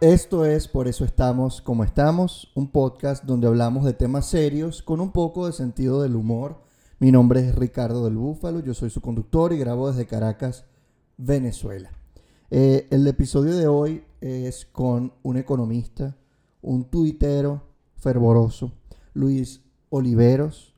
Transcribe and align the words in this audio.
Esto 0.00 0.44
es 0.44 0.68
Por 0.68 0.86
eso 0.86 1.04
estamos 1.04 1.60
como 1.60 1.82
estamos, 1.82 2.52
un 2.54 2.70
podcast 2.70 3.24
donde 3.24 3.48
hablamos 3.48 3.84
de 3.84 3.94
temas 3.94 4.26
serios 4.26 4.80
con 4.80 5.00
un 5.00 5.10
poco 5.10 5.48
de 5.48 5.52
sentido 5.52 6.02
del 6.02 6.14
humor. 6.14 6.62
Mi 7.00 7.10
nombre 7.10 7.40
es 7.40 7.56
Ricardo 7.56 8.04
del 8.04 8.16
Búfalo, 8.16 8.60
yo 8.60 8.74
soy 8.74 8.90
su 8.90 9.00
conductor 9.00 9.52
y 9.52 9.58
grabo 9.58 9.90
desde 9.90 10.06
Caracas, 10.06 10.66
Venezuela. 11.16 11.90
Eh, 12.48 12.86
el 12.90 13.08
episodio 13.08 13.56
de 13.56 13.66
hoy 13.66 14.04
es 14.20 14.66
con 14.66 15.14
un 15.24 15.36
economista, 15.36 16.16
un 16.62 16.84
tuitero 16.84 17.64
fervoroso, 17.96 18.70
Luis 19.14 19.62
Oliveros. 19.90 20.76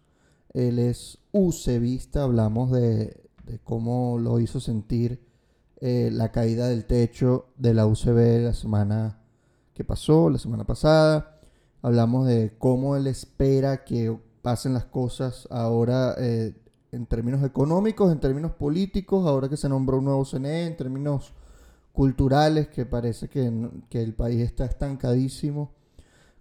Él 0.55 0.79
es 0.79 1.19
UCEVista, 1.33 2.23
hablamos 2.23 2.71
de, 2.71 3.21
de 3.45 3.59
cómo 3.59 4.19
lo 4.19 4.41
hizo 4.41 4.61
sentir 4.61 5.30
eh, 5.81 6.11
la 6.13 6.31
caída 6.31 6.69
del 6.69 6.85
techo 6.85 7.47
de 7.57 7.75
la 7.75 7.87
UCB 7.87 8.45
la 8.45 8.53
semana 8.53 9.19
que 9.73 9.85
pasó, 9.85 10.29
la 10.29 10.39
semana 10.39 10.65
pasada. 10.65 11.41
Hablamos 11.83 12.27
de 12.27 12.55
cómo 12.59 12.97
él 12.97 13.07
espera 13.07 13.85
que 13.85 14.15
pasen 14.43 14.75
las 14.75 14.85
cosas 14.85 15.49
ahora 15.51 16.15
eh, 16.19 16.55
en 16.93 17.07
términos 17.07 17.43
económicos, 17.45 18.13
en 18.13 18.21
términos 18.21 18.53
políticos, 18.53 19.27
ahora 19.27 19.49
que 19.49 19.57
se 19.57 19.69
nombró 19.69 19.99
un 19.99 20.05
nuevo 20.05 20.25
CNE, 20.25 20.67
en 20.67 20.77
términos 20.77 21.33
culturales, 21.93 22.69
que 22.69 22.85
parece 22.85 23.29
que, 23.29 23.71
que 23.89 24.03
el 24.03 24.15
país 24.15 24.43
está 24.43 24.67
estancadísimo. 24.67 25.73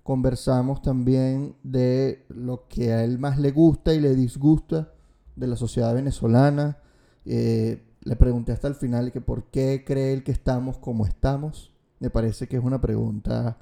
Conversamos 0.04 0.82
también 0.82 1.56
de 1.64 2.26
lo 2.30 2.68
que 2.68 2.92
a 2.92 3.04
él 3.04 3.20
más 3.20 3.40
le 3.40 3.52
gusta 3.52 3.94
y 3.94 4.00
le 4.00 4.16
disgusta 4.16 4.92
de 5.36 5.48
la 5.48 5.56
sociedad 5.56 5.94
venezolana. 5.94 6.80
Eh, 7.26 7.89
le 8.02 8.16
pregunté 8.16 8.52
hasta 8.52 8.68
el 8.68 8.76
final 8.76 9.12
que 9.12 9.22
por 9.22 9.46
qué 9.46 9.84
cree 9.86 10.14
él 10.14 10.24
que 10.24 10.32
estamos 10.32 10.78
como 10.78 11.06
estamos. 11.06 11.74
Me 12.00 12.10
parece 12.10 12.48
que 12.48 12.58
es 12.58 12.64
una 12.64 12.80
pregunta 12.82 13.58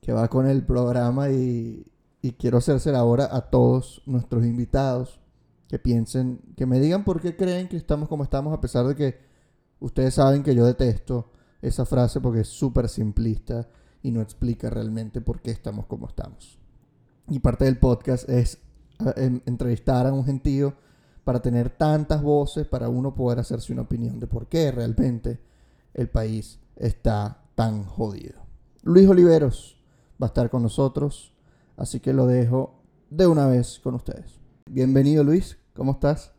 que 0.00 0.12
va 0.12 0.28
con 0.28 0.46
el 0.46 0.64
programa 0.64 1.30
y, 1.30 1.86
y 2.22 2.32
quiero 2.32 2.58
hacérsela 2.58 3.00
ahora 3.00 3.28
a 3.30 3.50
todos 3.50 4.02
nuestros 4.06 4.44
invitados 4.44 5.20
que 5.68 5.78
piensen, 5.78 6.40
que 6.56 6.66
me 6.66 6.78
digan 6.80 7.04
por 7.04 7.20
qué 7.20 7.36
creen 7.36 7.68
que 7.68 7.76
estamos 7.76 8.08
como 8.08 8.24
estamos, 8.24 8.54
a 8.54 8.60
pesar 8.60 8.86
de 8.86 8.94
que 8.94 9.18
ustedes 9.80 10.14
saben 10.14 10.42
que 10.42 10.54
yo 10.54 10.64
detesto 10.64 11.32
esa 11.60 11.84
frase 11.84 12.20
porque 12.20 12.40
es 12.40 12.48
súper 12.48 12.88
simplista 12.88 13.68
y 14.02 14.10
no 14.10 14.20
explica 14.20 14.70
realmente 14.70 15.20
por 15.20 15.40
qué 15.40 15.50
estamos 15.50 15.86
como 15.86 16.06
estamos. 16.06 16.58
Y 17.28 17.40
parte 17.40 17.64
del 17.64 17.78
podcast 17.78 18.28
es 18.28 18.58
eh, 19.16 19.40
entrevistar 19.46 20.06
a 20.06 20.12
un 20.12 20.24
gentío 20.24 20.74
para 21.26 21.42
tener 21.42 21.70
tantas 21.70 22.22
voces, 22.22 22.68
para 22.68 22.88
uno 22.88 23.16
poder 23.16 23.40
hacerse 23.40 23.72
una 23.72 23.82
opinión 23.82 24.20
de 24.20 24.28
por 24.28 24.46
qué 24.46 24.70
realmente 24.70 25.40
el 25.92 26.08
país 26.08 26.60
está 26.76 27.42
tan 27.56 27.82
jodido. 27.82 28.40
Luis 28.84 29.08
Oliveros 29.08 29.82
va 30.22 30.26
a 30.26 30.28
estar 30.28 30.48
con 30.50 30.62
nosotros, 30.62 31.32
así 31.76 31.98
que 31.98 32.12
lo 32.12 32.28
dejo 32.28 32.76
de 33.10 33.26
una 33.26 33.48
vez 33.48 33.80
con 33.80 33.96
ustedes. 33.96 34.38
Bienvenido 34.70 35.24
Luis, 35.24 35.58
¿cómo 35.74 35.92
estás? 35.94 36.30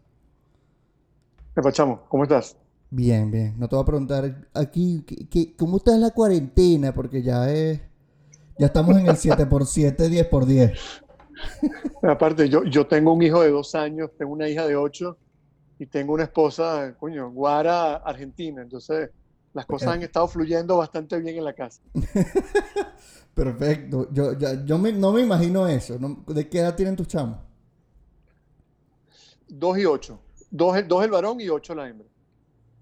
¿Qué 1.53 1.61
pachamos? 1.61 1.99
¿Cómo 2.07 2.23
estás? 2.23 2.55
Bien, 2.89 3.29
bien. 3.29 3.59
No 3.59 3.67
te 3.67 3.75
voy 3.75 3.83
a 3.83 3.87
preguntar 3.87 4.47
aquí, 4.53 5.05
cómo 5.59 5.77
está 5.77 5.97
la 5.97 6.11
cuarentena? 6.11 6.93
Porque 6.93 7.21
ya 7.21 7.51
es... 7.51 7.81
Ya 8.57 8.67
estamos 8.67 8.95
en 8.95 9.07
el 9.07 9.17
7x7, 9.17 10.29
10x10. 10.29 10.77
Aparte, 12.01 12.49
yo, 12.49 12.63
yo 12.63 12.87
tengo 12.87 13.13
un 13.13 13.21
hijo 13.21 13.41
de 13.41 13.51
dos 13.51 13.75
años, 13.75 14.11
tengo 14.17 14.33
una 14.33 14.47
hija 14.47 14.65
de 14.65 14.75
ocho 14.75 15.17
y 15.79 15.85
tengo 15.85 16.13
una 16.13 16.23
esposa, 16.23 16.95
coño, 16.99 17.31
Guara, 17.31 17.95
Argentina. 17.97 18.61
Entonces, 18.61 19.09
las 19.53 19.65
cosas 19.65 19.89
han 19.89 20.03
estado 20.03 20.27
fluyendo 20.27 20.77
bastante 20.77 21.19
bien 21.19 21.37
en 21.37 21.43
la 21.43 21.53
casa. 21.53 21.81
Perfecto. 23.33 24.07
Yo, 24.11 24.33
yo 24.33 24.77
no 24.77 25.11
me 25.11 25.21
imagino 25.21 25.67
eso. 25.67 25.97
¿De 26.27 26.49
qué 26.49 26.59
edad 26.59 26.75
tienen 26.75 26.95
tus 26.95 27.07
chamos? 27.07 27.39
Dos 29.47 29.77
y 29.77 29.85
ocho. 29.85 30.19
Dos, 30.49 30.75
dos 30.87 31.03
el 31.03 31.11
varón 31.11 31.39
y 31.39 31.49
ocho 31.49 31.75
la 31.75 31.87
hembra. 31.87 32.07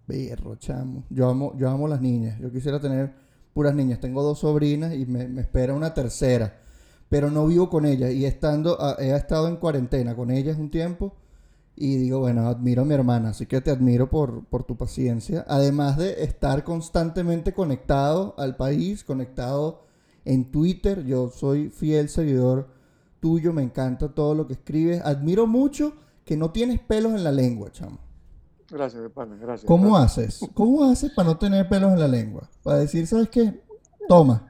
Berro, 0.07 0.55
chamo. 0.55 1.03
Yo 1.09 1.29
amo, 1.29 1.53
yo 1.57 1.69
amo 1.69 1.87
las 1.87 1.99
niñas. 1.99 2.39
Yo 2.39 2.51
quisiera 2.51 2.79
tener 2.79 3.13
puras 3.53 3.73
niñas. 3.73 3.99
Tengo 3.99 4.23
dos 4.23 4.39
sobrinas 4.39 4.93
y 4.93 5.05
me, 5.05 5.27
me 5.27 5.41
espera 5.41 5.73
una 5.73 5.93
tercera 5.93 6.64
pero 7.09 7.29
no 7.29 7.45
vivo 7.47 7.69
con 7.69 7.85
ella 7.85 8.09
y 8.11 8.25
estando, 8.25 8.77
ah, 8.79 8.95
he 8.99 9.15
estado 9.15 9.47
en 9.47 9.57
cuarentena 9.57 10.15
con 10.15 10.31
ellas 10.31 10.57
un 10.57 10.71
tiempo 10.71 11.13
y 11.75 11.97
digo, 11.97 12.19
bueno, 12.19 12.47
admiro 12.47 12.83
a 12.83 12.85
mi 12.85 12.93
hermana, 12.93 13.29
así 13.29 13.45
que 13.45 13.61
te 13.61 13.71
admiro 13.71 14.09
por, 14.09 14.45
por 14.45 14.63
tu 14.63 14.77
paciencia, 14.77 15.45
además 15.47 15.97
de 15.97 16.23
estar 16.23 16.63
constantemente 16.63 17.53
conectado 17.53 18.33
al 18.37 18.55
país, 18.55 19.03
conectado 19.03 19.83
en 20.23 20.51
Twitter, 20.51 21.03
yo 21.05 21.29
soy 21.29 21.69
fiel 21.69 22.09
seguidor 22.09 22.69
tuyo, 23.19 23.53
me 23.53 23.63
encanta 23.63 24.13
todo 24.13 24.35
lo 24.35 24.47
que 24.47 24.53
escribes, 24.53 25.01
admiro 25.03 25.47
mucho 25.47 25.93
que 26.23 26.37
no 26.37 26.51
tienes 26.51 26.79
pelos 26.79 27.13
en 27.13 27.23
la 27.23 27.31
lengua, 27.31 27.71
chamo. 27.71 27.99
Gracias, 28.69 29.11
pana, 29.11 29.35
gracias. 29.35 29.67
¿Cómo 29.67 29.95
haces? 29.97 30.39
¿Cómo 30.53 30.83
haces 30.85 31.11
para 31.11 31.29
no 31.29 31.37
tener 31.37 31.69
pelos 31.69 31.93
en 31.93 31.99
la 31.99 32.07
lengua? 32.07 32.49
Para 32.63 32.79
decir, 32.79 33.05
¿sabes 33.05 33.29
qué? 33.29 33.61
Toma. 34.07 34.47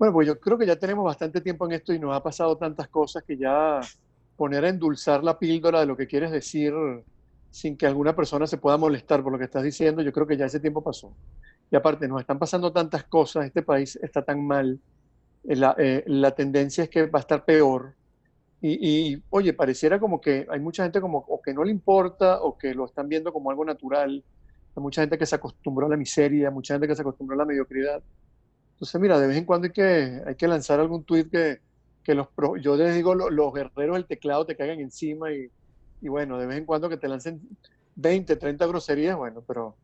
Bueno, 0.00 0.14
pues 0.14 0.26
yo 0.28 0.40
creo 0.40 0.56
que 0.56 0.64
ya 0.64 0.76
tenemos 0.76 1.04
bastante 1.04 1.42
tiempo 1.42 1.66
en 1.66 1.72
esto 1.72 1.92
y 1.92 1.98
nos 1.98 2.16
ha 2.16 2.22
pasado 2.22 2.56
tantas 2.56 2.88
cosas 2.88 3.22
que 3.22 3.36
ya 3.36 3.80
poner 4.34 4.64
a 4.64 4.70
endulzar 4.70 5.22
la 5.22 5.38
píldora 5.38 5.80
de 5.80 5.84
lo 5.84 5.94
que 5.94 6.06
quieres 6.06 6.30
decir 6.30 6.72
sin 7.50 7.76
que 7.76 7.86
alguna 7.86 8.16
persona 8.16 8.46
se 8.46 8.56
pueda 8.56 8.78
molestar 8.78 9.22
por 9.22 9.30
lo 9.30 9.38
que 9.38 9.44
estás 9.44 9.62
diciendo, 9.62 10.00
yo 10.00 10.10
creo 10.10 10.26
que 10.26 10.38
ya 10.38 10.46
ese 10.46 10.58
tiempo 10.58 10.82
pasó. 10.82 11.14
Y 11.70 11.76
aparte, 11.76 12.08
nos 12.08 12.18
están 12.22 12.38
pasando 12.38 12.72
tantas 12.72 13.04
cosas, 13.04 13.44
este 13.44 13.60
país 13.62 13.98
está 14.02 14.24
tan 14.24 14.46
mal, 14.46 14.80
eh, 15.44 15.56
la, 15.56 15.74
eh, 15.76 16.02
la 16.06 16.30
tendencia 16.30 16.84
es 16.84 16.88
que 16.88 17.04
va 17.06 17.18
a 17.18 17.20
estar 17.20 17.44
peor. 17.44 17.94
Y, 18.62 19.12
y, 19.12 19.22
oye, 19.28 19.52
pareciera 19.52 20.00
como 20.00 20.18
que 20.18 20.46
hay 20.50 20.60
mucha 20.60 20.82
gente 20.82 21.02
como 21.02 21.26
que 21.44 21.52
no 21.52 21.62
le 21.62 21.72
importa 21.72 22.40
o 22.40 22.56
que 22.56 22.72
lo 22.74 22.86
están 22.86 23.06
viendo 23.06 23.34
como 23.34 23.50
algo 23.50 23.66
natural. 23.66 24.24
Hay 24.74 24.82
mucha 24.82 25.02
gente 25.02 25.18
que 25.18 25.26
se 25.26 25.34
acostumbró 25.34 25.88
a 25.88 25.90
la 25.90 25.98
miseria, 25.98 26.50
mucha 26.50 26.72
gente 26.72 26.88
que 26.88 26.96
se 26.96 27.02
acostumbró 27.02 27.34
a 27.34 27.38
la 27.40 27.44
mediocridad. 27.44 28.02
Entonces, 28.80 28.98
mira, 28.98 29.20
de 29.20 29.26
vez 29.26 29.36
en 29.36 29.44
cuando 29.44 29.66
hay 29.66 29.72
que, 29.72 30.22
hay 30.26 30.34
que 30.36 30.48
lanzar 30.48 30.80
algún 30.80 31.04
tweet 31.04 31.28
que, 31.28 31.60
que 32.02 32.14
los 32.14 32.28
yo 32.62 32.76
les 32.76 32.94
digo, 32.94 33.14
los, 33.14 33.52
guerreros 33.52 33.96
del 33.96 34.06
teclado 34.06 34.46
te 34.46 34.56
caigan 34.56 34.80
encima 34.80 35.30
y, 35.30 35.50
y, 36.00 36.08
bueno, 36.08 36.38
de 36.38 36.46
vez 36.46 36.56
en 36.56 36.64
cuando 36.64 36.88
que 36.88 36.96
te 36.96 37.06
lancen 37.06 37.42
20, 37.96 38.36
30 38.36 38.66
groserías, 38.66 39.18
bueno, 39.18 39.42
pero 39.46 39.76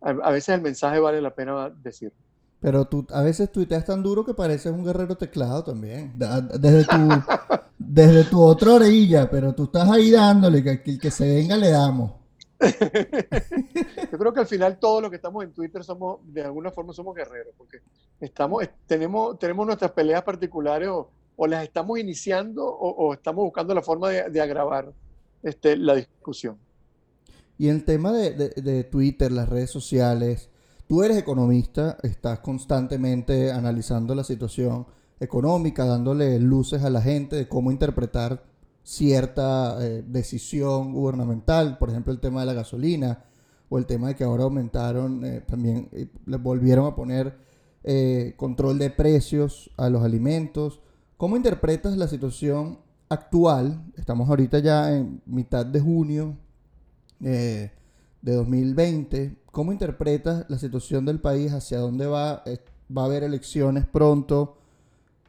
a, 0.00 0.30
veces 0.30 0.50
el 0.54 0.62
mensaje 0.62 1.00
vale 1.00 1.20
la 1.20 1.34
pena 1.34 1.70
decir. 1.70 2.12
Pero 2.60 2.84
tú 2.84 3.04
a 3.10 3.22
veces 3.22 3.50
tuiteas 3.50 3.84
tan 3.84 4.00
duro 4.04 4.24
que 4.24 4.32
pareces 4.32 4.70
un 4.70 4.84
guerrero 4.84 5.16
teclado 5.16 5.64
también. 5.64 6.12
Desde 6.16 6.84
tu, 6.84 7.08
desde 7.78 8.24
tu 8.24 8.40
otra 8.40 8.74
orilla, 8.74 9.28
pero 9.28 9.56
tú 9.56 9.64
estás 9.64 9.90
ahí 9.90 10.12
dándole, 10.12 10.62
que 10.62 10.82
el 10.84 11.00
que 11.00 11.10
se 11.10 11.26
venga 11.34 11.56
le 11.56 11.72
damos. 11.72 12.12
Yo 14.10 14.18
creo 14.18 14.32
que 14.32 14.40
al 14.40 14.46
final 14.46 14.78
todos 14.78 15.02
los 15.02 15.10
que 15.10 15.16
estamos 15.16 15.44
en 15.44 15.52
Twitter 15.52 15.84
somos, 15.84 16.20
de 16.24 16.42
alguna 16.42 16.70
forma, 16.70 16.92
somos 16.92 17.14
guerreros, 17.14 17.54
porque 17.56 17.78
estamos, 18.20 18.64
tenemos, 18.86 19.38
tenemos 19.38 19.66
nuestras 19.66 19.92
peleas 19.92 20.22
particulares 20.22 20.88
o, 20.88 21.10
las 21.46 21.64
estamos 21.64 21.98
iniciando 21.98 22.64
o, 22.66 23.12
estamos 23.12 23.44
buscando 23.44 23.74
la 23.74 23.82
forma 23.82 24.08
de, 24.08 24.40
agravar 24.40 24.90
este, 25.42 25.76
la 25.76 25.94
discusión. 25.94 26.56
Y 27.58 27.68
en 27.68 27.84
tema 27.84 28.12
de, 28.12 28.32
de, 28.50 28.84
Twitter, 28.84 29.30
las 29.32 29.48
redes 29.48 29.70
sociales, 29.70 30.48
tú 30.86 31.02
eres 31.02 31.18
economista, 31.18 31.98
estás 32.02 32.40
constantemente 32.40 33.52
analizando 33.52 34.14
la 34.14 34.24
situación 34.24 34.86
económica, 35.20 35.84
dándole 35.84 36.38
luces 36.38 36.82
a 36.82 36.90
la 36.90 37.02
gente 37.02 37.36
de 37.36 37.48
cómo 37.48 37.70
interpretar 37.70 38.42
cierta 38.86 39.84
eh, 39.84 40.04
decisión 40.06 40.92
gubernamental, 40.92 41.76
por 41.76 41.90
ejemplo 41.90 42.12
el 42.12 42.20
tema 42.20 42.40
de 42.40 42.46
la 42.46 42.52
gasolina 42.52 43.24
o 43.68 43.78
el 43.78 43.86
tema 43.86 44.06
de 44.06 44.14
que 44.14 44.22
ahora 44.22 44.44
aumentaron, 44.44 45.24
eh, 45.24 45.40
también 45.40 45.88
eh, 45.90 46.08
volvieron 46.24 46.86
a 46.86 46.94
poner 46.94 47.44
control 48.36 48.78
de 48.80 48.90
precios 48.90 49.70
a 49.76 49.88
los 49.88 50.02
alimentos. 50.02 50.80
¿Cómo 51.16 51.36
interpretas 51.36 51.96
la 51.96 52.08
situación 52.08 52.80
actual? 53.08 53.80
Estamos 53.96 54.28
ahorita 54.28 54.58
ya 54.58 54.92
en 54.92 55.22
mitad 55.24 55.64
de 55.64 55.78
junio 55.78 56.36
de 57.20 57.70
2020. 58.22 59.36
¿Cómo 59.52 59.70
interpretas 59.70 60.46
la 60.48 60.58
situación 60.58 61.04
del 61.04 61.20
país? 61.20 61.52
¿Hacia 61.52 61.78
dónde 61.78 62.06
va? 62.06 62.42
¿Va 62.96 63.02
a 63.02 63.04
haber 63.04 63.22
elecciones 63.22 63.86
pronto? 63.86 64.58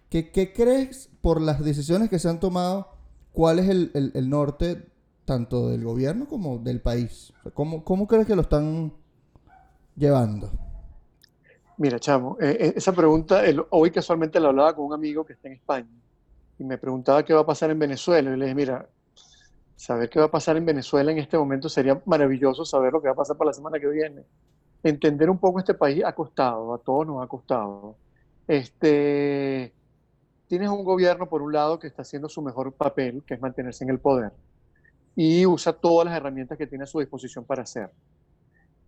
¿Qué, 0.09 0.31
¿Qué 0.31 0.51
crees 0.51 1.11
por 1.21 1.39
las 1.39 1.63
decisiones 1.63 2.09
que 2.09 2.17
se 2.17 2.27
han 2.27 2.39
tomado? 2.39 2.96
¿Cuál 3.37 3.59
es 3.59 3.69
el, 3.69 4.29
norte 4.31 4.83
tanto 5.23 5.69
del 5.69 5.83
gobierno 5.83 6.25
como 6.27 6.57
del 6.57 6.81
país? 6.81 7.31
¿Cómo, 7.53 7.83
cómo 7.83 8.07
crees 8.07 8.25
que 8.25 8.35
lo 8.35 8.41
están 8.41 8.91
llevando? 9.95 10.49
Mira, 11.77 11.99
chamo, 11.99 12.35
eh, 12.41 12.57
eh, 12.59 12.73
esa 12.75 12.93
pregunta, 12.93 13.43
hoy 13.69 13.91
casualmente 13.91 14.39
la 14.39 14.47
hablaba 14.47 14.75
con 14.75 14.85
un 14.85 14.93
amigo 14.93 15.23
que 15.23 15.33
está 15.33 15.49
en 15.49 15.53
España 15.53 16.01
y 16.57 16.63
me 16.63 16.79
preguntaba 16.79 17.23
qué 17.23 17.31
va 17.35 17.41
a 17.41 17.45
pasar 17.45 17.69
en 17.69 17.77
Venezuela. 17.77 18.33
Y 18.33 18.37
le 18.37 18.45
dije, 18.45 18.55
mira, 18.55 18.89
saber 19.75 20.09
qué 20.09 20.17
va 20.17 20.25
a 20.25 20.31
pasar 20.31 20.57
en 20.57 20.65
Venezuela 20.65 21.11
en 21.11 21.19
este 21.19 21.37
momento 21.37 21.69
sería 21.69 22.01
maravilloso 22.07 22.65
saber 22.65 22.91
lo 22.91 23.03
que 23.03 23.07
va 23.07 23.13
a 23.13 23.17
pasar 23.17 23.37
para 23.37 23.49
la 23.49 23.53
semana 23.53 23.79
que 23.79 23.87
viene. 23.87 24.23
entender 24.81 25.29
un 25.29 25.37
poco 25.37 25.59
este 25.59 25.75
país 25.75 26.03
ha 26.03 26.15
costado, 26.15 26.73
a 26.73 26.79
todos 26.79 27.05
nos 27.05 27.23
ha 27.23 27.27
costado. 27.27 27.97
Este, 28.47 29.73
tienes 30.47 30.69
un 30.69 30.83
gobierno, 30.83 31.27
por 31.27 31.41
un 31.41 31.53
lado, 31.53 31.79
que 31.79 31.87
está 31.87 32.01
haciendo 32.01 32.29
su 32.29 32.41
mejor 32.41 32.73
papel, 32.73 33.23
que 33.25 33.35
es 33.35 33.41
mantenerse 33.41 33.83
en 33.83 33.89
el 33.89 33.99
poder, 33.99 34.31
y 35.15 35.45
usa 35.45 35.73
todas 35.73 36.05
las 36.05 36.15
herramientas 36.15 36.57
que 36.57 36.67
tiene 36.67 36.85
a 36.85 36.87
su 36.87 36.99
disposición 36.99 37.45
para 37.45 37.63
hacer. 37.63 37.89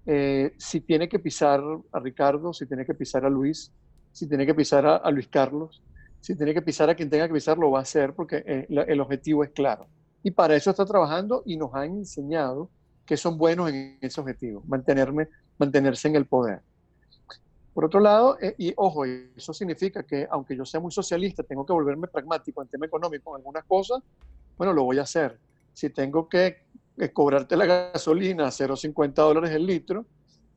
Eh, 0.05 0.53
si 0.57 0.81
tiene 0.81 1.09
que 1.09 1.19
pisar 1.19 1.61
a 1.91 1.99
Ricardo, 1.99 2.53
si 2.53 2.65
tiene 2.65 2.85
que 2.85 2.93
pisar 2.93 3.25
a 3.25 3.29
Luis, 3.29 3.71
si 4.11 4.27
tiene 4.27 4.45
que 4.45 4.55
pisar 4.55 4.85
a, 4.85 5.11
Luis 5.11 5.27
Carlos, 5.27 5.83
si 6.21 6.35
tiene 6.35 6.53
que 6.53 6.61
pisar 6.61 6.89
a 6.89 6.95
quien 6.95 7.09
tenga 7.09 7.27
que 7.27 7.33
pisar, 7.33 7.57
lo 7.57 7.71
va 7.71 7.79
a 7.79 7.83
hacer 7.83 8.13
porque 8.13 8.43
eh, 8.45 8.67
el 8.69 8.99
objetivo 9.01 9.43
es 9.43 9.51
claro. 9.51 9.87
Y 10.23 10.31
para 10.31 10.55
eso 10.55 10.69
está 10.69 10.85
trabajando 10.85 11.43
y 11.45 11.57
nos 11.57 11.73
han 11.73 11.91
enseñado 11.97 12.69
que 13.05 13.17
son 13.17 13.37
buenos 13.37 13.69
en 13.69 13.97
ese 14.01 14.19
objetivo, 14.19 14.63
mantenerme, 14.67 15.29
mantenerse 15.57 16.07
en 16.07 16.15
el 16.15 16.25
poder. 16.25 16.61
Por 17.73 17.85
otro 17.85 17.99
lado, 17.99 18.37
eh, 18.41 18.55
y 18.57 18.73
ojo, 18.75 19.05
eso 19.05 19.53
significa 19.53 20.03
que 20.03 20.27
aunque 20.29 20.55
yo 20.55 20.65
sea 20.65 20.79
muy 20.79 20.91
socialista, 20.91 21.43
tengo 21.43 21.65
que 21.65 21.73
volverme 21.73 22.07
pragmático 22.07 22.61
en 22.61 22.67
tema 22.67 22.85
económico 22.85 23.31
en 23.31 23.41
algunas 23.41 23.63
cosas, 23.65 24.01
bueno, 24.57 24.73
lo 24.73 24.83
voy 24.83 24.99
a 24.99 25.03
hacer. 25.03 25.39
Si 25.73 25.89
tengo 25.89 26.27
que, 26.27 26.65
que 26.97 27.13
cobrarte 27.13 27.55
la 27.55 27.65
gasolina 27.65 28.47
a 28.47 28.51
0,50 28.51 29.13
dólares 29.13 29.51
el 29.51 29.65
litro, 29.65 30.05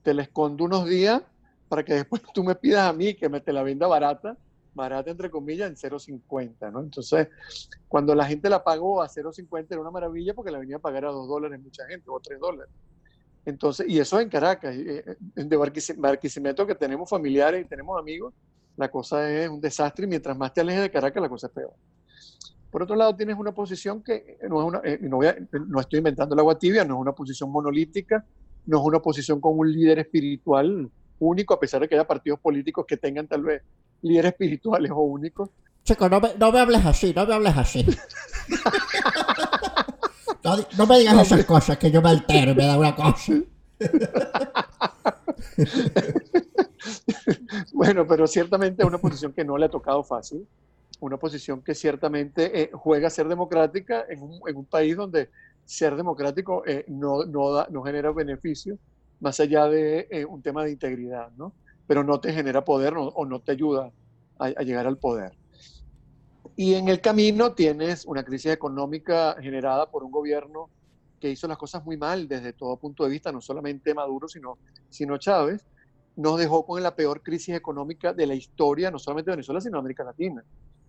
te 0.03 0.14
la 0.14 0.23
escondo 0.23 0.64
unos 0.64 0.87
días 0.87 1.23
para 1.69 1.85
que 1.85 1.94
después 1.94 2.23
tú 2.35 2.43
me 2.43 2.55
pidas 2.55 2.88
a 2.88 2.93
mí 2.93 3.15
que 3.15 3.29
me 3.29 3.41
te 3.41 3.53
la 3.53 3.62
venda 3.62 3.87
barata 3.87 4.37
barata 4.75 5.11
entre 5.11 5.31
comillas 5.31 5.69
en 5.69 5.76
0.50, 5.76 6.73
¿no? 6.73 6.81
Entonces, 6.81 7.29
cuando 7.88 8.15
la 8.15 8.25
gente 8.25 8.49
la 8.49 8.65
pagó 8.65 9.03
a 9.03 9.08
0.50 9.08 9.67
era 9.70 9.81
una 9.81 9.91
maravilla 9.91 10.35
porque 10.35 10.50
la 10.50 10.58
venía 10.58 10.76
a 10.76 10.81
pagar 10.81 11.05
a 11.05 11.11
2 11.11 11.29
dólares 11.29 11.61
mucha 11.61 11.87
gente 11.87 12.08
o 12.08 12.20
3 12.20 12.41
dólares. 12.41 12.73
Entonces, 13.44 13.87
y 13.89 13.99
eso 13.99 14.21
en 14.21 14.29
Caracas, 14.29 14.75
eh, 14.77 15.17
de 15.35 15.56
Barquisimeto 15.97 16.67
que 16.67 16.75
tenemos 16.75 17.11
familiares 17.11 17.65
y 17.65 17.69
tenemos 17.69 17.99
amigos, 17.99 18.33
la 18.77 18.91
cosa 18.91 19.29
es 19.31 19.49
un 19.49 19.61
desastre 19.61 20.05
y 20.06 20.09
mientras 20.09 20.37
más 20.37 20.53
te 20.55 20.61
alejes 20.61 20.83
de 20.83 20.91
Caracas 20.91 21.23
la 21.23 21.29
cosa 21.29 21.49
es 21.49 21.53
peor. 21.53 21.73
Por 22.71 22.85
otro 22.85 22.97
lado, 22.97 23.15
tienes 23.15 23.37
una 23.37 23.53
posición 23.53 24.03
que 24.03 24.39
no 24.49 24.61
es 24.61 24.67
una, 24.67 24.81
eh, 24.85 24.99
no, 25.03 25.21
no 25.67 25.81
estoy 25.81 25.99
inventando 25.99 26.35
el 26.35 26.39
agua 26.39 26.59
tibia, 26.59 26.85
no 26.85 26.94
es 26.94 27.00
una 27.00 27.12
posición 27.12 27.50
monolítica, 27.50 28.25
no 28.67 28.79
es 28.79 28.85
una 28.85 29.00
posición 29.00 29.41
con 29.41 29.59
un 29.59 29.71
líder 29.71 29.99
espiritual 29.99 30.91
único, 31.19 31.55
a 31.55 31.61
pesar 31.61 31.81
de 31.81 31.89
que 31.89 31.97
haya 31.97 32.06
partidos 32.06 32.41
políticos 32.41 32.87
que 32.87 32.97
tengan 32.97 33.27
tal 33.27 33.43
vez 33.43 33.62
líderes 34.00 34.33
espirituales 34.33 34.91
o 34.91 35.00
únicos. 35.00 35.50
Chico, 35.85 36.09
no 36.09 36.21
me, 36.21 36.35
no 36.39 36.53
me 36.53 36.61
hables 36.61 36.87
así, 36.87 37.12
no 37.15 37.27
me 37.27 37.35
hables 37.35 37.56
así. 37.56 37.85
no, 40.44 40.87
me 40.87 40.99
digas 40.99 41.21
esas 41.21 41.44
cosas, 41.44 41.79
que 41.79 41.91
yo 41.91 42.03
me 42.03 42.11
altero 42.11 42.53
y 42.53 42.55
me 42.55 42.67
da 42.67 42.79
una 42.79 42.94
cosa. 42.94 43.33
bueno, 47.73 48.06
pero 48.06 48.27
ciertamente 48.27 48.83
es 48.83 48.89
una 48.89 48.99
posición 48.99 49.33
que 49.33 49.44
no 49.44 49.56
le 49.56 49.65
ha 49.67 49.71
tocado 49.71 50.03
fácil, 50.05 50.47
una 51.00 51.17
posición 51.17 51.62
que 51.62 51.75
ciertamente 51.75 52.62
eh, 52.62 52.71
juega 52.73 53.09
a 53.09 53.11
ser 53.11 53.29
democrática 53.29 54.05
en 54.09 54.23
un, 54.23 54.41
en 54.47 54.56
un, 54.56 54.65
país 54.65 54.97
donde 54.97 55.31
ser 55.65 55.97
democrático 55.97 56.65
eh, 56.67 56.85
no, 56.89 57.25
no, 57.25 57.53
da, 57.53 57.67
no 57.71 57.83
genera 57.83 58.12
beneficios 58.12 58.79
más 59.21 59.39
allá 59.41 59.69
de 59.69 60.06
eh, 60.11 60.25
un 60.25 60.43
tema 60.43 60.65
de 60.65 60.73
integridad, 60.73 61.31
¿no? 61.37 61.53
Pero 61.87 62.05
no 62.05 62.21
te 62.21 62.33
genera 62.33 62.65
poder 62.65 62.94
o 62.97 63.27
no 63.27 63.41
te 63.41 63.53
ayuda 63.53 63.91
a, 64.39 64.62
llegar 64.62 64.87
al 64.87 64.99
poder. 64.99 65.33
Y 66.57 66.75
en 66.75 66.89
el 66.89 67.01
camino 67.01 67.55
tienes 67.55 68.05
una 68.05 68.25
crisis 68.25 68.53
económica 68.53 69.37
generada 69.41 69.91
por 69.91 70.05
un 70.05 70.11
gobierno 70.11 70.69
que 71.19 71.31
hizo 71.31 71.49
las 71.49 71.57
cosas 71.57 71.85
muy 71.85 71.97
mal 71.97 72.29
desde 72.29 72.53
todo 72.53 72.77
punto 72.77 73.05
de 73.05 73.11
vista, 73.11 73.33
no 73.33 73.41
solamente 73.41 73.95
Maduro, 73.95 74.29
sino, 74.29 74.59
sino 74.91 75.17
Chávez, 75.19 75.65
nos 76.17 76.39
dejó 76.39 76.67
con 76.67 76.83
la 76.83 76.95
peor 76.95 77.23
crisis 77.23 77.55
económica 77.55 78.13
de 78.13 78.27
la 78.27 78.35
historia, 78.35 78.91
no 78.91 78.99
solamente 78.99 79.31
de 79.31 79.37
Venezuela, 79.37 79.61
sino 79.61 79.77
de 79.77 79.81
América 79.81 80.05
Latina. 80.05 80.45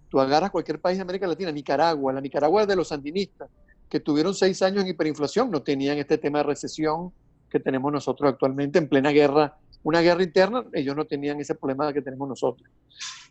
Tú 0.10 0.20
agarras 0.20 0.52
cualquier 0.52 0.82
país 0.82 0.98
de 0.98 1.04
América 1.04 1.28
Latina, 1.28 1.52
Nicaragua, 1.52 2.12
la 2.12 2.22
Nicaragua 2.22 2.66
de 2.66 2.76
los 2.76 2.90
sandinistas, 2.90 3.50
que 3.88 4.00
tuvieron 4.00 4.34
seis 4.34 4.62
años 4.64 4.84
en 4.84 4.90
hiperinflación, 4.90 5.50
no 5.50 5.62
tenían 5.62 5.98
este 5.98 6.18
tema 6.18 6.40
de 6.40 6.46
recesión, 6.46 7.14
que 7.54 7.60
tenemos 7.60 7.94
nosotros 7.94 8.34
actualmente 8.34 8.80
en 8.80 8.90
plena 8.90 9.12
guerra, 9.12 9.56
una 9.84 10.02
guerra 10.02 10.24
interna, 10.24 10.66
ellos 10.74 10.96
no 10.96 11.06
tenían 11.06 11.40
ese 11.40 11.54
problema 11.54 11.94
que 11.94 12.02
tenemos 12.02 12.28
nosotros. 12.28 12.68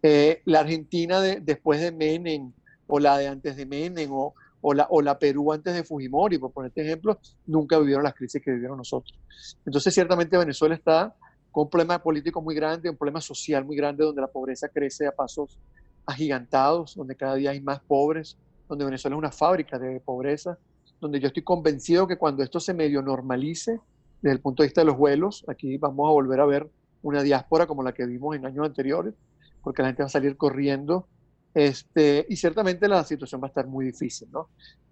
Eh, 0.01 0.43
la 0.45 0.61
Argentina 0.61 1.21
de, 1.21 1.41
después 1.41 1.81
de 1.81 1.91
Menem, 1.91 2.53
o 2.87 3.01
la 3.01 3.19
de 3.19 3.27
antes 3.27 3.57
de 3.57 3.67
Menem, 3.67 4.13
o, 4.13 4.33
o, 4.61 4.75
la, 4.75 4.87
o 4.91 5.03
la 5.03 5.19
Perú 5.19 5.53
antes 5.53 5.75
de 5.75 5.83
Fujimori, 5.83 6.39
por 6.39 6.53
ponerte 6.53 6.83
ejemplo, 6.83 7.19
nunca 7.47 7.81
vivieron 7.81 8.05
las 8.05 8.15
crisis 8.15 8.41
que 8.41 8.53
vivieron 8.53 8.79
nosotros. 8.79 9.19
Entonces, 9.67 9.93
ciertamente 9.93 10.39
Venezuela 10.39 10.77
está 10.77 11.13
con 11.51 11.65
un 11.65 11.71
problema 11.71 11.99
político 12.01 12.41
muy 12.41 12.55
grande, 12.55 12.91
un 12.91 12.97
problema 12.97 13.21
social 13.21 13.65
muy 13.65 13.77
grande, 13.77 14.05
donde 14.05 14.21
la 14.21 14.29
pobreza 14.29 14.69
crece 14.69 15.09
a 15.09 15.13
pasos 15.13 15.59
agigantados, 16.07 16.95
donde 16.95 17.17
cada 17.17 17.35
día 17.35 17.51
hay 17.51 17.61
más 17.61 17.81
pobres, 17.81 18.37
donde 18.69 18.85
Venezuela 18.85 19.17
es 19.17 19.19
una 19.19 19.33
fábrica 19.33 19.81
de 19.81 19.99
pobreza, 19.99 20.57
donde 21.01 21.19
yo 21.19 21.27
estoy 21.27 21.43
convencido 21.43 22.07
que 22.07 22.17
cuando 22.17 22.45
esto 22.45 22.61
se 22.61 22.73
medio 22.73 23.03
normalice, 23.03 23.81
desde 24.23 24.35
el 24.37 24.41
punto 24.41 24.63
de 24.63 24.69
vista 24.69 24.81
de 24.81 24.87
los 24.87 24.97
vuelos, 24.97 25.45
aquí 25.49 25.77
vamos 25.77 26.09
a 26.09 26.13
volver 26.13 26.41
a 26.41 26.47
ver 26.47 26.71
una 27.03 27.23
diáspora 27.23 27.67
como 27.67 27.83
la 27.83 27.93
que 27.93 28.07
vimos 28.07 28.37
en 28.37 28.47
años 28.47 28.65
anteriores, 28.65 29.15
porque 29.63 29.83
la 29.83 29.89
gente 29.89 30.03
va 30.03 30.07
a 30.07 30.11
salir 30.11 30.37
corriendo. 30.37 31.07
Este, 31.55 32.25
y 32.29 32.37
ciertamente 32.37 32.89
la 32.89 33.05
situación 33.05 33.43
va 33.43 33.47
a 33.47 33.49
estar 33.49 33.67
muy 33.67 33.85
difícil, 33.85 34.29
¿no? 34.31 34.49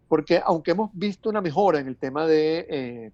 Porque 0.09 0.43
aunque 0.44 0.73
hemos 0.73 0.91
visto 0.93 1.31
una 1.31 1.41
mejora 1.41 1.79
en 1.79 1.87
el 1.87 1.97
tema 1.97 2.27
de 2.27 2.67
eh, 2.69 3.12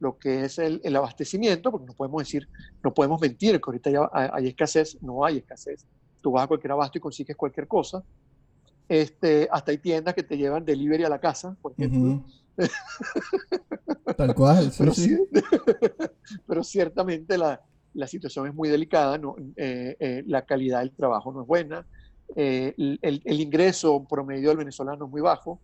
lo 0.00 0.18
que 0.18 0.44
es 0.44 0.58
el, 0.58 0.80
abastecimiento, 0.96 1.70
porque 1.70 1.86
no 1.86 1.92
podemos 1.92 2.22
decir, 2.22 2.48
no 2.82 2.92
podemos 2.92 3.20
mentir 3.20 3.60
que 3.60 3.64
ahorita 3.66 3.90
ya 3.90 4.10
hay 4.12 4.48
escasez, 4.48 4.96
no 5.02 5.24
hay 5.24 5.38
escasez. 5.38 5.84
Tú 6.22 6.32
vas 6.32 6.44
a 6.44 6.46
cualquier 6.48 6.72
abasto 6.72 6.96
y 6.96 7.00
consigues 7.00 7.36
cualquier 7.36 7.68
cosa. 7.68 8.02
Este, 8.88 9.46
hasta 9.52 9.70
hay 9.70 9.78
tiendas 9.78 10.14
que 10.14 10.22
te 10.22 10.36
llevan 10.36 10.64
delivery 10.64 11.04
a 11.04 11.10
la 11.10 11.20
casa, 11.20 11.54
por 11.60 11.72
ejemplo. 11.72 12.24
Tal 14.16 14.34
cual, 14.34 14.72
pero, 14.76 14.92
pero, 16.46 16.64
ciertamente 16.64 17.38
la, 17.38 17.60
la, 17.94 18.06
situación 18.06 18.46
es 18.48 18.54
muy 18.54 18.68
delicada, 18.68 19.18
¿no? 19.18 19.36
Eh, 19.56 19.96
eh, 19.98 20.22
la 20.26 20.42
calidad 20.42 20.80
del 20.80 20.92
trabajo 20.92 21.32
no 21.32 21.42
es 21.42 21.46
buena, 21.46 21.86
eh, 22.36 22.74
el, 22.76 23.20
el, 23.24 23.40
ingreso 23.40 24.04
promedio 24.08 24.50
del 24.50 24.58
venezolano 24.58 25.06
es 25.06 25.10
muy 25.10 25.20
bajo, 25.20 25.60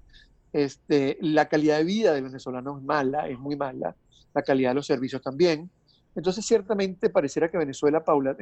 este, 0.52 1.18
la 1.20 1.48
calidad 1.48 1.78
de 1.78 1.84
vida 1.84 2.14
del 2.14 2.24
venezolano 2.24 2.78
es 2.78 2.84
mala, 2.84 3.28
es 3.28 3.38
muy 3.38 3.56
mala, 3.56 3.94
la 4.34 4.42
calidad 4.42 4.70
de 4.70 4.76
los 4.76 4.86
servicios 4.86 5.22
también. 5.22 5.70
Entonces, 6.14 6.46
ciertamente 6.46 7.10
pareciera 7.10 7.50
que 7.50 7.58
Venezuela, 7.58 8.04
Paula, 8.04 8.36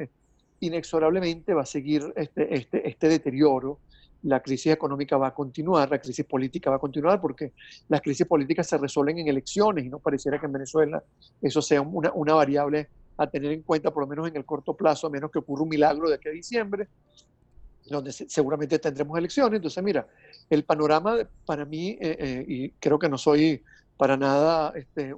inexorablemente 0.61 1.53
va 1.53 1.63
a 1.63 1.65
seguir 1.65 2.13
este, 2.15 2.55
este, 2.55 2.87
este 2.87 3.09
deterioro 3.09 3.79
la 4.23 4.39
crisis 4.41 4.73
económica 4.73 5.17
va 5.17 5.27
a 5.27 5.33
continuar, 5.33 5.89
la 5.89 5.99
crisis 5.99 6.25
política 6.25 6.69
va 6.69 6.77
a 6.77 6.79
continuar, 6.79 7.21
porque 7.21 7.53
las 7.89 8.01
crisis 8.01 8.25
políticas 8.25 8.67
se 8.67 8.77
resuelven 8.77 9.19
en 9.19 9.27
elecciones 9.27 9.85
y 9.85 9.89
no 9.89 9.99
pareciera 9.99 10.39
que 10.39 10.45
en 10.45 10.53
Venezuela 10.53 11.03
eso 11.41 11.61
sea 11.61 11.81
una, 11.81 12.11
una 12.13 12.33
variable 12.33 12.87
a 13.17 13.27
tener 13.27 13.51
en 13.51 13.61
cuenta, 13.61 13.91
por 13.91 14.03
lo 14.03 14.07
menos 14.07 14.27
en 14.27 14.35
el 14.35 14.45
corto 14.45 14.73
plazo, 14.73 15.07
a 15.07 15.09
menos 15.09 15.31
que 15.31 15.39
ocurra 15.39 15.63
un 15.63 15.69
milagro 15.69 16.09
de 16.09 16.15
aquí 16.15 16.27
a 16.27 16.31
diciembre, 16.31 16.87
donde 17.89 18.11
seguramente 18.11 18.79
tendremos 18.79 19.17
elecciones. 19.17 19.57
Entonces, 19.57 19.83
mira, 19.83 20.07
el 20.49 20.63
panorama 20.63 21.17
para 21.45 21.65
mí, 21.65 21.89
eh, 22.01 22.17
eh, 22.19 22.45
y 22.47 22.69
creo 22.71 22.99
que 22.99 23.09
no 23.09 23.17
soy 23.17 23.61
para 23.97 24.17
nada 24.17 24.73
este, 24.75 25.15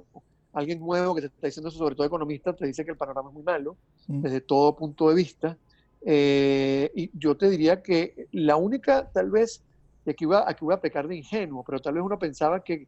alguien 0.52 0.80
nuevo 0.80 1.14
que 1.14 1.22
te 1.22 1.26
está 1.28 1.46
diciendo 1.46 1.68
eso, 1.68 1.78
sobre 1.78 1.94
todo 1.94 2.06
economista, 2.06 2.52
te 2.52 2.66
dice 2.66 2.84
que 2.84 2.90
el 2.90 2.96
panorama 2.96 3.30
es 3.30 3.34
muy 3.34 3.42
malo 3.42 3.76
mm. 4.06 4.20
desde 4.20 4.40
todo 4.40 4.76
punto 4.76 5.08
de 5.08 5.14
vista. 5.14 5.56
Eh, 6.04 6.90
y 6.94 7.10
yo 7.18 7.36
te 7.36 7.50
diría 7.50 7.82
que 7.82 8.28
la 8.32 8.56
única, 8.56 9.10
tal 9.10 9.30
vez, 9.30 9.62
y 10.04 10.10
aquí 10.10 10.24
voy, 10.24 10.36
a, 10.36 10.44
aquí 10.48 10.64
voy 10.64 10.74
a 10.74 10.80
pecar 10.80 11.08
de 11.08 11.16
ingenuo, 11.16 11.64
pero 11.64 11.80
tal 11.80 11.94
vez 11.94 12.02
uno 12.02 12.18
pensaba 12.18 12.62
que, 12.62 12.86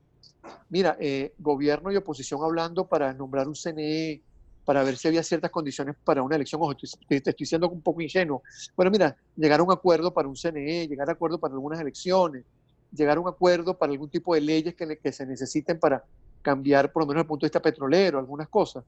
mira, 0.69 0.97
eh, 1.01 1.35
gobierno 1.39 1.93
y 1.93 1.97
oposición 1.97 2.43
hablando 2.43 2.87
para 2.87 3.13
nombrar 3.13 3.49
un 3.49 3.55
CNE, 3.55 4.23
para 4.65 4.85
ver 4.85 4.97
si 4.97 5.09
había 5.09 5.23
ciertas 5.23 5.51
condiciones 5.51 5.97
para 6.05 6.23
una 6.23 6.37
elección, 6.37 6.61
ojo, 6.63 6.75
te, 6.77 7.17
estoy 7.17 7.47
siendo 7.47 7.69
un 7.69 7.83
poco 7.83 8.01
ingenuo. 8.01 8.43
Bueno, 8.77 8.91
mira, 8.91 9.17
llegar 9.37 9.61
a 9.61 9.63
un 9.63 9.73
acuerdo 9.73 10.15
para 10.15 10.29
un 10.29 10.37
CNE, 10.37 10.87
llegar 10.87 11.09
a 11.09 11.13
acuerdo 11.13 11.39
para 11.39 11.55
algunas 11.55 11.81
elecciones, 11.81 12.45
llegar 12.93 13.17
a 13.17 13.21
un 13.21 13.29
acuerdo 13.29 13.77
para 13.77 13.93
algún 13.93 14.11
tipo 14.11 14.35
de 14.35 14.41
leyes 14.41 14.75
que, 14.75 14.99
que 14.99 15.13
se 15.13 15.27
necesiten 15.27 15.79
para 15.79 16.05
cambiar, 16.43 16.93
por 16.93 17.03
lo 17.03 17.07
menos 17.07 17.17
desde 17.17 17.25
el 17.25 17.29
punto 17.29 17.47
de 17.47 17.49
vista 17.49 17.61
petrolero, 17.61 18.19
algunas 18.19 18.49
cosas. 18.49 18.85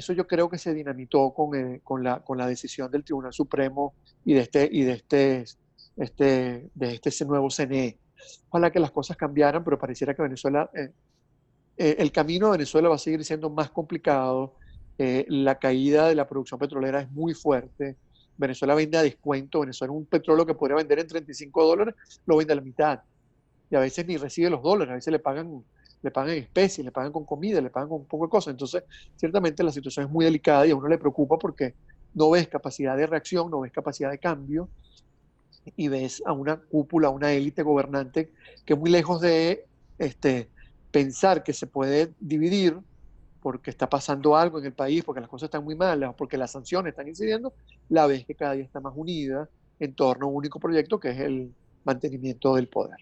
Eso 0.00 0.14
yo 0.14 0.26
creo 0.26 0.48
que 0.48 0.56
se 0.56 0.72
dinamitó 0.72 1.30
con, 1.34 1.54
eh, 1.54 1.82
con, 1.84 2.02
la, 2.02 2.20
con 2.20 2.38
la 2.38 2.46
decisión 2.46 2.90
del 2.90 3.04
Tribunal 3.04 3.34
Supremo 3.34 3.92
y 4.24 4.32
de 4.32 4.40
este, 4.40 4.66
y 4.72 4.82
de 4.82 4.92
este, 4.92 5.44
este, 5.98 6.70
de 6.74 7.00
este 7.02 7.24
nuevo 7.26 7.50
CNE. 7.50 7.98
Ojalá 8.48 8.70
que 8.72 8.80
las 8.80 8.92
cosas 8.92 9.18
cambiaran, 9.18 9.62
pero 9.62 9.78
pareciera 9.78 10.14
que 10.14 10.22
Venezuela, 10.22 10.70
eh, 10.74 10.90
eh, 11.76 11.96
el 11.98 12.10
camino 12.12 12.46
de 12.46 12.52
Venezuela 12.52 12.88
va 12.88 12.94
a 12.94 12.98
seguir 12.98 13.22
siendo 13.26 13.50
más 13.50 13.70
complicado. 13.70 14.54
la 14.96 15.58
caída 15.58 16.08
de 16.08 16.14
la 16.14 16.26
producción 16.26 16.58
petrolera 16.58 17.02
es 17.02 17.10
muy 17.10 17.34
fuerte. 17.34 17.96
Venezuela 18.38 18.74
vende 18.74 18.96
a 18.96 19.02
descuento. 19.02 19.60
Venezuela 19.60 19.92
un 19.92 20.06
petróleo 20.06 20.46
que 20.46 20.54
podría 20.54 20.76
vender 20.76 20.98
en 20.98 21.08
35 21.08 21.62
dólares, 21.62 21.94
lo 22.24 22.38
vende 22.38 22.54
a 22.54 22.56
la 22.56 22.62
mitad. 22.62 23.00
Y 23.70 23.76
a 23.76 23.80
veces 23.80 24.06
ni 24.06 24.16
recibe 24.16 24.48
los 24.48 24.62
dólares, 24.62 24.92
a 24.92 24.94
veces 24.94 25.12
le 25.12 25.18
pagan 25.18 25.62
le 26.02 26.10
pagan 26.10 26.32
en 26.32 26.42
especies, 26.42 26.84
le 26.84 26.92
pagan 26.92 27.12
con 27.12 27.24
comida, 27.24 27.60
le 27.60 27.70
pagan 27.70 27.88
con 27.88 28.00
un 28.00 28.06
poco 28.06 28.26
de 28.26 28.30
cosas. 28.30 28.52
Entonces, 28.52 28.84
ciertamente 29.16 29.62
la 29.62 29.72
situación 29.72 30.06
es 30.06 30.12
muy 30.12 30.24
delicada 30.24 30.66
y 30.66 30.70
a 30.70 30.76
uno 30.76 30.88
le 30.88 30.98
preocupa 30.98 31.38
porque 31.38 31.74
no 32.14 32.30
ves 32.30 32.48
capacidad 32.48 32.96
de 32.96 33.06
reacción, 33.06 33.50
no 33.50 33.60
ves 33.60 33.72
capacidad 33.72 34.10
de 34.10 34.18
cambio 34.18 34.68
y 35.76 35.88
ves 35.88 36.22
a 36.24 36.32
una 36.32 36.56
cúpula, 36.56 37.08
a 37.08 37.10
una 37.10 37.32
élite 37.32 37.62
gobernante 37.62 38.32
que 38.64 38.74
muy 38.74 38.90
lejos 38.90 39.20
de 39.20 39.66
este, 39.98 40.48
pensar 40.90 41.42
que 41.42 41.52
se 41.52 41.66
puede 41.66 42.12
dividir 42.20 42.78
porque 43.42 43.70
está 43.70 43.88
pasando 43.88 44.36
algo 44.36 44.58
en 44.58 44.66
el 44.66 44.72
país, 44.72 45.02
porque 45.02 45.20
las 45.20 45.30
cosas 45.30 45.46
están 45.46 45.64
muy 45.64 45.74
malas, 45.74 46.14
porque 46.16 46.36
las 46.36 46.50
sanciones 46.50 46.90
están 46.90 47.08
incidiendo, 47.08 47.54
la 47.88 48.06
ves 48.06 48.26
que 48.26 48.34
cada 48.34 48.52
día 48.52 48.64
está 48.64 48.80
más 48.80 48.92
unida 48.96 49.48
en 49.78 49.94
torno 49.94 50.26
a 50.26 50.28
un 50.28 50.36
único 50.36 50.60
proyecto 50.60 51.00
que 51.00 51.10
es 51.10 51.20
el 51.20 51.54
mantenimiento 51.84 52.54
del 52.54 52.68
poder. 52.68 52.98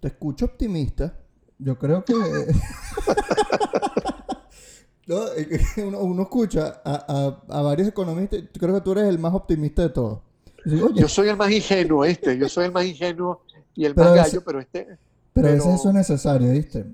Te 0.00 0.08
escucho 0.08 0.46
optimista. 0.46 1.21
Yo 1.62 1.78
creo 1.78 2.04
que... 2.04 2.14
uno, 5.84 6.22
escucha 6.22 6.80
a, 6.84 7.62
varios 7.62 7.88
economistas, 7.88 8.40
creo 8.58 8.74
que 8.74 8.80
tú 8.80 8.92
eres 8.92 9.04
el 9.04 9.18
más 9.18 9.34
optimista 9.34 9.82
de 9.82 9.90
todos. 9.90 10.20
yo 10.94 11.08
soy 11.08 11.28
el 11.28 11.36
más 11.36 11.50
ingenuo, 11.50 12.04
este, 12.04 12.38
yo 12.38 12.48
soy 12.48 12.66
el 12.66 12.72
más 12.72 12.84
ingenuo 12.84 13.42
y 13.74 13.84
el 13.84 13.94
más 13.94 14.14
gallo, 14.14 14.42
pero 14.44 14.60
este... 14.60 14.98
Pero, 15.32 15.48
eso 15.48 15.88
es 15.88 15.94
necesario, 15.94 16.52
¿viste? 16.52 16.84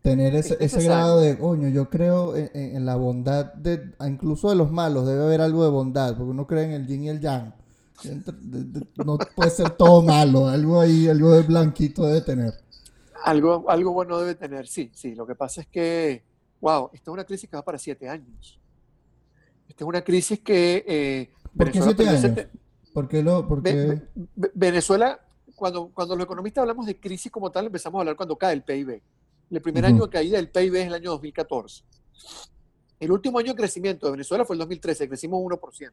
Tener 0.00 0.36
ese, 0.36 0.56
ese 0.60 0.84
grado 0.84 1.20
de, 1.20 1.36
coño, 1.36 1.68
yo 1.68 1.90
creo 1.90 2.36
en, 2.36 2.86
la 2.86 2.94
bondad, 2.94 3.52
de, 3.54 3.92
incluso 4.06 4.50
de 4.50 4.56
los 4.56 4.70
malos, 4.70 5.06
debe 5.06 5.24
haber 5.24 5.40
algo 5.40 5.64
de 5.64 5.70
bondad, 5.70 6.16
porque 6.16 6.30
uno 6.30 6.46
cree 6.46 6.64
en 6.64 6.72
el 6.72 6.86
yin 6.86 7.04
y 7.04 7.08
el 7.08 7.20
yang. 7.20 7.52
No 9.04 9.18
puede 9.34 9.50
ser 9.50 9.70
todo 9.70 10.02
malo, 10.02 10.48
algo 10.48 10.80
ahí, 10.80 11.08
algo 11.08 11.32
de 11.32 11.42
blanquito 11.42 12.04
debe 12.04 12.20
tener. 12.20 12.54
Algo, 13.24 13.64
algo 13.68 13.92
bueno 13.92 14.18
debe 14.18 14.34
tener, 14.34 14.66
sí, 14.66 14.90
sí. 14.94 15.14
Lo 15.14 15.26
que 15.26 15.34
pasa 15.34 15.60
es 15.60 15.66
que, 15.66 16.24
wow, 16.60 16.90
esta 16.92 17.10
es 17.10 17.12
una 17.12 17.24
crisis 17.24 17.48
que 17.48 17.56
va 17.56 17.64
para 17.64 17.78
siete 17.78 18.08
años. 18.08 18.60
Esta 19.68 19.84
es 19.84 19.88
una 19.88 20.02
crisis 20.02 20.40
que... 20.40 20.84
Eh, 20.86 21.30
¿Por 21.56 21.70
qué 21.70 21.82
siete 21.82 22.08
años? 22.08 22.46
¿Por 22.92 23.08
qué 23.08 23.22
lo, 23.22 23.46
Venezuela, 24.54 25.20
cuando, 25.54 25.90
cuando 25.92 26.16
los 26.16 26.24
economistas 26.24 26.62
hablamos 26.62 26.86
de 26.86 26.98
crisis 26.98 27.30
como 27.30 27.50
tal, 27.50 27.66
empezamos 27.66 27.98
a 27.98 28.00
hablar 28.00 28.16
cuando 28.16 28.36
cae 28.36 28.54
el 28.54 28.62
PIB. 28.62 29.02
El 29.50 29.60
primer 29.60 29.84
año 29.84 30.04
de 30.04 30.10
caída 30.10 30.36
del 30.38 30.50
PIB 30.50 30.76
es 30.76 30.86
el 30.86 30.94
año 30.94 31.10
2014. 31.10 31.84
El 32.98 33.12
último 33.12 33.38
año 33.38 33.52
de 33.52 33.56
crecimiento 33.56 34.06
de 34.06 34.12
Venezuela 34.12 34.44
fue 34.44 34.54
el 34.54 34.60
2013, 34.60 35.08
crecimos 35.08 35.40
1%. 35.40 35.92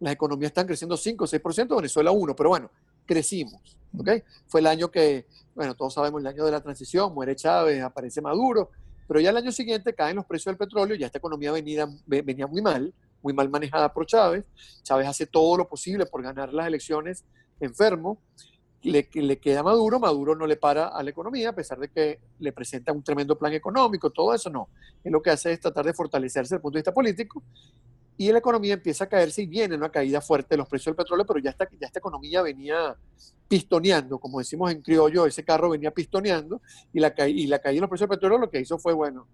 Las 0.00 0.12
economías 0.12 0.50
están 0.50 0.66
creciendo 0.66 0.96
5 0.96 1.24
o 1.24 1.26
6%, 1.26 1.76
Venezuela 1.76 2.10
1, 2.10 2.36
pero 2.36 2.48
bueno, 2.50 2.70
crecimos. 3.06 3.78
¿okay? 3.98 4.22
Fue 4.46 4.60
el 4.60 4.66
año 4.66 4.90
que, 4.90 5.26
bueno, 5.54 5.74
todos 5.74 5.94
sabemos 5.94 6.20
el 6.20 6.26
año 6.26 6.44
de 6.44 6.50
la 6.50 6.60
transición, 6.60 7.14
muere 7.14 7.36
Chávez, 7.36 7.82
aparece 7.82 8.20
Maduro, 8.20 8.70
pero 9.08 9.20
ya 9.20 9.30
el 9.30 9.36
año 9.36 9.52
siguiente 9.52 9.94
caen 9.94 10.16
los 10.16 10.26
precios 10.26 10.52
del 10.52 10.58
petróleo, 10.58 10.96
ya 10.96 11.06
esta 11.06 11.18
economía 11.18 11.52
venía, 11.52 11.88
venía 12.06 12.46
muy 12.46 12.60
mal, 12.60 12.92
muy 13.22 13.32
mal 13.32 13.48
manejada 13.48 13.92
por 13.92 14.06
Chávez. 14.06 14.44
Chávez 14.82 15.06
hace 15.06 15.26
todo 15.26 15.56
lo 15.56 15.68
posible 15.68 16.06
por 16.06 16.22
ganar 16.22 16.52
las 16.52 16.66
elecciones 16.66 17.24
enfermo 17.60 18.20
le, 18.82 19.08
le 19.14 19.38
queda 19.38 19.62
Maduro, 19.62 19.98
Maduro 19.98 20.36
no 20.36 20.46
le 20.46 20.56
para 20.56 20.88
a 20.88 21.02
la 21.02 21.10
economía, 21.10 21.50
a 21.50 21.54
pesar 21.54 21.78
de 21.78 21.88
que 21.88 22.20
le 22.38 22.52
presenta 22.52 22.92
un 22.92 23.02
tremendo 23.02 23.36
plan 23.36 23.52
económico, 23.52 24.10
todo 24.10 24.34
eso 24.34 24.48
no. 24.48 24.68
Él 25.02 25.12
lo 25.12 25.22
que 25.22 25.30
hace 25.30 25.52
es 25.52 25.60
tratar 25.60 25.84
de 25.84 25.92
fortalecerse 25.92 26.42
desde 26.42 26.56
el 26.56 26.62
punto 26.62 26.76
de 26.76 26.80
vista 26.80 26.94
político 26.94 27.42
y 28.18 28.32
la 28.32 28.38
economía 28.38 28.74
empieza 28.74 29.04
a 29.04 29.08
caerse 29.08 29.42
y 29.42 29.46
viene 29.46 29.76
una 29.76 29.90
caída 29.90 30.20
fuerte 30.20 30.48
de 30.50 30.58
los 30.58 30.68
precios 30.68 30.86
del 30.86 30.96
petróleo, 30.96 31.26
pero 31.26 31.40
ya 31.40 31.50
esta, 31.50 31.68
ya 31.78 31.86
esta 31.86 31.98
economía 31.98 32.42
venía 32.42 32.96
pistoneando, 33.48 34.18
como 34.18 34.38
decimos 34.38 34.70
en 34.72 34.80
criollo, 34.80 35.26
ese 35.26 35.44
carro 35.44 35.70
venía 35.70 35.90
pistoneando 35.90 36.60
y 36.92 37.00
la, 37.00 37.14
y 37.28 37.46
la 37.46 37.58
caída 37.58 37.76
de 37.76 37.80
los 37.82 37.90
precios 37.90 38.08
del 38.08 38.18
petróleo 38.18 38.38
lo 38.38 38.50
que 38.50 38.60
hizo 38.60 38.78
fue, 38.78 38.94
bueno, 38.94 39.26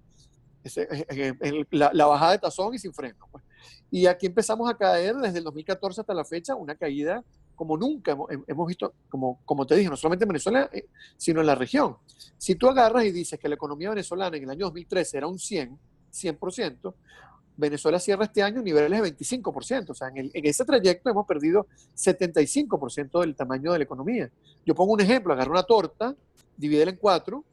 ese, 0.64 0.82
eh, 0.90 1.34
eh, 1.40 1.64
la, 1.70 2.06
bajada 2.06 2.32
de 2.32 2.38
tazón 2.38 2.74
y 2.74 2.78
sin 2.78 2.92
freno. 2.92 3.26
Pues. 3.30 3.44
Y 3.90 4.06
aquí 4.06 4.26
empezamos 4.26 4.68
a 4.70 4.76
caer 4.76 5.16
desde 5.16 5.38
el 5.38 5.44
2014 5.44 6.00
hasta 6.00 6.14
la 6.14 6.24
fecha, 6.24 6.54
una 6.54 6.74
caída 6.74 7.22
como 7.54 7.76
nunca 7.76 8.16
hemos 8.48 8.66
visto, 8.66 8.94
como, 9.08 9.40
como 9.44 9.66
te 9.66 9.76
dije, 9.76 9.88
no 9.88 9.96
solamente 9.96 10.24
en 10.24 10.30
Venezuela, 10.30 10.68
eh, 10.72 10.86
sino 11.16 11.40
en 11.40 11.46
la 11.46 11.54
región. 11.54 11.96
Si 12.36 12.56
tú 12.56 12.68
agarras 12.68 13.04
y 13.04 13.12
dices 13.12 13.38
que 13.38 13.48
la 13.48 13.54
economía 13.54 13.90
venezolana 13.90 14.36
en 14.36 14.44
el 14.44 14.50
año 14.50 14.64
2013 14.66 15.18
era 15.18 15.26
un 15.28 15.38
100, 15.38 15.78
100%, 16.12 16.94
Venezuela 17.62 17.98
cierra 17.98 18.24
este 18.24 18.42
año 18.42 18.60
niveles 18.62 18.90
de 18.90 19.16
25%. 19.16 19.90
O 19.90 19.94
sea, 19.94 20.08
en, 20.08 20.30
en 20.32 20.46
ese 20.46 20.64
trayecto 20.64 21.08
hemos 21.08 21.26
perdido 21.26 21.66
75% 21.96 23.20
del 23.20 23.34
tamaño 23.34 23.72
de 23.72 23.78
la 23.78 23.84
economía. 23.84 24.30
Yo 24.66 24.74
pongo 24.74 24.92
un 24.92 25.00
ejemplo, 25.00 25.32
agarra 25.32 25.50
una 25.50 25.62
torta, 25.62 26.14
divídela 26.56 26.90
en 26.90 26.98
cuatro, 26.98 27.44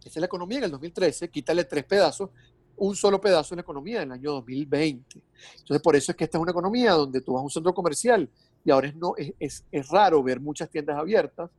esa 0.00 0.10
es 0.10 0.20
la 0.20 0.26
economía 0.26 0.58
en 0.58 0.64
el 0.64 0.70
2013, 0.70 1.28
quítale 1.28 1.64
tres 1.64 1.84
pedazos, 1.84 2.30
un 2.76 2.94
solo 2.94 3.20
pedazo 3.20 3.50
de 3.50 3.56
la 3.56 3.62
economía 3.62 4.02
en 4.02 4.08
el 4.08 4.12
año 4.12 4.32
2020. 4.32 5.20
Entonces, 5.58 5.82
por 5.82 5.96
eso 5.96 6.12
es 6.12 6.16
que 6.16 6.24
esta 6.24 6.38
es 6.38 6.42
una 6.42 6.52
economía 6.52 6.92
donde 6.92 7.20
tú 7.20 7.32
vas 7.34 7.40
a 7.40 7.44
un 7.44 7.50
centro 7.50 7.74
comercial 7.74 8.28
y 8.64 8.70
ahora 8.70 8.88
es, 8.88 8.96
no, 8.96 9.14
es, 9.16 9.64
es, 9.70 9.88
raro 9.88 10.22
ver 10.22 10.40
muchas 10.40 10.70
tiendas 10.70 10.96
abiertas, 10.96 11.50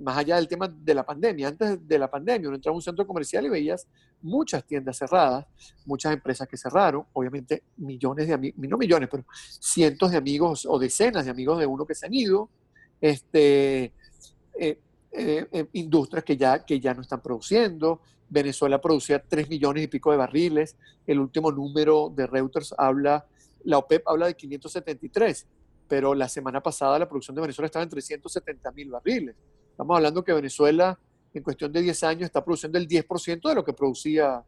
más 0.00 0.16
allá 0.16 0.36
del 0.36 0.48
tema 0.48 0.68
de 0.68 0.94
la 0.94 1.04
pandemia. 1.04 1.48
Antes 1.48 1.86
de 1.86 1.98
la 1.98 2.10
pandemia 2.10 2.48
uno 2.48 2.56
entraba 2.56 2.74
a 2.74 2.76
un 2.76 2.82
centro 2.82 3.06
comercial 3.06 3.46
y 3.46 3.48
veías 3.48 3.86
muchas 4.22 4.64
tiendas 4.64 4.98
cerradas, 4.98 5.46
muchas 5.84 6.12
empresas 6.12 6.46
que 6.46 6.56
cerraron, 6.56 7.04
obviamente 7.12 7.64
millones 7.76 8.28
de 8.28 8.34
amigos, 8.34 8.58
no 8.68 8.76
millones, 8.76 9.08
pero 9.10 9.24
cientos 9.58 10.10
de 10.10 10.16
amigos 10.16 10.66
o 10.68 10.78
decenas 10.78 11.24
de 11.24 11.30
amigos 11.30 11.58
de 11.58 11.66
uno 11.66 11.84
que 11.84 11.94
se 11.94 12.06
han 12.06 12.14
ido, 12.14 12.50
este, 13.00 13.92
eh, 14.58 14.78
eh, 15.12 15.48
eh, 15.50 15.66
industrias 15.72 16.24
que 16.24 16.36
ya, 16.36 16.64
que 16.64 16.78
ya 16.78 16.94
no 16.94 17.02
están 17.02 17.20
produciendo. 17.20 18.00
Venezuela 18.28 18.80
producía 18.80 19.20
3 19.20 19.48
millones 19.48 19.84
y 19.84 19.88
pico 19.88 20.12
de 20.12 20.18
barriles. 20.18 20.76
El 21.06 21.18
último 21.18 21.50
número 21.50 22.12
de 22.14 22.26
Reuters 22.28 22.74
habla, 22.78 23.26
la 23.64 23.78
OPEP 23.78 24.06
habla 24.06 24.26
de 24.26 24.34
573 24.34 25.46
pero 25.90 26.14
la 26.14 26.28
semana 26.28 26.62
pasada 26.62 27.00
la 27.00 27.08
producción 27.08 27.34
de 27.34 27.40
Venezuela 27.40 27.66
estaba 27.66 27.82
en 27.82 27.88
370 27.88 28.70
mil 28.70 28.90
barriles. 28.90 29.34
Estamos 29.80 29.96
hablando 29.96 30.22
que 30.22 30.34
Venezuela 30.34 30.98
en 31.32 31.42
cuestión 31.42 31.72
de 31.72 31.80
10 31.80 32.02
años 32.04 32.22
está 32.24 32.44
produciendo 32.44 32.76
el 32.76 32.86
10% 32.86 33.48
de 33.48 33.54
lo 33.54 33.64
que 33.64 33.72
producía 33.72 34.44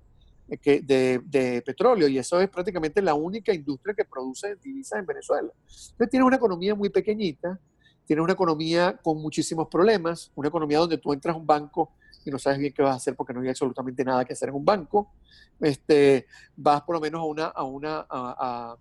eh, 0.47 0.83
de, 0.83 1.63
petróleo 1.65 2.07
y 2.07 2.19
eso 2.19 2.39
es 2.39 2.51
prácticamente 2.51 3.01
la 3.01 3.15
única 3.15 3.55
industria 3.55 3.95
que 3.95 4.05
produce 4.05 4.57
divisas 4.57 4.99
en 4.99 5.07
Venezuela. 5.07 5.51
Entonces 5.65 6.11
tiene 6.11 6.27
una 6.27 6.37
economía 6.37 6.75
muy 6.75 6.91
pequeñita, 6.91 7.59
tiene 8.05 8.21
una 8.21 8.35
economía 8.35 9.01
con 9.03 9.23
muchísimos 9.23 9.69
problemas, 9.69 10.31
una 10.35 10.49
economía 10.49 10.81
donde 10.81 10.99
tú 10.99 11.15
entras 11.15 11.35
a 11.35 11.39
un 11.39 11.47
banco 11.47 11.93
y 12.27 12.31
no 12.31 12.39
sabes 12.39 12.59
bien 12.59 12.75
qué 12.75 12.83
vas 12.83 12.93
a 12.93 12.97
hacer 12.97 13.17
porque 13.17 13.33
no 13.33 13.41
hay 13.41 13.49
absolutamente 13.49 14.05
nada 14.05 14.27
que 14.27 14.35
hacer 14.35 14.51
en 14.51 14.57
un 14.57 14.67
banco. 14.67 15.15
Este, 15.61 16.27
vas 16.55 16.83
por 16.83 16.97
lo 16.97 17.01
menos 17.01 17.23
a 17.23 17.25
una, 17.25 17.47
a 17.47 17.65
una 17.65 18.01
a, 18.01 18.07
a, 18.11 18.77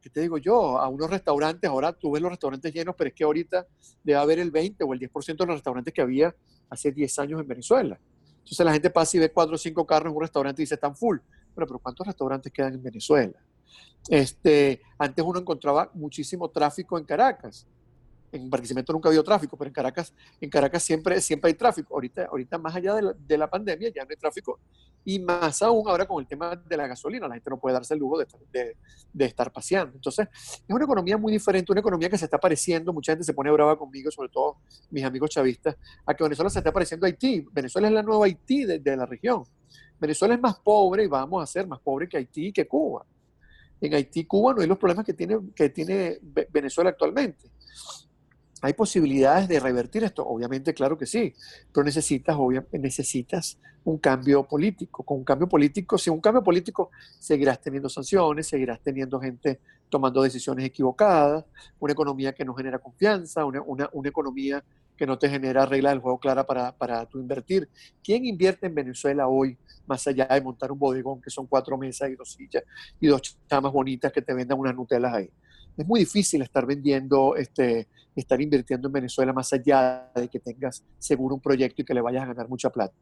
¿qué 0.00 0.10
te 0.10 0.20
digo 0.20 0.38
yo? 0.38 0.78
A 0.78 0.88
unos 0.88 1.08
restaurantes, 1.10 1.68
ahora 1.68 1.92
tú 1.92 2.10
ves 2.10 2.22
los 2.22 2.30
restaurantes 2.30 2.72
llenos, 2.72 2.94
pero 2.96 3.08
es 3.08 3.14
que 3.14 3.24
ahorita 3.24 3.66
debe 4.02 4.18
haber 4.18 4.38
el 4.40 4.50
20 4.50 4.82
o 4.84 4.92
el 4.92 5.00
10% 5.00 5.36
de 5.36 5.46
los 5.46 5.56
restaurantes 5.56 5.94
que 5.94 6.02
había 6.02 6.34
hace 6.68 6.90
10 6.90 7.18
años 7.20 7.40
en 7.40 7.46
Venezuela. 7.46 8.00
Entonces 8.38 8.66
la 8.66 8.72
gente 8.72 8.90
pasa 8.90 9.16
y 9.16 9.20
ve 9.20 9.30
cuatro 9.30 9.54
o 9.54 9.58
cinco 9.58 9.86
carros 9.86 10.10
en 10.10 10.16
un 10.16 10.22
restaurante 10.22 10.62
y 10.62 10.64
dice, 10.64 10.74
están 10.74 10.96
full. 10.96 11.18
Pero, 11.54 11.66
pero 11.66 11.78
¿cuántos 11.78 12.06
restaurantes 12.06 12.52
quedan 12.52 12.74
en 12.74 12.82
Venezuela? 12.82 13.38
Este, 14.08 14.80
antes 14.98 15.24
uno 15.24 15.38
encontraba 15.38 15.90
muchísimo 15.94 16.48
tráfico 16.48 16.98
en 16.98 17.04
Caracas 17.04 17.66
en 18.32 18.48
Barquisimeto 18.48 18.92
nunca 18.92 19.08
había 19.08 19.22
tráfico, 19.22 19.56
pero 19.56 19.68
en 19.68 19.74
Caracas, 19.74 20.14
en 20.40 20.50
Caracas 20.50 20.82
siempre, 20.82 21.20
siempre 21.20 21.48
hay 21.48 21.54
tráfico. 21.54 21.94
Ahorita, 21.94 22.26
ahorita 22.26 22.58
más 22.58 22.74
allá 22.74 22.94
de 22.94 23.02
la, 23.02 23.12
de 23.12 23.38
la, 23.38 23.50
pandemia 23.50 23.90
ya 23.94 24.04
no 24.04 24.10
hay 24.10 24.16
tráfico 24.16 24.60
y 25.04 25.18
más 25.18 25.62
aún 25.62 25.88
ahora 25.88 26.06
con 26.06 26.20
el 26.20 26.26
tema 26.26 26.54
de 26.56 26.76
la 26.76 26.86
gasolina, 26.86 27.26
la 27.26 27.34
gente 27.34 27.50
no 27.50 27.58
puede 27.58 27.74
darse 27.74 27.94
el 27.94 28.00
lujo 28.00 28.18
de, 28.18 28.76
de, 29.12 29.24
estar 29.24 29.52
paseando. 29.52 29.96
Entonces, 29.96 30.28
es 30.32 30.62
una 30.68 30.84
economía 30.84 31.16
muy 31.16 31.32
diferente, 31.32 31.72
una 31.72 31.80
economía 31.80 32.10
que 32.10 32.18
se 32.18 32.26
está 32.26 32.38
pareciendo, 32.38 32.92
mucha 32.92 33.12
gente 33.12 33.24
se 33.24 33.34
pone 33.34 33.50
brava 33.50 33.78
conmigo, 33.78 34.10
sobre 34.10 34.28
todo 34.28 34.58
mis 34.90 35.04
amigos 35.04 35.30
chavistas, 35.30 35.76
a 36.04 36.14
que 36.14 36.22
Venezuela 36.22 36.50
se 36.50 36.58
está 36.58 36.72
pareciendo 36.72 37.06
a 37.06 37.08
Haití. 37.08 37.46
Venezuela 37.52 37.88
es 37.88 37.94
la 37.94 38.02
nueva 38.02 38.26
Haití 38.26 38.64
de, 38.64 38.78
de 38.78 38.96
la 38.96 39.06
región. 39.06 39.44
Venezuela 39.98 40.34
es 40.34 40.40
más 40.40 40.58
pobre 40.58 41.04
y 41.04 41.06
vamos 41.06 41.42
a 41.42 41.46
ser 41.46 41.66
más 41.66 41.80
pobre 41.80 42.08
que 42.08 42.16
Haití 42.16 42.48
y 42.48 42.52
que 42.52 42.66
Cuba. 42.66 43.04
En 43.80 43.94
Haití, 43.94 44.24
Cuba 44.26 44.54
no 44.54 44.60
hay 44.60 44.66
los 44.66 44.78
problemas 44.78 45.06
que 45.06 45.14
tiene, 45.14 45.38
que 45.54 45.70
tiene 45.70 46.18
Venezuela 46.50 46.90
actualmente. 46.90 47.50
¿Hay 48.62 48.74
posibilidades 48.74 49.48
de 49.48 49.58
revertir 49.58 50.04
esto? 50.04 50.26
Obviamente, 50.26 50.74
claro 50.74 50.98
que 50.98 51.06
sí, 51.06 51.34
pero 51.72 51.84
necesitas, 51.84 52.36
necesitas 52.72 53.58
un 53.84 53.98
cambio 53.98 54.46
político. 54.46 55.02
Con 55.02 55.18
un 55.18 55.24
cambio 55.24 55.48
político, 55.48 55.96
si 55.96 56.10
un 56.10 56.20
cambio 56.20 56.42
político, 56.42 56.90
seguirás 57.18 57.60
teniendo 57.60 57.88
sanciones, 57.88 58.48
seguirás 58.48 58.80
teniendo 58.80 59.18
gente 59.18 59.60
tomando 59.88 60.22
decisiones 60.22 60.64
equivocadas, 60.64 61.44
una 61.78 61.92
economía 61.92 62.32
que 62.32 62.44
no 62.44 62.54
genera 62.54 62.78
confianza, 62.78 63.44
una, 63.44 63.62
una, 63.62 64.08
economía 64.08 64.62
que 64.96 65.06
no 65.06 65.18
te 65.18 65.28
genera 65.28 65.66
reglas 65.66 65.94
del 65.94 66.00
juego 66.00 66.18
clara 66.18 66.44
para, 66.44 66.72
para 66.72 67.06
tu 67.06 67.18
invertir. 67.18 67.68
¿Quién 68.04 68.24
invierte 68.24 68.66
en 68.66 68.74
Venezuela 68.74 69.26
hoy, 69.26 69.58
más 69.86 70.06
allá 70.06 70.26
de 70.26 70.40
montar 70.42 70.70
un 70.70 70.78
bodegón 70.78 71.20
que 71.20 71.30
son 71.30 71.46
cuatro 71.46 71.76
mesas 71.76 72.10
y 72.10 72.14
dos 72.14 72.32
sillas 72.32 72.62
y 73.00 73.08
dos 73.08 73.36
chamas 73.48 73.72
bonitas 73.72 74.12
que 74.12 74.22
te 74.22 74.32
vendan 74.32 74.58
unas 74.58 74.74
Nutelas 74.74 75.14
ahí? 75.14 75.30
Es 75.76 75.86
muy 75.86 76.00
difícil 76.00 76.42
estar 76.42 76.66
vendiendo, 76.66 77.36
este, 77.36 77.88
estar 78.14 78.40
invirtiendo 78.40 78.88
en 78.88 78.92
Venezuela 78.92 79.32
más 79.32 79.52
allá 79.52 80.10
de 80.14 80.28
que 80.28 80.40
tengas 80.40 80.84
seguro 80.98 81.34
un 81.34 81.40
proyecto 81.40 81.82
y 81.82 81.84
que 81.84 81.94
le 81.94 82.00
vayas 82.00 82.24
a 82.24 82.26
ganar 82.26 82.48
mucha 82.48 82.70
plata. 82.70 82.94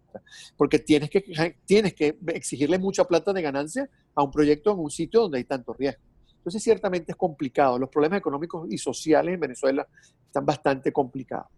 Porque 0.57 0.79
tienes 0.79 1.11
que, 1.11 1.57
tienes 1.65 1.95
que 1.95 2.17
exigirle 2.29 2.79
mucha 2.79 3.05
plata 3.05 3.33
de 3.33 3.43
ganancia 3.43 3.89
a 4.15 4.23
un 4.23 4.31
proyecto 4.31 4.73
en 4.73 4.79
un 4.79 4.91
sitio 4.91 5.23
donde 5.23 5.39
hay 5.39 5.45
tanto 5.45 5.73
riesgo. 5.73 6.03
Entonces, 6.37 6.63
ciertamente 6.63 7.13
es 7.13 7.17
complicado. 7.17 7.79
Los 7.79 7.91
problemas 7.91 8.19
económicos 8.19 8.67
y 8.71 8.79
sociales 8.79 9.35
en 9.35 9.41
Venezuela 9.41 9.87
están 10.27 10.47
bastante 10.47 10.93
complicados. 10.93 11.49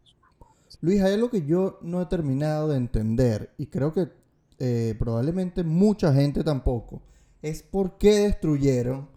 Luis, 0.81 1.03
hay 1.03 1.15
algo 1.15 1.31
que 1.31 1.45
yo 1.45 1.79
no 1.83 2.01
he 2.01 2.07
terminado 2.07 2.69
de 2.69 2.77
entender 2.77 3.53
y 3.59 3.67
creo 3.67 3.93
que 3.93 4.09
eh, 4.59 4.95
probablemente 4.99 5.65
mucha 5.65 6.13
gente 6.13 6.45
tampoco. 6.45 7.03
Es 7.43 7.63
por 7.63 7.99
qué 7.99 8.21
destruyeron 8.21 9.09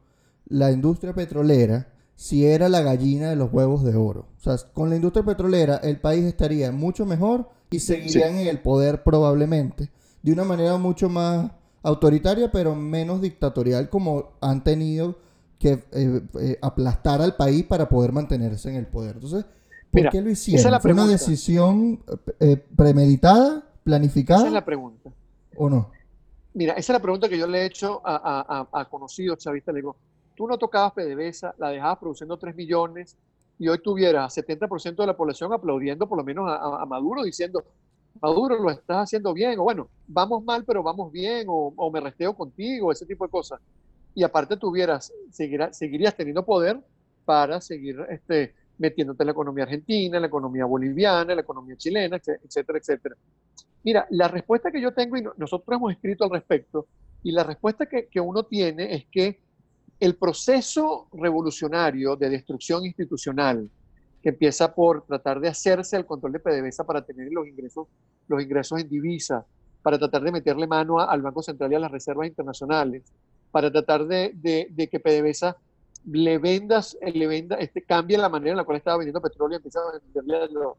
la 0.53 0.71
industria 0.71 1.13
petrolera 1.13 1.87
si 2.15 2.45
era 2.45 2.69
la 2.69 2.81
gallina 2.81 3.31
de 3.31 3.35
los 3.35 3.51
huevos 3.51 3.83
de 3.83 3.95
oro. 3.95 4.27
O 4.37 4.39
sea, 4.39 4.55
con 4.71 4.89
la 4.89 4.95
industria 4.95 5.25
petrolera 5.25 5.77
el 5.77 5.99
país 5.99 6.23
estaría 6.25 6.71
mucho 6.71 7.07
mejor 7.07 7.49
y 7.71 7.79
seguirían 7.79 8.35
en 8.35 8.47
el 8.47 8.59
poder 8.59 9.03
probablemente 9.03 9.89
de 10.21 10.31
una 10.31 10.43
manera 10.43 10.77
mucho 10.77 11.09
más 11.09 11.51
autoritaria 11.81 12.51
pero 12.51 12.75
menos 12.75 13.19
dictatorial 13.19 13.89
como 13.89 14.33
han 14.41 14.63
tenido 14.63 15.17
que 15.57 15.83
eh, 15.91 16.21
eh, 16.39 16.59
aplastar 16.61 17.19
al 17.21 17.35
país 17.35 17.63
para 17.63 17.89
poder 17.89 18.11
mantenerse 18.11 18.69
en 18.69 18.75
el 18.75 18.85
poder. 18.85 19.15
Entonces, 19.15 19.45
¿por 19.91 20.09
qué 20.09 20.21
lo 20.21 20.29
hicieron? 20.29 20.79
¿Fue 20.81 20.93
una 20.93 21.07
decisión 21.07 22.03
eh, 22.39 22.57
premeditada, 22.75 23.63
planificada? 23.83 24.41
Esa 24.41 24.47
es 24.49 24.53
la 24.53 24.65
pregunta. 24.65 25.09
¿O 25.57 25.67
no? 25.67 25.89
Mira, 26.53 26.73
esa 26.73 26.93
es 26.93 26.95
la 26.95 27.01
pregunta 27.01 27.27
que 27.27 27.39
yo 27.39 27.47
le 27.47 27.61
he 27.61 27.65
hecho 27.65 28.01
a, 28.05 28.67
a, 28.71 28.81
a 28.81 28.89
conocidos 28.89 29.39
chavistas. 29.39 29.73
Le 29.73 29.79
digo, 29.79 29.95
tú 30.35 30.47
no 30.47 30.57
tocabas 30.57 30.93
PDVSA, 30.93 31.55
la 31.57 31.69
dejabas 31.69 31.99
produciendo 31.99 32.37
3 32.37 32.55
millones 32.55 33.17
y 33.59 33.67
hoy 33.67 33.79
tuvieras 33.79 34.35
70% 34.35 34.95
de 34.95 35.07
la 35.07 35.15
población 35.15 35.53
aplaudiendo 35.53 36.07
por 36.07 36.17
lo 36.17 36.23
menos 36.23 36.45
a, 36.49 36.85
Maduro 36.85 37.23
diciendo, 37.23 37.63
Maduro 38.21 38.59
lo 38.59 38.69
estás 38.69 38.97
haciendo 38.97 39.33
bien, 39.33 39.59
o 39.59 39.63
bueno, 39.63 39.87
vamos 40.07 40.43
mal 40.43 40.63
pero 40.65 40.83
vamos 40.83 41.11
bien, 41.11 41.45
o, 41.47 41.91
me 41.91 41.99
resteo 41.99 42.35
contigo, 42.35 42.91
ese 42.91 43.05
tipo 43.05 43.25
de 43.25 43.31
cosas. 43.31 43.59
Y 44.15 44.23
aparte 44.23 44.57
tuvieras, 44.57 45.11
seguirías 45.31 46.15
teniendo 46.15 46.45
poder 46.45 46.79
para 47.25 47.59
seguir 47.61 48.05
este, 48.09 48.53
metiéndote 48.77 49.23
en 49.23 49.27
la 49.27 49.31
economía 49.31 49.63
argentina, 49.63 50.17
en 50.17 50.21
la 50.21 50.27
economía 50.27 50.65
boliviana, 50.65 51.33
la 51.33 51.41
economía 51.41 51.75
chilena, 51.75 52.17
etcétera, 52.17 52.77
etcétera. 52.77 53.15
Mira, 53.83 54.07
la 54.11 54.27
respuesta 54.27 54.71
que 54.71 54.81
yo 54.81 54.93
tengo, 54.93 55.17
y 55.17 55.23
nosotros 55.37 55.75
hemos 55.75 55.91
escrito 55.91 56.23
al 56.23 56.29
respecto, 56.29 56.87
y 57.23 57.31
la 57.31 57.43
respuesta 57.43 57.85
que 57.87 58.19
uno 58.19 58.43
tiene 58.43 58.93
es 58.93 59.05
que 59.05 59.39
el 59.99 60.15
proceso 60.15 61.07
revolucionario 61.13 62.15
de 62.15 62.29
destrucción 62.29 62.85
institucional, 62.85 63.69
que 64.21 64.29
empieza 64.29 64.73
por 64.73 65.05
tratar 65.05 65.39
de 65.39 65.49
hacerse 65.49 65.97
el 65.97 66.05
control 66.05 66.33
de 66.33 66.39
PDVSA 66.39 66.85
para 66.85 67.05
tener 67.05 67.31
los 67.31 67.47
ingresos, 67.47 67.87
los 68.27 68.41
ingresos 68.41 68.79
en 68.79 68.89
divisa, 68.89 69.45
para 69.81 69.99
tratar 69.99 70.23
de 70.23 70.31
meterle 70.31 70.65
mano 70.65 70.99
al 70.99 71.21
Banco 71.21 71.43
Central 71.43 71.71
y 71.71 71.75
a 71.75 71.79
las 71.79 71.91
reservas 71.91 72.27
internacionales, 72.27 73.03
para 73.51 73.69
tratar 73.69 74.07
de, 74.07 74.33
que 74.89 74.99
PDVSA 74.99 75.57
le 76.05 76.37
vendas, 76.37 76.97
le 77.01 77.27
venda, 77.27 77.57
este, 77.57 77.81
cambie 77.83 78.17
la 78.17 78.29
manera 78.29 78.51
en 78.51 78.57
la 78.57 78.63
cual 78.63 78.77
estaba 78.77 78.97
vendiendo 78.97 79.21
petróleo 79.21 79.55
y 79.55 79.57
empieza 79.57 79.79
a 79.79 79.99
venderle 79.99 80.73